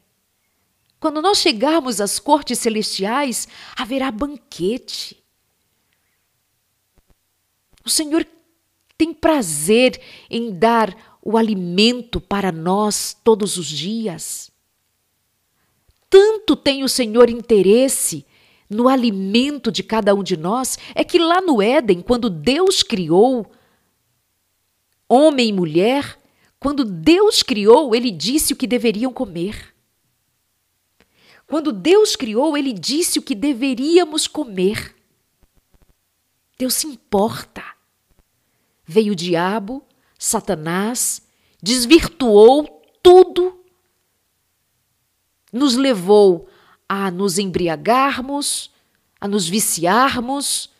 Quando 1.00 1.22
nós 1.22 1.38
chegarmos 1.38 2.02
às 2.02 2.20
cortes 2.20 2.58
celestiais, 2.60 3.48
haverá 3.76 4.12
banquete. 4.12 5.24
O 7.86 7.90
Senhor 7.90 8.26
tem 8.98 9.14
prazer 9.14 10.02
em 10.30 10.58
dar 10.58 11.14
o 11.26 11.36
alimento 11.36 12.22
para 12.22 12.52
nós 12.52 13.18
todos 13.24 13.58
os 13.58 13.66
dias. 13.66 14.52
Tanto 16.08 16.56
tem 16.56 16.84
o 16.84 16.88
Senhor 16.88 17.32
interesse 17.32 18.24
no 18.70 18.88
alimento 18.88 19.72
de 19.72 19.82
cada 19.82 20.14
um 20.14 20.22
de 20.22 20.38
nós, 20.38 20.78
é 20.94 21.04
que 21.04 21.18
lá 21.18 21.42
no 21.42 21.62
Éden, 21.62 22.02
quando 22.02 22.30
Deus 22.30 22.84
criou 22.84 23.52
homem 25.10 25.50
e 25.50 25.54
mulher, 25.54 26.18
quando 26.60 26.86
Deus 26.86 27.42
criou, 27.42 27.96
ele 27.96 28.12
disse 28.12 28.54
o 28.54 28.56
que 28.56 28.68
deveriam 28.68 29.12
comer. 29.12 29.74
Quando 31.48 31.72
Deus 31.72 32.16
criou, 32.16 32.56
ele 32.56 32.74
disse 32.74 33.20
o 33.20 33.22
que 33.22 33.36
deveríamos 33.36 34.28
comer. 34.28 34.96
Deus 36.58 36.76
se 36.76 36.88
importa. 36.88 37.64
Veio 38.84 39.14
o 39.14 39.16
diabo, 39.16 39.84
Satanás, 40.26 41.22
desvirtuou 41.62 42.82
tudo, 43.04 43.64
nos 45.54 45.76
levou 45.76 46.50
a 46.90 47.12
nos 47.12 47.38
embriagarmos, 47.38 48.72
a 49.22 49.28
nos 49.28 49.48
viciarmos, 49.48 50.72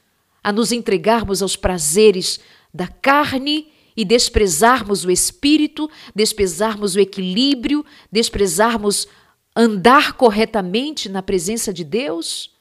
a 0.44 0.52
nos 0.52 0.72
entregarmos 0.72 1.44
aos 1.44 1.56
prazeres 1.56 2.40
da 2.74 2.88
carne 2.88 3.72
e 3.96 4.04
desprezarmos 4.04 5.06
o 5.06 5.12
espírito, 5.12 5.90
desprezarmos 6.16 6.96
o 6.96 7.00
equilíbrio, 7.00 7.86
desprezarmos 8.12 9.08
andar 9.56 10.14
corretamente 10.14 11.08
na 11.08 11.22
presença 11.22 11.72
de 11.72 11.84
Deus? 11.84 12.52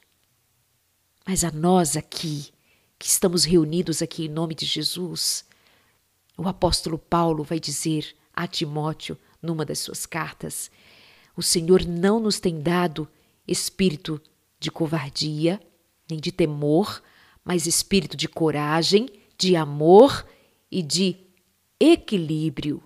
Mas 1.25 1.43
a 1.43 1.51
nós 1.51 1.97
aqui, 1.97 2.45
que 2.99 3.07
estamos 3.07 3.43
reunidos 3.43 4.03
aqui 4.03 4.25
em 4.25 4.29
nome 4.29 4.53
de 4.53 4.67
Jesus, 4.67 5.45
o 6.37 6.47
apóstolo 6.47 6.97
Paulo 6.97 7.43
vai 7.43 7.59
dizer 7.59 8.15
a 8.33 8.47
Timóteo, 8.47 9.17
numa 9.41 9.65
das 9.65 9.79
suas 9.79 10.05
cartas, 10.05 10.69
o 11.35 11.41
Senhor 11.41 11.85
não 11.85 12.19
nos 12.19 12.39
tem 12.39 12.61
dado 12.61 13.07
espírito 13.47 14.21
de 14.59 14.71
covardia, 14.71 15.61
nem 16.09 16.19
de 16.19 16.31
temor, 16.31 17.01
mas 17.43 17.65
espírito 17.67 18.17
de 18.17 18.27
coragem, 18.27 19.07
de 19.37 19.55
amor 19.55 20.25
e 20.71 20.81
de 20.81 21.17
equilíbrio, 21.79 22.83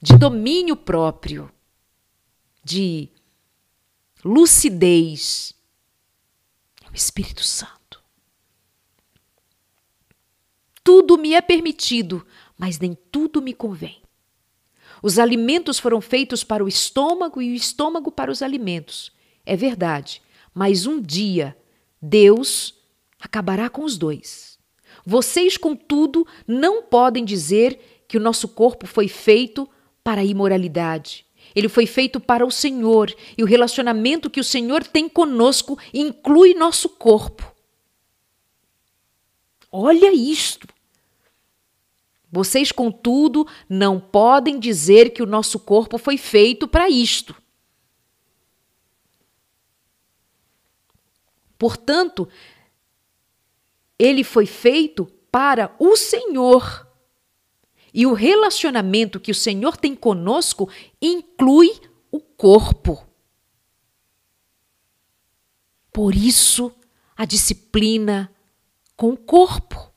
de 0.00 0.16
domínio 0.16 0.76
próprio, 0.76 1.50
de 2.62 3.10
lucidez. 4.24 5.54
É 6.84 6.90
o 6.90 6.94
Espírito 6.94 7.42
Santo. 7.42 7.81
Tudo 10.84 11.16
me 11.16 11.34
é 11.34 11.40
permitido, 11.40 12.26
mas 12.58 12.78
nem 12.78 12.96
tudo 13.10 13.40
me 13.40 13.52
convém. 13.52 14.02
Os 15.02 15.18
alimentos 15.18 15.78
foram 15.78 16.00
feitos 16.00 16.44
para 16.44 16.64
o 16.64 16.68
estômago 16.68 17.42
e 17.42 17.52
o 17.52 17.54
estômago 17.54 18.10
para 18.10 18.30
os 18.30 18.42
alimentos. 18.42 19.12
É 19.44 19.56
verdade, 19.56 20.22
mas 20.54 20.86
um 20.86 21.00
dia 21.00 21.56
Deus 22.00 22.74
acabará 23.20 23.68
com 23.68 23.84
os 23.84 23.96
dois. 23.96 24.58
Vocês, 25.04 25.56
contudo, 25.56 26.26
não 26.46 26.82
podem 26.82 27.24
dizer 27.24 28.04
que 28.06 28.16
o 28.16 28.20
nosso 28.20 28.48
corpo 28.48 28.86
foi 28.86 29.08
feito 29.08 29.68
para 30.04 30.20
a 30.20 30.24
imoralidade. 30.24 31.26
Ele 31.54 31.68
foi 31.68 31.86
feito 31.86 32.20
para 32.20 32.46
o 32.46 32.50
Senhor 32.50 33.12
e 33.36 33.42
o 33.42 33.46
relacionamento 33.46 34.30
que 34.30 34.40
o 34.40 34.44
Senhor 34.44 34.84
tem 34.84 35.08
conosco 35.08 35.78
inclui 35.92 36.54
nosso 36.54 36.88
corpo. 36.88 37.51
Olha 39.72 40.12
isto. 40.12 40.68
Vocês, 42.30 42.70
contudo, 42.70 43.46
não 43.68 43.98
podem 43.98 44.60
dizer 44.60 45.10
que 45.10 45.22
o 45.22 45.26
nosso 45.26 45.58
corpo 45.58 45.96
foi 45.96 46.18
feito 46.18 46.68
para 46.68 46.88
isto. 46.88 47.34
Portanto, 51.58 52.28
ele 53.98 54.24
foi 54.24 54.46
feito 54.46 55.06
para 55.30 55.74
o 55.78 55.96
Senhor. 55.96 56.88
E 57.94 58.06
o 58.06 58.14
relacionamento 58.14 59.20
que 59.20 59.30
o 59.30 59.34
Senhor 59.34 59.76
tem 59.76 59.94
conosco 59.94 60.68
inclui 61.00 61.70
o 62.10 62.18
corpo. 62.18 63.06
Por 65.92 66.14
isso, 66.14 66.74
a 67.14 67.26
disciplina 67.26 68.31
com 68.96 69.10
o 69.10 69.16
corpo. 69.16 69.92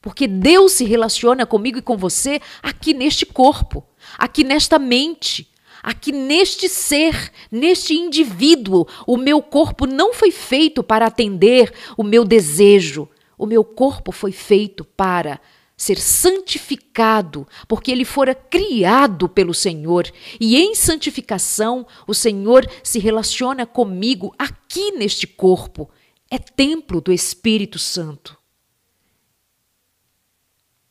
Porque 0.00 0.26
Deus 0.26 0.72
se 0.72 0.84
relaciona 0.84 1.46
comigo 1.46 1.78
e 1.78 1.82
com 1.82 1.96
você 1.96 2.40
aqui 2.62 2.92
neste 2.92 3.24
corpo, 3.24 3.86
aqui 4.18 4.42
nesta 4.42 4.78
mente, 4.78 5.48
aqui 5.82 6.10
neste 6.10 6.68
ser, 6.68 7.32
neste 7.50 7.94
indivíduo. 7.94 8.86
O 9.06 9.16
meu 9.16 9.40
corpo 9.40 9.86
não 9.86 10.12
foi 10.12 10.32
feito 10.32 10.82
para 10.82 11.06
atender 11.06 11.72
o 11.96 12.02
meu 12.02 12.24
desejo, 12.24 13.08
o 13.38 13.46
meu 13.46 13.64
corpo 13.64 14.10
foi 14.10 14.32
feito 14.32 14.84
para 14.84 15.40
ser 15.76 15.98
santificado, 15.98 17.46
porque 17.66 17.90
ele 17.90 18.04
fora 18.04 18.34
criado 18.34 19.28
pelo 19.28 19.52
Senhor, 19.52 20.08
e 20.40 20.56
em 20.56 20.76
santificação 20.76 21.84
o 22.06 22.14
Senhor 22.14 22.68
se 22.84 23.00
relaciona 23.00 23.66
comigo 23.66 24.32
aqui 24.38 24.92
neste 24.92 25.26
corpo. 25.26 25.90
É 26.34 26.38
templo 26.38 26.98
do 26.98 27.12
Espírito 27.12 27.78
Santo. 27.78 28.38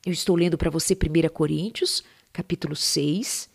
Eu 0.06 0.14
estou 0.14 0.36
lendo 0.36 0.56
para 0.56 0.70
você 0.70 0.94
1 0.94 1.30
Coríntios, 1.30 2.04
capítulo 2.32 2.76
6, 2.76 3.50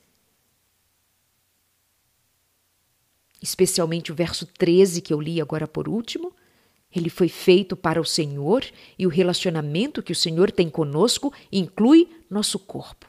especialmente 3.41 4.11
o 4.11 4.17
verso 4.17 4.47
13 4.47 5.01
que 5.01 5.13
eu 5.13 5.21
li 5.21 5.41
agora 5.41 5.69
por 5.69 5.89
último. 5.89 6.33
Ele 6.93 7.09
foi 7.09 7.29
feito 7.29 7.77
para 7.77 8.01
o 8.01 8.05
Senhor 8.05 8.65
e 8.99 9.07
o 9.07 9.09
relacionamento 9.09 10.03
que 10.03 10.11
o 10.11 10.17
Senhor 10.17 10.51
tem 10.51 10.69
conosco 10.69 11.33
inclui 11.53 12.09
nosso 12.29 12.59
corpo. 12.59 13.09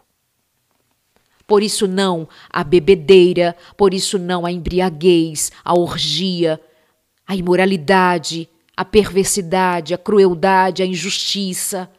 Por 1.47 1.63
isso, 1.63 1.87
não 1.87 2.29
a 2.47 2.63
bebedeira, 2.63 3.57
por 3.75 3.91
isso, 3.91 4.19
não 4.19 4.45
a 4.45 4.51
embriaguez, 4.51 5.51
a 5.63 5.73
orgia, 5.73 6.61
a 7.25 7.35
imoralidade, 7.35 8.47
a 8.77 8.85
perversidade, 8.85 9.95
a 9.95 9.97
crueldade, 9.97 10.83
a 10.83 10.85
injustiça. 10.85 11.91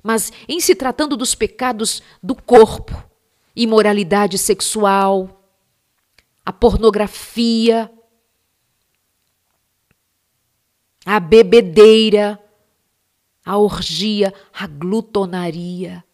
Mas, 0.00 0.32
em 0.48 0.60
se 0.60 0.76
tratando 0.76 1.16
dos 1.16 1.34
pecados 1.34 2.00
do 2.22 2.36
corpo, 2.36 2.92
imoralidade 3.56 4.38
sexual, 4.38 5.44
a 6.46 6.52
pornografia, 6.52 7.90
a 11.04 11.18
bebedeira, 11.18 12.38
a 13.44 13.58
orgia, 13.58 14.32
a 14.52 14.68
glutonaria. 14.68 16.04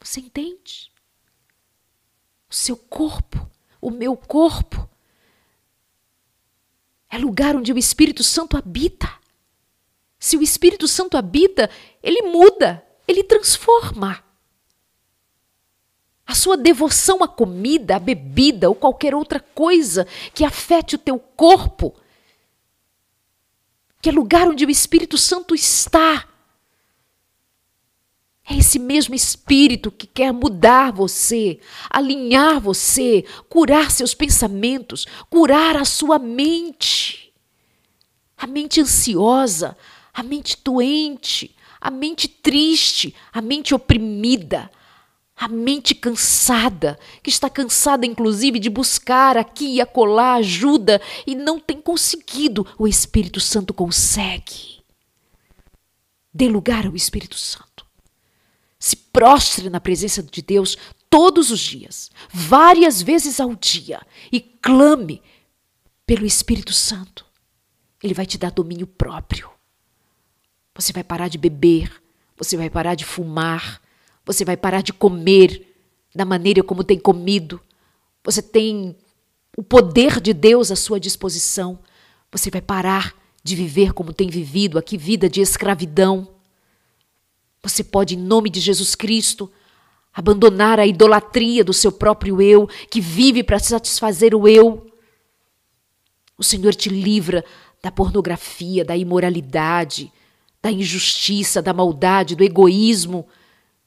Você 0.00 0.18
entende? 0.20 0.90
O 2.50 2.54
seu 2.54 2.76
corpo, 2.76 3.48
o 3.80 3.90
meu 3.90 4.16
corpo, 4.16 4.88
é 7.14 7.18
lugar 7.18 7.56
onde 7.56 7.72
o 7.72 7.78
Espírito 7.78 8.22
Santo 8.22 8.56
habita. 8.56 9.12
Se 10.18 10.36
o 10.36 10.42
Espírito 10.42 10.88
Santo 10.88 11.16
habita, 11.16 11.70
ele 12.02 12.22
muda, 12.22 12.84
ele 13.06 13.22
transforma. 13.22 14.22
A 16.26 16.34
sua 16.34 16.56
devoção 16.56 17.22
à 17.22 17.28
comida, 17.28 17.96
à 17.96 17.98
bebida 17.98 18.68
ou 18.68 18.74
qualquer 18.74 19.14
outra 19.14 19.38
coisa 19.38 20.06
que 20.32 20.44
afete 20.44 20.94
o 20.94 20.98
teu 20.98 21.18
corpo 21.18 21.94
que 24.04 24.10
é 24.10 24.12
lugar 24.12 24.46
onde 24.46 24.66
o 24.66 24.70
Espírito 24.70 25.16
Santo 25.16 25.54
está. 25.54 26.28
É 28.46 28.56
esse 28.56 28.78
mesmo 28.78 29.14
Espírito 29.14 29.90
que 29.90 30.06
quer 30.06 30.32
mudar 30.32 30.92
você, 30.92 31.58
alinhar 31.88 32.60
você, 32.60 33.24
curar 33.48 33.90
seus 33.90 34.12
pensamentos, 34.12 35.06
curar 35.30 35.76
a 35.76 35.84
sua 35.84 36.18
mente. 36.18 37.32
A 38.36 38.46
mente 38.46 38.80
ansiosa, 38.80 39.76
a 40.12 40.22
mente 40.22 40.58
doente, 40.62 41.56
a 41.80 41.90
mente 41.90 42.28
triste, 42.28 43.14
a 43.32 43.40
mente 43.40 43.74
oprimida, 43.74 44.70
a 45.34 45.48
mente 45.48 45.94
cansada, 45.94 46.98
que 47.22 47.30
está 47.30 47.48
cansada 47.48 48.04
inclusive 48.04 48.58
de 48.58 48.68
buscar 48.68 49.38
aqui 49.38 49.76
e 49.76 49.80
acolá 49.80 50.34
ajuda 50.34 51.00
e 51.26 51.34
não 51.34 51.58
tem 51.58 51.80
conseguido, 51.80 52.66
o 52.78 52.86
Espírito 52.86 53.40
Santo 53.40 53.72
consegue. 53.72 54.82
Dê 56.32 56.46
lugar 56.46 56.86
ao 56.86 56.94
Espírito 56.94 57.36
Santo. 57.36 57.73
Prostre 59.14 59.70
na 59.70 59.80
presença 59.80 60.20
de 60.20 60.42
Deus 60.42 60.76
todos 61.08 61.52
os 61.52 61.60
dias, 61.60 62.10
várias 62.28 63.00
vezes 63.00 63.38
ao 63.38 63.54
dia, 63.54 64.02
e 64.32 64.40
clame 64.40 65.22
pelo 66.04 66.26
Espírito 66.26 66.72
Santo. 66.72 67.24
Ele 68.02 68.12
vai 68.12 68.26
te 68.26 68.36
dar 68.36 68.50
domínio 68.50 68.88
próprio. 68.88 69.48
Você 70.74 70.92
vai 70.92 71.04
parar 71.04 71.28
de 71.28 71.38
beber, 71.38 71.92
você 72.36 72.56
vai 72.56 72.68
parar 72.68 72.96
de 72.96 73.04
fumar, 73.04 73.80
você 74.26 74.44
vai 74.44 74.56
parar 74.56 74.82
de 74.82 74.92
comer 74.92 75.64
da 76.12 76.24
maneira 76.24 76.64
como 76.64 76.82
tem 76.82 76.98
comido. 76.98 77.60
Você 78.24 78.42
tem 78.42 78.96
o 79.56 79.62
poder 79.62 80.20
de 80.20 80.34
Deus 80.34 80.72
à 80.72 80.76
sua 80.76 80.98
disposição. 80.98 81.78
Você 82.32 82.50
vai 82.50 82.60
parar 82.60 83.14
de 83.44 83.54
viver 83.54 83.92
como 83.92 84.12
tem 84.12 84.28
vivido 84.28 84.76
aqui 84.76 84.98
vida 84.98 85.28
de 85.28 85.40
escravidão. 85.40 86.33
Você 87.64 87.82
pode, 87.82 88.14
em 88.14 88.18
nome 88.18 88.50
de 88.50 88.60
Jesus 88.60 88.94
Cristo, 88.94 89.50
abandonar 90.12 90.78
a 90.78 90.86
idolatria 90.86 91.64
do 91.64 91.72
seu 91.72 91.90
próprio 91.90 92.40
eu, 92.40 92.68
que 92.90 93.00
vive 93.00 93.42
para 93.42 93.58
satisfazer 93.58 94.34
o 94.34 94.46
eu. 94.46 94.86
O 96.36 96.44
Senhor 96.44 96.74
te 96.74 96.90
livra 96.90 97.42
da 97.82 97.90
pornografia, 97.90 98.84
da 98.84 98.94
imoralidade, 98.94 100.12
da 100.60 100.70
injustiça, 100.70 101.62
da 101.62 101.72
maldade, 101.72 102.36
do 102.36 102.44
egoísmo. 102.44 103.26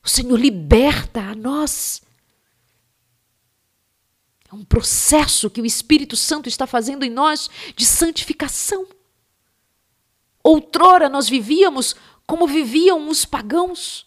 O 0.03 0.09
Senhor 0.09 0.39
liberta 0.39 1.21
a 1.21 1.35
nós. 1.35 2.01
É 4.51 4.55
um 4.55 4.65
processo 4.65 5.51
que 5.51 5.61
o 5.61 5.65
Espírito 5.65 6.15
Santo 6.15 6.49
está 6.49 6.65
fazendo 6.65 7.05
em 7.05 7.11
nós 7.11 7.47
de 7.75 7.85
santificação. 7.85 8.87
Outrora 10.43 11.09
nós 11.09 11.29
vivíamos 11.29 11.95
como 12.27 12.45
viviam 12.45 13.07
os 13.07 13.23
pagãos, 13.23 14.05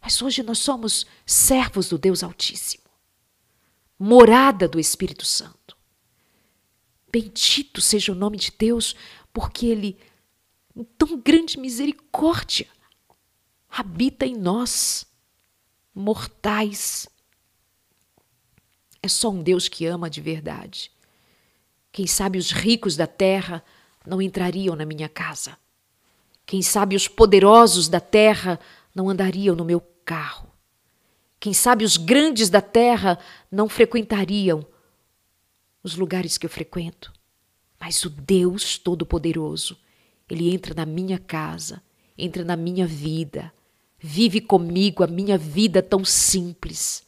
mas 0.00 0.20
hoje 0.22 0.42
nós 0.42 0.58
somos 0.58 1.04
servos 1.26 1.90
do 1.90 1.98
Deus 1.98 2.22
Altíssimo, 2.22 2.84
morada 3.98 4.66
do 4.66 4.80
Espírito 4.80 5.26
Santo. 5.26 5.76
Bendito 7.12 7.82
seja 7.82 8.12
o 8.12 8.14
nome 8.14 8.38
de 8.38 8.50
Deus, 8.50 8.96
porque 9.32 9.66
Ele, 9.66 9.98
em 10.74 10.82
tão 10.82 11.20
grande 11.20 11.58
misericórdia, 11.58 12.66
habita 13.68 14.26
em 14.26 14.34
nós, 14.34 15.06
mortais. 15.94 17.06
É 19.02 19.08
só 19.08 19.28
um 19.28 19.42
Deus 19.42 19.68
que 19.68 19.84
ama 19.84 20.08
de 20.08 20.20
verdade. 20.20 20.90
Quem 21.92 22.06
sabe 22.06 22.38
os 22.38 22.50
ricos 22.50 22.96
da 22.96 23.06
terra 23.06 23.62
não 24.04 24.20
entrariam 24.20 24.74
na 24.74 24.84
minha 24.84 25.08
casa. 25.08 25.56
Quem 26.46 26.62
sabe 26.62 26.94
os 26.94 27.08
poderosos 27.08 27.88
da 27.88 28.00
terra 28.00 28.60
não 28.94 29.08
andariam 29.08 29.56
no 29.56 29.64
meu 29.64 29.80
carro. 30.04 30.50
Quem 31.40 31.52
sabe 31.52 31.84
os 31.84 31.96
grandes 31.96 32.48
da 32.48 32.60
terra 32.60 33.18
não 33.50 33.68
frequentariam 33.68 34.66
os 35.82 35.94
lugares 35.96 36.38
que 36.38 36.46
eu 36.46 36.50
frequento. 36.50 37.12
Mas 37.78 38.02
o 38.04 38.08
Deus 38.08 38.78
Todo-Poderoso, 38.78 39.76
Ele 40.28 40.54
entra 40.54 40.74
na 40.74 40.86
minha 40.86 41.18
casa, 41.18 41.82
entra 42.16 42.42
na 42.44 42.56
minha 42.56 42.86
vida, 42.86 43.52
vive 43.98 44.40
comigo 44.40 45.04
a 45.04 45.06
minha 45.06 45.36
vida 45.36 45.82
tão 45.82 46.04
simples, 46.04 47.02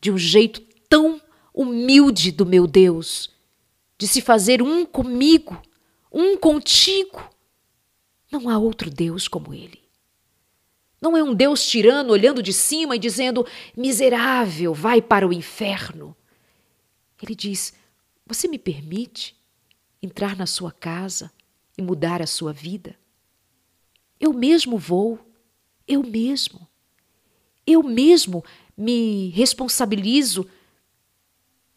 de 0.00 0.10
um 0.10 0.18
jeito 0.18 0.60
tão 0.88 1.20
humilde 1.54 2.30
do 2.30 2.44
meu 2.44 2.66
Deus, 2.66 3.30
de 3.96 4.06
se 4.06 4.20
fazer 4.20 4.62
um 4.62 4.84
comigo, 4.84 5.60
um 6.12 6.36
contigo. 6.36 7.18
Não 8.30 8.48
há 8.48 8.58
outro 8.58 8.90
Deus 8.90 9.26
como 9.26 9.54
Ele. 9.54 9.82
Não 11.00 11.16
é 11.16 11.22
um 11.22 11.34
Deus 11.34 11.66
tirano 11.66 12.12
olhando 12.12 12.42
de 12.42 12.52
cima 12.52 12.96
e 12.96 12.98
dizendo: 12.98 13.46
miserável, 13.76 14.74
vai 14.74 15.00
para 15.00 15.26
o 15.26 15.32
inferno. 15.32 16.16
Ele 17.22 17.34
diz: 17.34 17.72
Você 18.26 18.48
me 18.48 18.58
permite 18.58 19.36
entrar 20.02 20.36
na 20.36 20.46
sua 20.46 20.72
casa 20.72 21.32
e 21.76 21.82
mudar 21.82 22.20
a 22.20 22.26
sua 22.26 22.52
vida? 22.52 22.96
Eu 24.18 24.32
mesmo 24.32 24.76
vou, 24.76 25.18
eu 25.86 26.02
mesmo. 26.02 26.66
Eu 27.66 27.82
mesmo 27.82 28.44
me 28.76 29.28
responsabilizo 29.30 30.48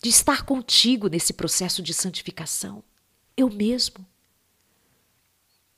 de 0.02 0.10
estar 0.10 0.46
contigo 0.46 1.08
nesse 1.08 1.34
processo 1.34 1.82
de 1.82 1.94
santificação. 1.94 2.84
Eu 3.38 3.50
mesmo. 3.50 4.06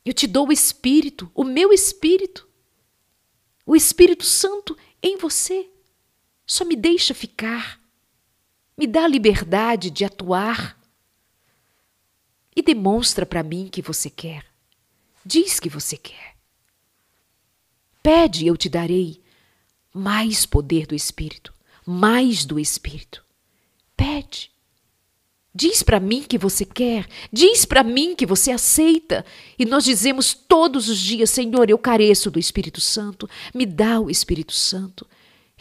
Eu 0.06 0.14
te 0.14 0.28
dou 0.28 0.50
o 0.50 0.52
Espírito, 0.52 1.32
o 1.34 1.44
meu 1.44 1.72
Espírito 1.72 2.48
o 3.66 3.76
Espírito 3.76 4.26
Santo 4.26 4.78
em 5.02 5.18
você. 5.18 5.70
Só 6.46 6.66
me 6.66 6.76
deixa 6.76 7.14
ficar. 7.14 7.80
Me 8.78 8.86
dá 8.86 9.06
a 9.06 9.08
liberdade 9.08 9.90
de 9.90 10.04
atuar. 10.04 10.80
E 12.56 12.62
demonstra 12.62 13.26
para 13.26 13.42
mim 13.42 13.70
que 13.70 13.82
você 13.82 14.10
quer. 14.10 14.46
Diz 15.26 15.60
que 15.60 15.70
você 15.70 15.98
quer. 15.98 16.36
Pede 18.02 18.44
e 18.44 18.48
eu 18.48 18.58
te 18.58 18.68
darei 18.68 19.24
mais 19.94 20.46
poder 20.46 20.86
do 20.86 20.94
Espírito, 20.94 21.54
mais 21.86 22.44
do 22.44 22.60
Espírito. 22.60 23.24
Pede. 23.96 24.52
Diz 25.56 25.84
para 25.84 26.00
mim 26.00 26.24
que 26.28 26.38
você 26.38 26.66
quer, 26.66 27.06
diz 27.32 27.64
para 27.64 27.84
mim 27.84 28.16
que 28.16 28.26
você 28.26 28.50
aceita. 28.50 29.24
E 29.58 29.66
nós 29.66 29.84
dizemos 29.84 30.34
todos 30.34 30.90
os 30.90 30.98
dias: 30.98 31.30
Senhor, 31.30 31.70
eu 31.70 31.78
careço 31.78 32.32
do 32.32 32.40
Espírito 32.40 32.82
Santo, 32.82 33.30
me 33.54 33.66
dá 33.66 34.00
o 34.00 34.10
Espírito 34.10 34.54
Santo. 34.54 35.06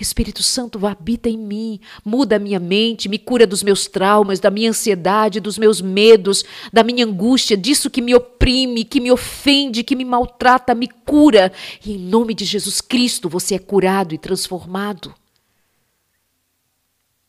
Espírito 0.00 0.42
Santo 0.42 0.84
habita 0.86 1.28
em 1.28 1.36
mim, 1.36 1.78
muda 2.04 2.36
a 2.36 2.38
minha 2.38 2.58
mente, 2.58 3.08
me 3.08 3.18
cura 3.18 3.46
dos 3.46 3.62
meus 3.62 3.86
traumas, 3.86 4.40
da 4.40 4.50
minha 4.50 4.70
ansiedade, 4.70 5.38
dos 5.38 5.58
meus 5.58 5.80
medos, 5.82 6.42
da 6.72 6.82
minha 6.82 7.04
angústia, 7.04 7.56
disso 7.56 7.90
que 7.90 8.00
me 8.00 8.14
oprime, 8.14 8.84
que 8.84 8.98
me 8.98 9.12
ofende, 9.12 9.84
que 9.84 9.94
me 9.94 10.04
maltrata, 10.04 10.74
me 10.74 10.88
cura. 10.88 11.52
E 11.84 11.92
em 11.92 11.98
nome 11.98 12.34
de 12.34 12.46
Jesus 12.46 12.80
Cristo 12.80 13.28
você 13.28 13.56
é 13.56 13.58
curado 13.58 14.14
e 14.14 14.18
transformado. 14.18 15.14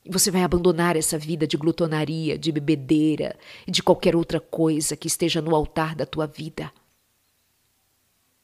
Você 0.06 0.30
vai 0.30 0.44
abandonar 0.44 0.98
essa 0.98 1.18
vida 1.18 1.48
de 1.48 1.56
glutonaria, 1.56 2.38
de 2.38 2.52
bebedeira 2.52 3.38
e 3.66 3.72
de 3.72 3.82
qualquer 3.82 4.16
outra 4.16 4.40
coisa 4.40 4.98
que 4.98 5.08
esteja 5.08 5.42
no 5.42 5.56
altar 5.56 5.96
da 5.96 6.06
tua 6.06 6.28
vida. 6.28 6.72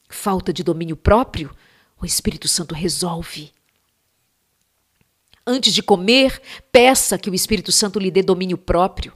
Falta 0.08 0.52
de 0.52 0.64
domínio 0.64 0.96
próprio? 0.96 1.54
O 2.00 2.06
Espírito 2.06 2.48
Santo 2.48 2.74
resolve. 2.74 3.52
Antes 5.46 5.74
de 5.74 5.82
comer, 5.82 6.40
peça 6.72 7.18
que 7.18 7.28
o 7.28 7.34
Espírito 7.34 7.70
Santo 7.70 7.98
lhe 7.98 8.10
dê 8.10 8.22
domínio 8.22 8.56
próprio. 8.56 9.12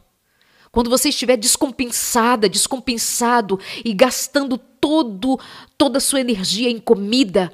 Quando 0.70 0.90
você 0.90 1.08
estiver 1.08 1.38
descompensada, 1.38 2.48
descompensado 2.48 3.58
e 3.82 3.94
gastando 3.94 4.58
todo 4.58 5.40
toda 5.78 5.96
a 5.98 6.00
sua 6.00 6.20
energia 6.20 6.68
em 6.68 6.78
comida, 6.78 7.50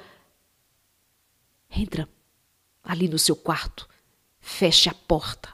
entra 1.70 2.08
ali 2.82 3.08
no 3.08 3.18
seu 3.18 3.36
quarto 3.36 3.89
feche 4.50 4.88
a 4.88 4.94
porta 4.94 5.48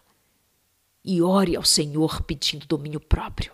e 1.04 1.22
ore 1.22 1.54
ao 1.54 1.62
Senhor 1.62 2.22
pedindo 2.22 2.66
domínio 2.66 2.98
próprio. 2.98 3.52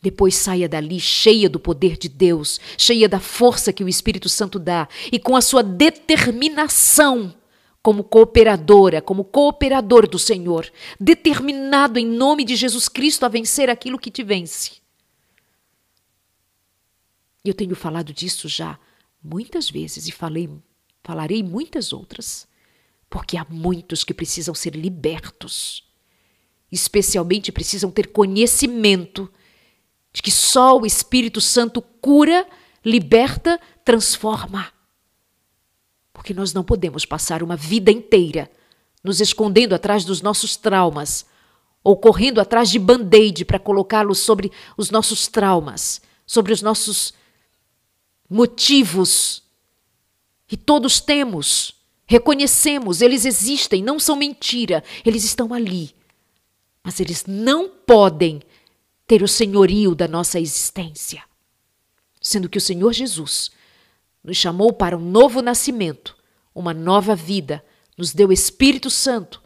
Depois 0.00 0.36
saia 0.36 0.68
dali 0.68 1.00
cheia 1.00 1.48
do 1.48 1.58
poder 1.58 1.96
de 1.96 2.08
Deus, 2.08 2.60
cheia 2.78 3.08
da 3.08 3.18
força 3.18 3.72
que 3.72 3.82
o 3.82 3.88
Espírito 3.88 4.28
Santo 4.28 4.58
dá 4.58 4.88
e 5.10 5.18
com 5.18 5.34
a 5.34 5.40
sua 5.40 5.62
determinação 5.62 7.34
como 7.82 8.04
cooperadora, 8.04 9.00
como 9.00 9.24
cooperador 9.24 10.06
do 10.06 10.18
Senhor, 10.18 10.70
determinado 10.98 11.98
em 11.98 12.06
nome 12.06 12.44
de 12.44 12.54
Jesus 12.56 12.88
Cristo 12.88 13.24
a 13.24 13.28
vencer 13.28 13.68
aquilo 13.68 13.98
que 13.98 14.10
te 14.10 14.22
vence. 14.22 14.80
Eu 17.42 17.54
tenho 17.54 17.74
falado 17.74 18.12
disso 18.12 18.48
já 18.48 18.78
muitas 19.22 19.70
vezes 19.70 20.06
e 20.06 20.12
falei, 20.12 20.48
falarei 21.02 21.42
muitas 21.42 21.92
outras 21.92 22.49
porque 23.10 23.36
há 23.36 23.44
muitos 23.50 24.04
que 24.04 24.14
precisam 24.14 24.54
ser 24.54 24.76
libertos. 24.76 25.84
Especialmente 26.70 27.50
precisam 27.50 27.90
ter 27.90 28.06
conhecimento 28.12 29.28
de 30.12 30.22
que 30.22 30.30
só 30.30 30.78
o 30.78 30.86
Espírito 30.86 31.40
Santo 31.40 31.82
cura, 31.82 32.46
liberta, 32.84 33.60
transforma. 33.84 34.72
Porque 36.12 36.32
nós 36.32 36.52
não 36.52 36.62
podemos 36.62 37.04
passar 37.04 37.42
uma 37.42 37.56
vida 37.56 37.90
inteira 37.90 38.48
nos 39.02 39.20
escondendo 39.20 39.74
atrás 39.74 40.04
dos 40.04 40.22
nossos 40.22 40.56
traumas 40.56 41.26
ou 41.82 41.96
correndo 41.96 42.40
atrás 42.40 42.70
de 42.70 42.78
band-aid 42.78 43.44
para 43.44 43.58
colocá-los 43.58 44.18
sobre 44.18 44.52
os 44.76 44.90
nossos 44.90 45.26
traumas, 45.26 46.00
sobre 46.24 46.52
os 46.52 46.62
nossos 46.62 47.12
motivos. 48.28 49.42
E 50.48 50.56
todos 50.56 51.00
temos 51.00 51.79
Reconhecemos, 52.10 53.02
eles 53.02 53.24
existem, 53.24 53.84
não 53.84 54.00
são 54.00 54.16
mentira, 54.16 54.82
eles 55.06 55.22
estão 55.22 55.54
ali. 55.54 55.94
Mas 56.82 56.98
eles 56.98 57.24
não 57.24 57.68
podem 57.68 58.42
ter 59.06 59.22
o 59.22 59.28
senhorio 59.28 59.94
da 59.94 60.08
nossa 60.08 60.40
existência. 60.40 61.22
Sendo 62.20 62.48
que 62.48 62.58
o 62.58 62.60
Senhor 62.60 62.92
Jesus 62.92 63.52
nos 64.24 64.36
chamou 64.36 64.72
para 64.72 64.96
um 64.96 65.00
novo 65.08 65.40
nascimento, 65.40 66.16
uma 66.52 66.74
nova 66.74 67.14
vida, 67.14 67.64
nos 67.96 68.12
deu 68.12 68.32
Espírito 68.32 68.90
Santo, 68.90 69.40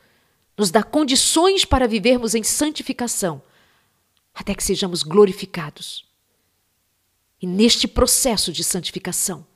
nos 0.56 0.70
dá 0.70 0.82
condições 0.82 1.66
para 1.66 1.86
vivermos 1.86 2.34
em 2.34 2.42
santificação, 2.42 3.42
até 4.32 4.54
que 4.54 4.64
sejamos 4.64 5.02
glorificados. 5.02 6.06
E 7.42 7.46
neste 7.46 7.86
processo 7.86 8.50
de 8.50 8.64
santificação, 8.64 9.46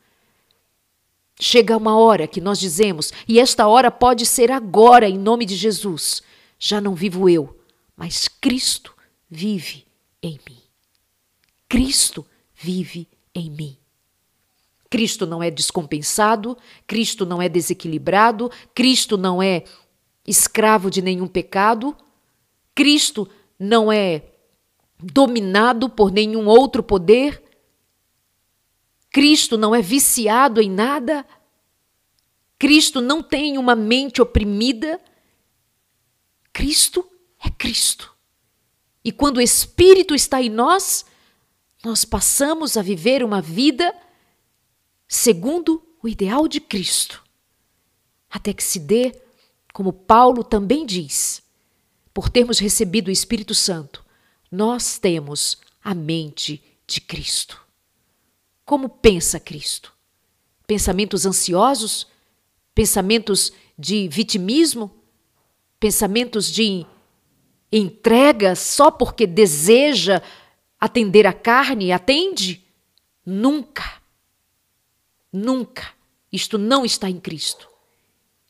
Chega 1.41 1.77
uma 1.77 1.97
hora 1.97 2.27
que 2.27 2.41
nós 2.41 2.59
dizemos, 2.59 3.13
e 3.27 3.39
esta 3.39 3.67
hora 3.69 3.91
pode 3.91 4.27
ser 4.27 4.51
agora, 4.51 5.09
em 5.09 5.17
nome 5.17 5.45
de 5.45 5.55
Jesus. 5.55 6.23
Já 6.59 6.81
não 6.81 6.95
vivo 6.95 7.29
eu, 7.29 7.57
mas 7.97 8.27
Cristo 8.27 8.93
vive 9.31 9.87
em 10.23 10.41
mim. 10.49 10.59
Cristo 11.69 12.27
vive 12.55 13.07
em 13.35 13.51
mim. 13.51 13.77
Cristo 14.91 15.27
não 15.27 15.43
é 15.43 15.51
descompensado, 15.51 16.57
Cristo 16.87 17.27
não 17.27 17.41
é 17.41 17.49
desequilibrado, 17.49 18.51
Cristo 18.75 19.17
não 19.17 19.43
é 19.43 19.63
escravo 20.27 20.91
de 20.91 21.03
nenhum 21.03 21.27
pecado, 21.27 21.97
Cristo 22.75 23.29
não 23.59 23.93
é 23.93 24.25
dominado 24.99 25.89
por 25.89 26.11
nenhum 26.11 26.47
outro 26.47 26.83
poder, 26.83 27.43
Cristo 29.11 29.57
não 29.57 29.75
é 29.75 29.81
viciado 29.81 30.61
em 30.61 30.71
nada, 30.71 31.27
Cristo 32.59 33.01
não 33.01 33.23
tem 33.23 33.57
uma 33.57 33.77
mente 33.77 34.21
oprimida. 34.21 35.01
Cristo 36.53 37.09
é 37.39 37.49
Cristo. 37.49 38.13
E 39.05 39.13
quando 39.13 39.37
o 39.37 39.41
Espírito 39.41 40.15
está 40.15 40.43
em 40.43 40.51
nós, 40.51 41.07
nós 41.85 42.05
passamos 42.05 42.77
a 42.77 42.83
viver 42.83 43.23
uma 43.23 43.41
vida 43.41 43.95
segundo 45.07 45.83
o 46.03 46.09
ideal 46.09 46.49
de 46.49 46.61
Cristo, 46.61 47.25
até 48.29 48.53
que 48.53 48.63
se 48.63 48.79
dê, 48.79 49.21
como 49.73 49.93
Paulo 49.93 50.45
também 50.45 50.85
diz, 50.85 51.43
por 52.13 52.29
termos 52.29 52.59
recebido 52.59 53.09
o 53.09 53.13
Espírito 53.13 53.55
Santo, 53.55 54.05
nós 54.51 54.99
temos 54.99 55.59
a 55.83 55.95
mente 55.95 56.63
de 56.87 57.01
Cristo. 57.01 57.68
Como 58.69 58.91
pensa 58.91 59.41
Cristo? 59.41 59.95
Pensamentos 60.67 61.25
ansiosos? 61.25 62.07
Pensamentos 62.75 63.51
de 63.79 64.07
vitimismo? 64.09 64.95
Pensamentos 65.81 66.53
de 66.53 66.85
entrega 67.73 68.55
só 68.55 68.91
porque 68.91 69.27
deseja 69.27 70.21
atender 70.79 71.27
a 71.27 71.33
carne? 71.33 71.93
Atende? 71.93 72.63
Nunca. 73.25 74.03
Nunca. 75.33 75.89
Isto 76.31 76.59
não 76.59 76.85
está 76.85 77.09
em 77.09 77.19
Cristo. 77.19 77.67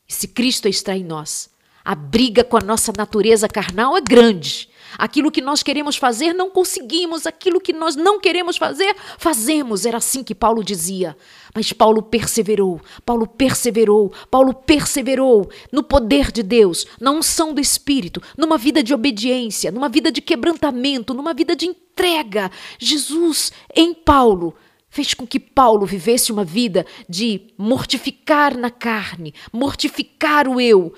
E 0.05 0.11
se 0.11 0.27
Cristo 0.27 0.67
está 0.67 0.97
em 0.97 1.03
nós, 1.05 1.49
a 1.81 1.95
briga 1.95 2.43
com 2.43 2.57
a 2.57 2.61
nossa 2.61 2.91
natureza 2.91 3.47
carnal 3.47 3.95
é 3.95 4.01
grande. 4.01 4.69
Aquilo 4.97 5.31
que 5.31 5.41
nós 5.41 5.63
queremos 5.63 5.95
fazer, 5.95 6.33
não 6.33 6.49
conseguimos. 6.49 7.25
Aquilo 7.25 7.61
que 7.61 7.73
nós 7.73 7.95
não 7.95 8.19
queremos 8.19 8.57
fazer, 8.57 8.95
fazemos. 9.17 9.85
Era 9.85 9.97
assim 9.97 10.23
que 10.23 10.35
Paulo 10.35 10.63
dizia. 10.63 11.15
Mas 11.53 11.73
Paulo 11.73 12.01
perseverou, 12.01 12.79
Paulo 13.05 13.25
perseverou, 13.25 14.13
Paulo 14.29 14.53
perseverou 14.53 15.49
no 15.71 15.81
poder 15.81 16.31
de 16.31 16.43
Deus, 16.43 16.85
na 16.99 17.11
unção 17.11 17.53
do 17.53 17.61
Espírito, 17.61 18.21
numa 18.37 18.57
vida 18.57 18.83
de 18.83 18.93
obediência, 18.93 19.71
numa 19.71 19.89
vida 19.89 20.11
de 20.11 20.21
quebrantamento, 20.21 21.13
numa 21.13 21.33
vida 21.33 21.55
de 21.55 21.65
entrega. 21.65 22.51
Jesus, 22.77 23.51
em 23.75 23.93
Paulo, 23.93 24.55
fez 24.89 25.13
com 25.13 25.25
que 25.25 25.39
Paulo 25.39 25.85
vivesse 25.85 26.31
uma 26.31 26.43
vida 26.43 26.85
de 27.07 27.47
mortificar 27.57 28.57
na 28.57 28.69
carne, 28.69 29.33
mortificar 29.51 30.47
o 30.47 30.59
eu. 30.59 30.93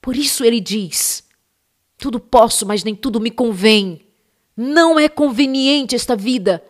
Por 0.00 0.16
isso 0.16 0.44
ele 0.44 0.60
diz: 0.60 1.25
tudo 1.98 2.20
posso, 2.20 2.66
mas 2.66 2.84
nem 2.84 2.94
tudo 2.94 3.20
me 3.20 3.30
convém. 3.30 4.06
Não 4.56 4.98
é 4.98 5.08
conveniente 5.08 5.94
esta 5.94 6.16
vida. 6.16 6.62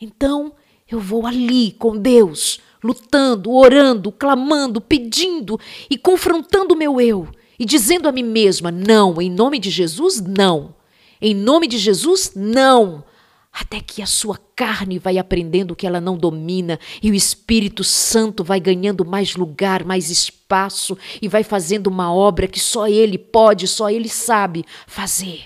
Então 0.00 0.54
eu 0.90 0.98
vou 0.98 1.26
ali 1.26 1.72
com 1.72 1.96
Deus, 1.96 2.60
lutando, 2.82 3.52
orando, 3.52 4.10
clamando, 4.12 4.80
pedindo 4.80 5.58
e 5.88 5.96
confrontando 5.96 6.74
o 6.74 6.76
meu 6.76 7.00
eu 7.00 7.28
e 7.58 7.64
dizendo 7.64 8.08
a 8.08 8.12
mim 8.12 8.24
mesma: 8.24 8.70
não, 8.70 9.20
em 9.20 9.30
nome 9.30 9.58
de 9.58 9.70
Jesus, 9.70 10.20
não. 10.20 10.74
Em 11.20 11.34
nome 11.34 11.68
de 11.68 11.78
Jesus, 11.78 12.32
não 12.34 13.04
até 13.52 13.80
que 13.80 14.00
a 14.00 14.06
sua 14.06 14.38
carne 14.56 14.98
vai 14.98 15.18
aprendendo 15.18 15.76
que 15.76 15.86
ela 15.86 16.00
não 16.00 16.16
domina 16.16 16.80
e 17.02 17.10
o 17.10 17.14
Espírito 17.14 17.84
Santo 17.84 18.42
vai 18.42 18.58
ganhando 18.58 19.04
mais 19.04 19.36
lugar, 19.36 19.84
mais 19.84 20.08
espaço 20.08 20.96
e 21.20 21.28
vai 21.28 21.44
fazendo 21.44 21.88
uma 21.88 22.12
obra 22.12 22.48
que 22.48 22.58
só 22.58 22.88
ele 22.88 23.18
pode, 23.18 23.68
só 23.68 23.90
ele 23.90 24.08
sabe 24.08 24.64
fazer. 24.86 25.44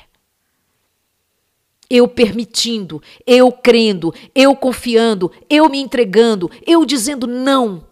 Eu 1.91 2.07
permitindo, 2.07 3.03
eu 3.27 3.51
crendo, 3.51 4.15
eu 4.35 4.55
confiando, 4.55 5.33
eu 5.51 5.69
me 5.69 5.79
entregando, 5.79 6.49
eu 6.65 6.85
dizendo 6.85 7.27
não. 7.27 7.85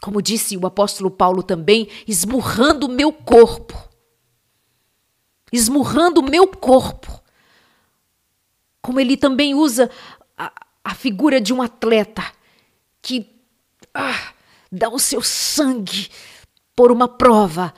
Como 0.00 0.22
disse 0.22 0.56
o 0.56 0.66
apóstolo 0.66 1.10
Paulo 1.10 1.42
também, 1.42 1.88
esmurrando 2.06 2.86
o 2.86 2.90
meu 2.90 3.12
corpo. 3.12 3.76
Esmurrando 5.52 6.20
o 6.20 6.24
meu 6.28 6.46
corpo 6.46 7.17
como 8.82 9.00
ele 9.00 9.16
também 9.16 9.54
usa 9.54 9.90
a, 10.36 10.52
a 10.84 10.94
figura 10.94 11.40
de 11.40 11.52
um 11.52 11.60
atleta 11.62 12.24
que 13.02 13.30
ah, 13.94 14.32
dá 14.70 14.88
o 14.88 14.98
seu 14.98 15.22
sangue 15.22 16.08
por 16.76 16.92
uma 16.92 17.08
prova 17.08 17.74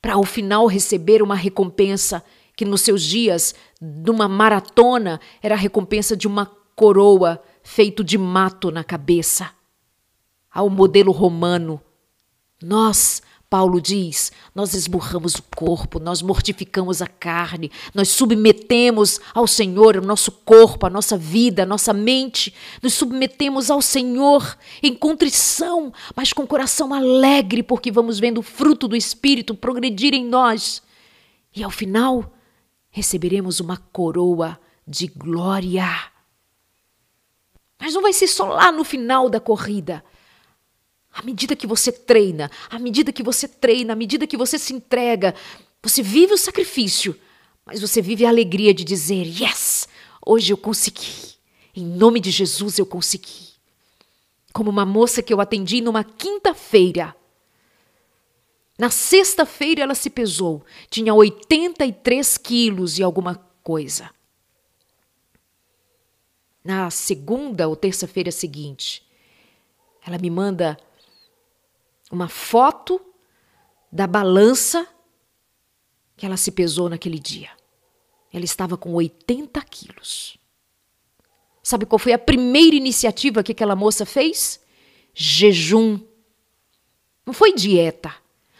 para 0.00 0.14
ao 0.14 0.24
final 0.24 0.66
receber 0.66 1.22
uma 1.22 1.34
recompensa 1.34 2.24
que 2.56 2.64
nos 2.64 2.80
seus 2.80 3.02
dias 3.02 3.54
numa 3.80 4.28
maratona 4.28 5.20
era 5.42 5.54
a 5.54 5.58
recompensa 5.58 6.16
de 6.16 6.26
uma 6.26 6.46
coroa 6.74 7.42
feito 7.62 8.02
de 8.02 8.18
mato 8.18 8.70
na 8.70 8.82
cabeça. 8.82 9.50
Ao 10.50 10.68
modelo 10.68 11.12
romano, 11.12 11.80
nós 12.62 13.22
Paulo 13.50 13.80
diz: 13.80 14.30
nós 14.54 14.74
esburramos 14.74 15.34
o 15.34 15.42
corpo, 15.42 15.98
nós 15.98 16.22
mortificamos 16.22 17.02
a 17.02 17.08
carne, 17.08 17.72
nós 17.92 18.08
submetemos 18.08 19.20
ao 19.34 19.44
Senhor 19.48 19.96
o 19.96 20.06
nosso 20.06 20.30
corpo, 20.30 20.86
a 20.86 20.90
nossa 20.90 21.18
vida, 21.18 21.64
a 21.64 21.66
nossa 21.66 21.92
mente, 21.92 22.54
nos 22.80 22.94
submetemos 22.94 23.68
ao 23.68 23.82
Senhor 23.82 24.56
em 24.80 24.94
contrição, 24.94 25.92
mas 26.14 26.32
com 26.32 26.46
coração 26.46 26.94
alegre, 26.94 27.64
porque 27.64 27.90
vamos 27.90 28.20
vendo 28.20 28.38
o 28.38 28.42
fruto 28.42 28.86
do 28.86 28.94
Espírito 28.94 29.52
progredir 29.52 30.14
em 30.14 30.24
nós. 30.24 30.80
E 31.52 31.64
ao 31.64 31.70
final, 31.72 32.32
receberemos 32.88 33.58
uma 33.58 33.76
coroa 33.76 34.60
de 34.86 35.08
glória. 35.08 35.88
Mas 37.80 37.94
não 37.94 38.02
vai 38.02 38.12
ser 38.12 38.28
só 38.28 38.46
lá 38.46 38.70
no 38.70 38.84
final 38.84 39.28
da 39.28 39.40
corrida. 39.40 40.04
À 41.12 41.22
medida 41.22 41.56
que 41.56 41.66
você 41.66 41.90
treina, 41.90 42.50
à 42.68 42.78
medida 42.78 43.12
que 43.12 43.22
você 43.22 43.48
treina, 43.48 43.92
à 43.92 43.96
medida 43.96 44.26
que 44.26 44.36
você 44.36 44.58
se 44.58 44.72
entrega, 44.72 45.34
você 45.82 46.02
vive 46.02 46.34
o 46.34 46.38
sacrifício, 46.38 47.18
mas 47.64 47.80
você 47.80 48.00
vive 48.00 48.24
a 48.24 48.28
alegria 48.28 48.72
de 48.72 48.84
dizer: 48.84 49.26
Yes, 49.26 49.88
hoje 50.24 50.52
eu 50.52 50.56
consegui. 50.56 51.34
Em 51.74 51.84
nome 51.84 52.20
de 52.20 52.30
Jesus 52.30 52.78
eu 52.78 52.86
consegui. 52.86 53.50
Como 54.52 54.70
uma 54.70 54.84
moça 54.84 55.22
que 55.22 55.32
eu 55.32 55.40
atendi 55.40 55.80
numa 55.80 56.02
quinta-feira. 56.02 57.14
Na 58.78 58.90
sexta-feira 58.90 59.82
ela 59.82 59.94
se 59.94 60.08
pesou, 60.08 60.64
tinha 60.88 61.14
83 61.14 62.38
quilos 62.38 62.98
e 62.98 63.02
alguma 63.02 63.36
coisa. 63.62 64.10
Na 66.64 66.90
segunda 66.90 67.68
ou 67.68 67.76
terça-feira 67.76 68.32
seguinte, 68.32 69.06
ela 70.04 70.18
me 70.18 70.30
manda 70.30 70.78
uma 72.10 72.28
foto 72.28 73.00
da 73.90 74.06
balança 74.06 74.86
que 76.16 76.26
ela 76.26 76.36
se 76.36 76.50
pesou 76.50 76.88
naquele 76.88 77.18
dia. 77.18 77.50
Ela 78.32 78.44
estava 78.44 78.76
com 78.76 78.92
80 78.92 79.60
quilos. 79.62 80.36
Sabe 81.62 81.86
qual 81.86 81.98
foi 81.98 82.12
a 82.12 82.18
primeira 82.18 82.76
iniciativa 82.76 83.42
que 83.42 83.52
aquela 83.52 83.76
moça 83.76 84.04
fez? 84.04 84.60
Jejum. 85.14 86.00
Não 87.24 87.32
foi 87.32 87.54
dieta. 87.54 88.14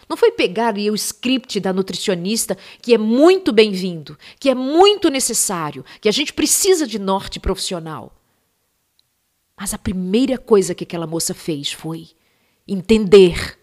Não 0.08 0.16
foi 0.16 0.32
pegar 0.32 0.74
o 0.74 0.94
script 0.94 1.60
da 1.60 1.72
nutricionista, 1.72 2.58
que 2.82 2.92
é 2.92 2.98
muito 2.98 3.52
bem-vindo, 3.52 4.18
que 4.40 4.50
é 4.50 4.54
muito 4.54 5.08
necessário, 5.08 5.84
que 6.00 6.08
a 6.08 6.12
gente 6.12 6.32
precisa 6.32 6.84
de 6.84 6.98
norte 6.98 7.38
profissional. 7.38 8.12
Mas 9.56 9.72
a 9.72 9.78
primeira 9.78 10.36
coisa 10.36 10.74
que 10.74 10.82
aquela 10.82 11.06
moça 11.06 11.32
fez 11.32 11.70
foi 11.70 12.10
entender 12.72 13.58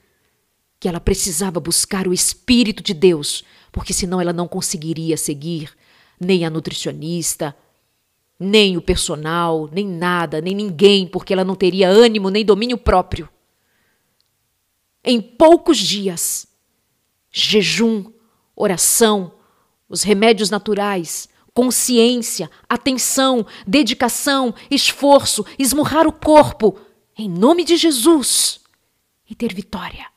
que 0.79 0.87
ela 0.87 0.99
precisava 0.99 1.59
buscar 1.59 2.07
o 2.07 2.13
Espírito 2.13 2.83
de 2.83 2.93
Deus, 2.93 3.43
porque 3.71 3.93
senão 3.93 4.19
ela 4.19 4.33
não 4.33 4.47
conseguiria 4.47 5.17
seguir 5.17 5.71
nem 6.19 6.45
a 6.45 6.49
nutricionista, 6.49 7.55
nem 8.39 8.77
o 8.77 8.81
personal, 8.81 9.69
nem 9.71 9.87
nada, 9.87 10.41
nem 10.41 10.53
ninguém, 10.53 11.07
porque 11.07 11.33
ela 11.33 11.43
não 11.43 11.55
teria 11.55 11.89
ânimo 11.89 12.29
nem 12.29 12.45
domínio 12.45 12.77
próprio. 12.77 13.29
Em 15.03 15.21
poucos 15.21 15.77
dias, 15.77 16.45
jejum, 17.31 18.11
oração, 18.55 19.31
os 19.89 20.03
remédios 20.03 20.49
naturais, 20.49 21.29
consciência, 21.53 22.51
atenção, 22.67 23.45
dedicação, 23.65 24.53
esforço, 24.69 25.45
esmurrar 25.57 26.05
o 26.05 26.11
corpo, 26.11 26.77
em 27.17 27.29
nome 27.29 27.63
de 27.63 27.77
Jesus 27.77 28.66
e 29.29 29.35
ter 29.35 29.53
vitória. 29.53 30.07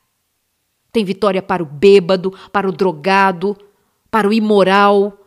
Tem 0.91 1.05
vitória 1.05 1.41
para 1.41 1.63
o 1.63 1.65
bêbado, 1.65 2.31
para 2.51 2.67
o 2.67 2.71
drogado, 2.71 3.57
para 4.09 4.27
o 4.27 4.33
imoral, 4.33 5.17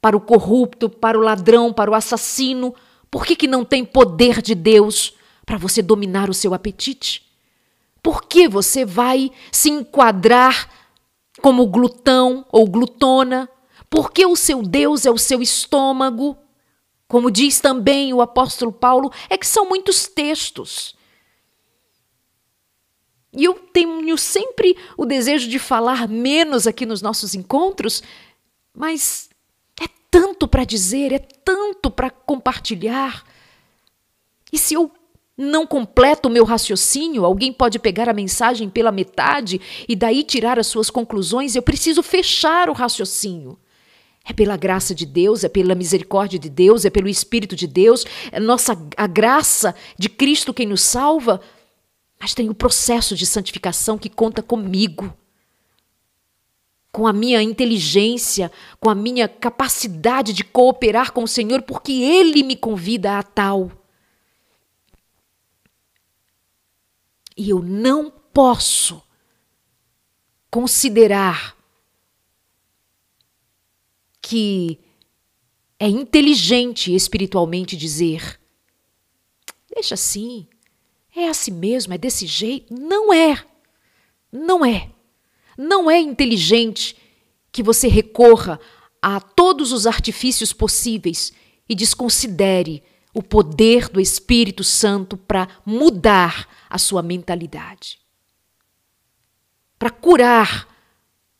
para 0.00 0.16
o 0.16 0.20
corrupto, 0.20 0.90
para 0.90 1.18
o 1.18 1.22
ladrão, 1.22 1.72
para 1.72 1.90
o 1.90 1.94
assassino, 1.94 2.74
Por 3.14 3.24
que, 3.24 3.36
que 3.36 3.46
não 3.46 3.64
tem 3.64 3.84
poder 3.84 4.42
de 4.42 4.56
Deus 4.56 5.14
para 5.46 5.56
você 5.56 5.80
dominar 5.80 6.28
o 6.28 6.34
seu 6.34 6.52
apetite? 6.52 7.22
Por 8.02 8.24
que 8.24 8.48
você 8.48 8.84
vai 8.84 9.30
se 9.52 9.70
enquadrar 9.70 10.68
como 11.40 11.64
glutão 11.68 12.44
ou 12.50 12.66
glutona? 12.66 13.48
Por 13.88 14.10
que 14.10 14.26
o 14.26 14.34
seu 14.34 14.62
Deus 14.62 15.06
é 15.06 15.12
o 15.12 15.16
seu 15.16 15.40
estômago? 15.40 16.36
Como 17.06 17.30
diz 17.30 17.60
também 17.60 18.12
o 18.12 18.20
apóstolo 18.20 18.72
Paulo, 18.72 19.12
é 19.30 19.38
que 19.38 19.46
são 19.46 19.68
muitos 19.68 20.08
textos. 20.08 20.93
E 23.36 23.44
eu 23.44 23.54
tenho 23.54 24.16
sempre 24.16 24.76
o 24.96 25.04
desejo 25.04 25.48
de 25.48 25.58
falar 25.58 26.08
menos 26.08 26.66
aqui 26.66 26.86
nos 26.86 27.02
nossos 27.02 27.34
encontros, 27.34 28.02
mas 28.72 29.28
é 29.80 29.86
tanto 30.10 30.46
para 30.46 30.64
dizer, 30.64 31.12
é 31.12 31.18
tanto 31.18 31.90
para 31.90 32.10
compartilhar. 32.10 33.24
E 34.52 34.58
se 34.58 34.74
eu 34.74 34.90
não 35.36 35.66
completo 35.66 36.28
o 36.28 36.30
meu 36.30 36.44
raciocínio, 36.44 37.24
alguém 37.24 37.52
pode 37.52 37.78
pegar 37.80 38.08
a 38.08 38.14
mensagem 38.14 38.70
pela 38.70 38.92
metade 38.92 39.60
e 39.88 39.96
daí 39.96 40.22
tirar 40.22 40.58
as 40.60 40.68
suas 40.68 40.88
conclusões, 40.90 41.56
eu 41.56 41.62
preciso 41.62 42.02
fechar 42.02 42.70
o 42.70 42.72
raciocínio. 42.72 43.58
É 44.24 44.32
pela 44.32 44.56
graça 44.56 44.94
de 44.94 45.04
Deus, 45.04 45.44
é 45.44 45.48
pela 45.48 45.74
misericórdia 45.74 46.38
de 46.38 46.48
Deus, 46.48 46.84
é 46.84 46.90
pelo 46.90 47.08
Espírito 47.08 47.54
de 47.56 47.66
Deus, 47.66 48.06
é 48.32 48.40
nossa 48.40 48.78
a 48.96 49.06
graça 49.06 49.74
de 49.98 50.08
Cristo 50.08 50.54
quem 50.54 50.66
nos 50.66 50.80
salva, 50.80 51.40
mas 52.24 52.32
tem 52.32 52.48
o 52.48 52.54
processo 52.54 53.14
de 53.14 53.26
santificação 53.26 53.98
que 53.98 54.08
conta 54.08 54.42
comigo, 54.42 55.14
com 56.90 57.06
a 57.06 57.12
minha 57.12 57.42
inteligência, 57.42 58.50
com 58.80 58.88
a 58.88 58.94
minha 58.94 59.28
capacidade 59.28 60.32
de 60.32 60.42
cooperar 60.42 61.12
com 61.12 61.24
o 61.24 61.28
Senhor, 61.28 61.60
porque 61.60 61.92
Ele 61.92 62.42
me 62.42 62.56
convida 62.56 63.18
a 63.18 63.22
tal. 63.22 63.70
E 67.36 67.50
eu 67.50 67.60
não 67.60 68.10
posso 68.10 69.02
considerar 70.50 71.54
que 74.22 74.80
é 75.78 75.88
inteligente 75.88 76.94
espiritualmente 76.94 77.76
dizer: 77.76 78.40
deixa 79.68 79.92
assim, 79.92 80.48
é 81.14 81.28
assim 81.28 81.52
mesmo, 81.52 81.94
é 81.94 81.98
desse 81.98 82.26
jeito. 82.26 82.74
Não 82.74 83.12
é. 83.12 83.44
Não 84.32 84.64
é. 84.64 84.90
Não 85.56 85.90
é 85.90 85.98
inteligente 86.00 86.96
que 87.52 87.62
você 87.62 87.86
recorra 87.86 88.58
a 89.00 89.20
todos 89.20 89.72
os 89.72 89.86
artifícios 89.86 90.52
possíveis 90.52 91.32
e 91.68 91.74
desconsidere 91.74 92.82
o 93.12 93.22
poder 93.22 93.88
do 93.88 94.00
Espírito 94.00 94.64
Santo 94.64 95.16
para 95.16 95.48
mudar 95.64 96.48
a 96.68 96.78
sua 96.78 97.02
mentalidade. 97.02 98.00
Para 99.78 99.90
curar 99.90 100.68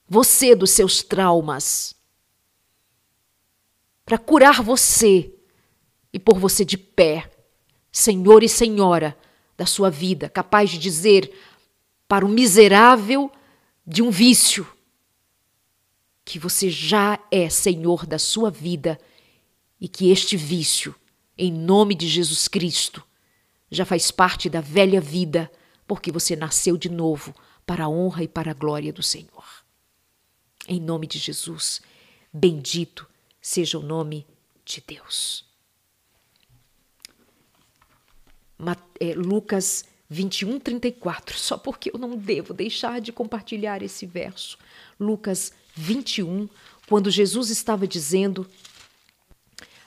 você 0.09 0.55
dos 0.55 0.70
seus 0.70 1.03
traumas 1.03 1.95
para 4.05 4.18
curar 4.18 4.62
você 4.62 5.33
e 6.12 6.18
pôr 6.18 6.39
você 6.39 6.64
de 6.64 6.77
pé, 6.77 7.31
senhor 7.91 8.43
e 8.43 8.49
senhora 8.49 9.16
da 9.57 9.67
sua 9.67 9.91
vida, 9.91 10.29
capaz 10.29 10.71
de 10.71 10.79
dizer 10.79 11.33
para 12.09 12.25
o 12.25 12.29
miserável 12.29 13.31
de 13.87 14.03
um 14.03 14.11
vício 14.11 14.67
que 16.25 16.39
você 16.39 16.71
já 16.71 17.19
é 17.31 17.49
senhor 17.49 18.07
da 18.07 18.19
sua 18.19 18.51
vida 18.51 18.99
e 19.81 19.89
que 19.89 20.11
este 20.11 20.37
vício, 20.37 20.95
em 21.37 21.53
nome 21.53 21.95
de 21.95 22.09
Jesus 22.09 22.49
Cristo, 22.49 23.05
já 23.71 23.85
faz 23.85 24.11
parte 24.11 24.49
da 24.49 24.61
velha 24.61 25.01
vida, 25.01 25.51
porque 25.87 26.11
você 26.11 26.35
nasceu 26.35 26.77
de 26.77 26.89
novo 26.89 27.35
para 27.67 27.85
a 27.85 27.89
honra 27.89 28.23
e 28.23 28.29
para 28.29 28.53
a 28.53 28.55
glória 28.55 28.93
do 28.93 29.03
Senhor. 29.03 29.45
Em 30.67 30.81
nome 30.81 31.07
de 31.07 31.19
Jesus, 31.19 31.83
bendito 32.33 33.07
seja 33.41 33.79
o 33.79 33.83
nome 33.83 34.27
de 34.65 34.83
Deus. 34.87 35.45
É, 38.54 38.54
Lucas 39.17 39.85
21, 40.09 40.61
34, 40.61 41.39
só 41.39 41.57
porque 41.57 41.91
eu 41.93 41.99
não 41.99 42.17
devo 42.17 42.55
deixar 42.55 43.01
de 43.01 43.12
compartilhar 43.12 43.83
esse 43.83 44.07
verso. 44.07 44.59
Lucas 44.99 45.53
21, 45.75 46.49
quando 46.89 47.11
Jesus 47.11 47.51
estava 47.51 47.87
dizendo 47.87 48.47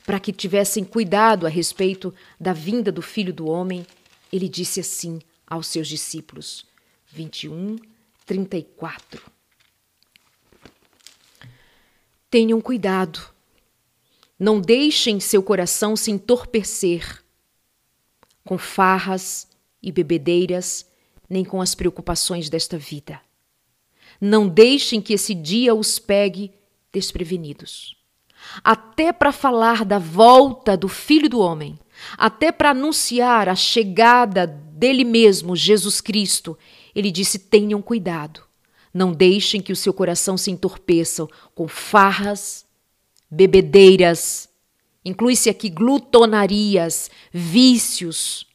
para 0.05 0.19
que 0.19 0.31
tivessem 0.31 0.83
cuidado 0.83 1.45
a 1.45 1.49
respeito 1.49 2.13
da 2.39 2.53
vinda 2.53 2.91
do 2.91 3.01
filho 3.01 3.33
do 3.33 3.47
homem, 3.47 3.85
ele 4.31 4.47
disse 4.47 4.79
assim 4.79 5.19
aos 5.45 5.67
seus 5.67 5.87
discípulos. 5.87 6.65
21, 7.11 7.77
34. 8.25 9.21
Tenham 12.29 12.59
cuidado 12.59 13.37
não 14.39 14.61
deixem 14.61 15.19
seu 15.19 15.41
coração 15.41 15.95
se 15.95 16.11
entorpecer 16.11 17.23
com 18.47 18.57
farras 18.57 19.47
e 19.83 19.91
bebedeiras, 19.91 20.87
nem 21.29 21.45
com 21.45 21.61
as 21.61 21.75
preocupações 21.75 22.49
desta 22.49 22.77
vida. 22.77 23.21
Não 24.19 24.47
deixem 24.47 24.99
que 24.99 25.13
esse 25.13 25.35
dia 25.35 25.75
os 25.75 25.99
pegue 25.99 26.51
desprevenidos. 26.91 27.95
Até 28.63 29.11
para 29.11 29.31
falar 29.31 29.83
da 29.83 29.99
volta 29.99 30.75
do 30.75 30.87
Filho 30.87 31.29
do 31.29 31.39
Homem, 31.39 31.77
até 32.17 32.51
para 32.51 32.71
anunciar 32.71 33.49
a 33.49 33.55
chegada 33.55 34.47
dele 34.47 35.03
mesmo, 35.03 35.55
Jesus 35.55 35.99
Cristo, 36.01 36.57
ele 36.95 37.11
disse: 37.11 37.37
tenham 37.37 37.81
cuidado. 37.81 38.41
Não 38.93 39.11
deixem 39.11 39.61
que 39.61 39.73
o 39.73 39.75
seu 39.75 39.93
coração 39.93 40.37
se 40.37 40.49
entorpeça 40.49 41.27
com 41.53 41.67
farras 41.67 42.65
bebedeiras, 43.29 44.46
inclui-se 45.07 45.49
aqui 45.49 45.69
glutonarias, 45.69 47.09
vícios, 47.31 48.45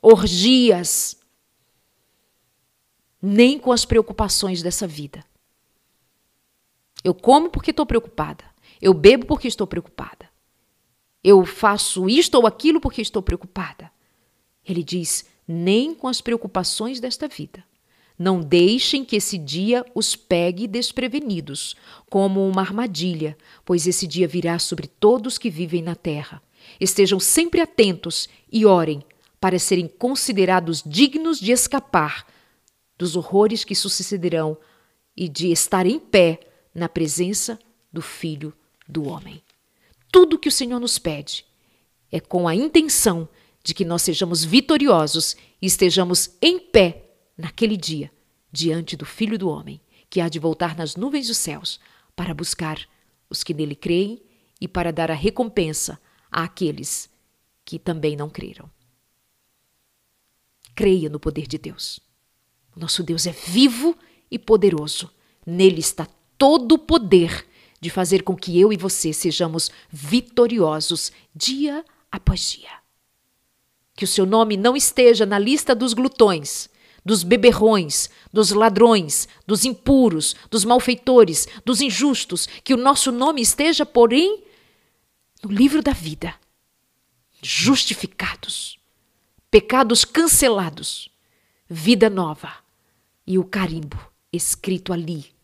orgias, 0.00 1.16
nem 3.20 3.58
com 3.58 3.72
as 3.72 3.84
preocupações 3.84 4.62
dessa 4.62 4.86
vida. 4.86 5.24
Eu 7.02 7.14
como 7.14 7.50
porque 7.50 7.70
estou 7.70 7.84
preocupada. 7.84 8.44
Eu 8.80 8.94
bebo 8.94 9.26
porque 9.26 9.48
estou 9.48 9.66
preocupada. 9.66 10.30
Eu 11.22 11.44
faço 11.44 12.08
isto 12.08 12.34
ou 12.36 12.46
aquilo 12.46 12.80
porque 12.80 13.02
estou 13.02 13.22
preocupada. 13.22 13.90
Ele 14.64 14.82
diz: 14.82 15.26
nem 15.46 15.94
com 15.94 16.08
as 16.08 16.20
preocupações 16.20 17.00
desta 17.00 17.26
vida. 17.26 17.64
Não 18.18 18.40
deixem 18.40 19.04
que 19.04 19.16
esse 19.16 19.38
dia 19.38 19.84
os 19.94 20.14
pegue 20.14 20.66
desprevenidos, 20.66 21.74
como 22.10 22.46
uma 22.46 22.60
armadilha, 22.60 23.36
pois 23.64 23.86
esse 23.86 24.06
dia 24.06 24.28
virá 24.28 24.58
sobre 24.58 24.86
todos 24.86 25.38
que 25.38 25.50
vivem 25.50 25.82
na 25.82 25.94
terra. 25.94 26.42
Estejam 26.80 27.18
sempre 27.18 27.60
atentos 27.60 28.28
e 28.50 28.64
orem 28.64 29.02
para 29.40 29.58
serem 29.58 29.88
considerados 29.88 30.82
dignos 30.86 31.40
de 31.40 31.50
escapar 31.50 32.26
dos 32.96 33.16
horrores 33.16 33.64
que 33.64 33.74
sucederão 33.74 34.56
e 35.16 35.28
de 35.28 35.50
estar 35.50 35.86
em 35.86 35.98
pé 35.98 36.38
na 36.74 36.88
presença 36.88 37.58
do 37.92 38.00
Filho 38.00 38.52
do 38.88 39.04
Homem. 39.08 39.42
Tudo 40.12 40.38
que 40.38 40.48
o 40.48 40.52
Senhor 40.52 40.78
nos 40.78 40.98
pede 40.98 41.44
é 42.10 42.20
com 42.20 42.46
a 42.46 42.54
intenção 42.54 43.28
de 43.64 43.74
que 43.74 43.84
nós 43.84 44.02
sejamos 44.02 44.44
vitoriosos 44.44 45.36
e 45.60 45.66
estejamos 45.66 46.30
em 46.40 46.58
pé 46.58 47.01
naquele 47.36 47.76
dia, 47.76 48.12
diante 48.50 48.96
do 48.96 49.04
Filho 49.04 49.38
do 49.38 49.48
Homem, 49.48 49.80
que 50.08 50.20
há 50.20 50.28
de 50.28 50.38
voltar 50.38 50.76
nas 50.76 50.96
nuvens 50.96 51.28
dos 51.28 51.38
céus 51.38 51.80
para 52.14 52.34
buscar 52.34 52.86
os 53.28 53.42
que 53.42 53.54
nele 53.54 53.74
creem 53.74 54.22
e 54.60 54.68
para 54.68 54.92
dar 54.92 55.10
a 55.10 55.14
recompensa 55.14 55.98
àqueles 56.30 57.10
que 57.64 57.78
também 57.78 58.16
não 58.16 58.28
creram. 58.28 58.70
Creia 60.74 61.08
no 61.08 61.18
poder 61.18 61.46
de 61.46 61.58
Deus. 61.58 62.00
Nosso 62.76 63.02
Deus 63.02 63.26
é 63.26 63.32
vivo 63.32 63.96
e 64.30 64.38
poderoso. 64.38 65.10
Nele 65.46 65.80
está 65.80 66.06
todo 66.38 66.72
o 66.72 66.78
poder 66.78 67.46
de 67.80 67.90
fazer 67.90 68.22
com 68.22 68.36
que 68.36 68.58
eu 68.60 68.72
e 68.72 68.76
você 68.76 69.12
sejamos 69.12 69.70
vitoriosos 69.90 71.12
dia 71.34 71.84
após 72.10 72.52
dia. 72.52 72.70
Que 73.94 74.04
o 74.04 74.08
seu 74.08 74.24
nome 74.24 74.56
não 74.56 74.76
esteja 74.76 75.26
na 75.26 75.38
lista 75.38 75.74
dos 75.74 75.92
glutões, 75.92 76.70
dos 77.04 77.22
beberrões, 77.22 78.10
dos 78.32 78.50
ladrões, 78.50 79.28
dos 79.46 79.64
impuros, 79.64 80.36
dos 80.50 80.64
malfeitores, 80.64 81.48
dos 81.64 81.80
injustos, 81.80 82.46
que 82.62 82.74
o 82.74 82.76
nosso 82.76 83.10
nome 83.10 83.40
esteja, 83.40 83.84
porém, 83.84 84.44
no 85.42 85.50
livro 85.50 85.82
da 85.82 85.92
vida. 85.92 86.34
Justificados, 87.42 88.78
pecados 89.50 90.04
cancelados, 90.04 91.10
vida 91.68 92.08
nova 92.08 92.54
e 93.26 93.38
o 93.38 93.44
carimbo 93.44 94.12
escrito 94.32 94.92
ali, 94.92 95.34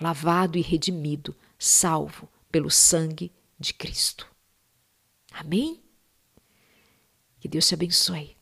lavado 0.00 0.58
e 0.58 0.62
redimido, 0.62 1.34
salvo 1.58 2.28
pelo 2.50 2.70
sangue 2.70 3.32
de 3.58 3.72
Cristo. 3.72 4.26
Amém? 5.32 5.80
Que 7.38 7.48
Deus 7.48 7.68
te 7.68 7.74
abençoe, 7.74 8.35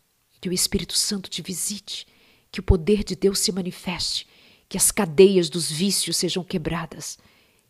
que 0.45 0.49
o 0.51 0.53
Espírito 0.53 0.93
Santo 0.93 1.31
te 1.31 1.41
visite, 1.41 2.07
que 2.53 2.61
o 2.61 2.63
poder 2.63 3.03
de 3.03 3.17
Deus 3.17 3.39
se 3.39 3.51
manifeste, 3.51 4.29
que 4.69 4.77
as 4.77 4.93
cadeias 4.93 5.49
dos 5.49 5.71
vícios 5.71 6.19
sejam 6.19 6.45
quebradas. 6.45 7.19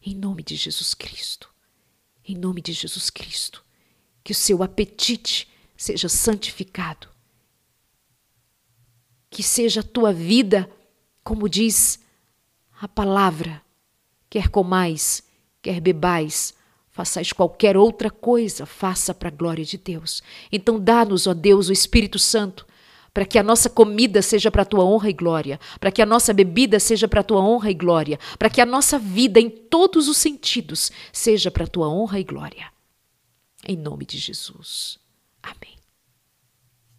Em 0.02 0.12
nome 0.12 0.42
de 0.42 0.56
Jesus 0.56 0.92
Cristo. 0.92 1.48
Em 2.26 2.34
nome 2.34 2.60
de 2.60 2.72
Jesus 2.72 3.10
Cristo. 3.10 3.64
Que 4.24 4.32
o 4.32 4.34
seu 4.34 4.60
apetite 4.60 5.48
seja 5.76 6.08
santificado. 6.08 7.06
Que 9.30 9.44
seja 9.44 9.78
a 9.78 9.84
tua 9.84 10.12
vida, 10.12 10.68
como 11.22 11.48
diz 11.48 12.00
a 12.80 12.88
palavra, 12.88 13.62
quer 14.28 14.48
comais, 14.48 15.22
quer 15.62 15.80
bebais, 15.80 16.52
façais 16.94 17.32
qualquer 17.32 17.76
outra 17.76 18.08
coisa, 18.08 18.64
faça 18.64 19.12
para 19.12 19.28
a 19.28 19.32
glória 19.32 19.64
de 19.64 19.76
Deus. 19.76 20.22
Então 20.50 20.78
dá-nos, 20.78 21.26
ó 21.26 21.34
Deus, 21.34 21.68
o 21.68 21.72
Espírito 21.72 22.20
Santo, 22.20 22.64
para 23.12 23.26
que 23.26 23.36
a 23.36 23.42
nossa 23.42 23.68
comida 23.68 24.22
seja 24.22 24.48
para 24.48 24.62
a 24.62 24.64
tua 24.64 24.84
honra 24.84 25.10
e 25.10 25.12
glória, 25.12 25.58
para 25.80 25.90
que 25.90 26.00
a 26.00 26.06
nossa 26.06 26.32
bebida 26.32 26.78
seja 26.78 27.08
para 27.08 27.20
a 27.20 27.24
tua 27.24 27.40
honra 27.40 27.68
e 27.70 27.74
glória, 27.74 28.18
para 28.38 28.48
que 28.48 28.60
a 28.60 28.66
nossa 28.66 28.96
vida 28.96 29.40
em 29.40 29.50
todos 29.50 30.06
os 30.08 30.16
sentidos 30.16 30.92
seja 31.12 31.50
para 31.50 31.64
a 31.64 31.68
tua 31.68 31.88
honra 31.88 32.20
e 32.20 32.24
glória. 32.24 32.72
Em 33.66 33.76
nome 33.76 34.06
de 34.06 34.16
Jesus. 34.16 34.98
Amém. 35.42 35.83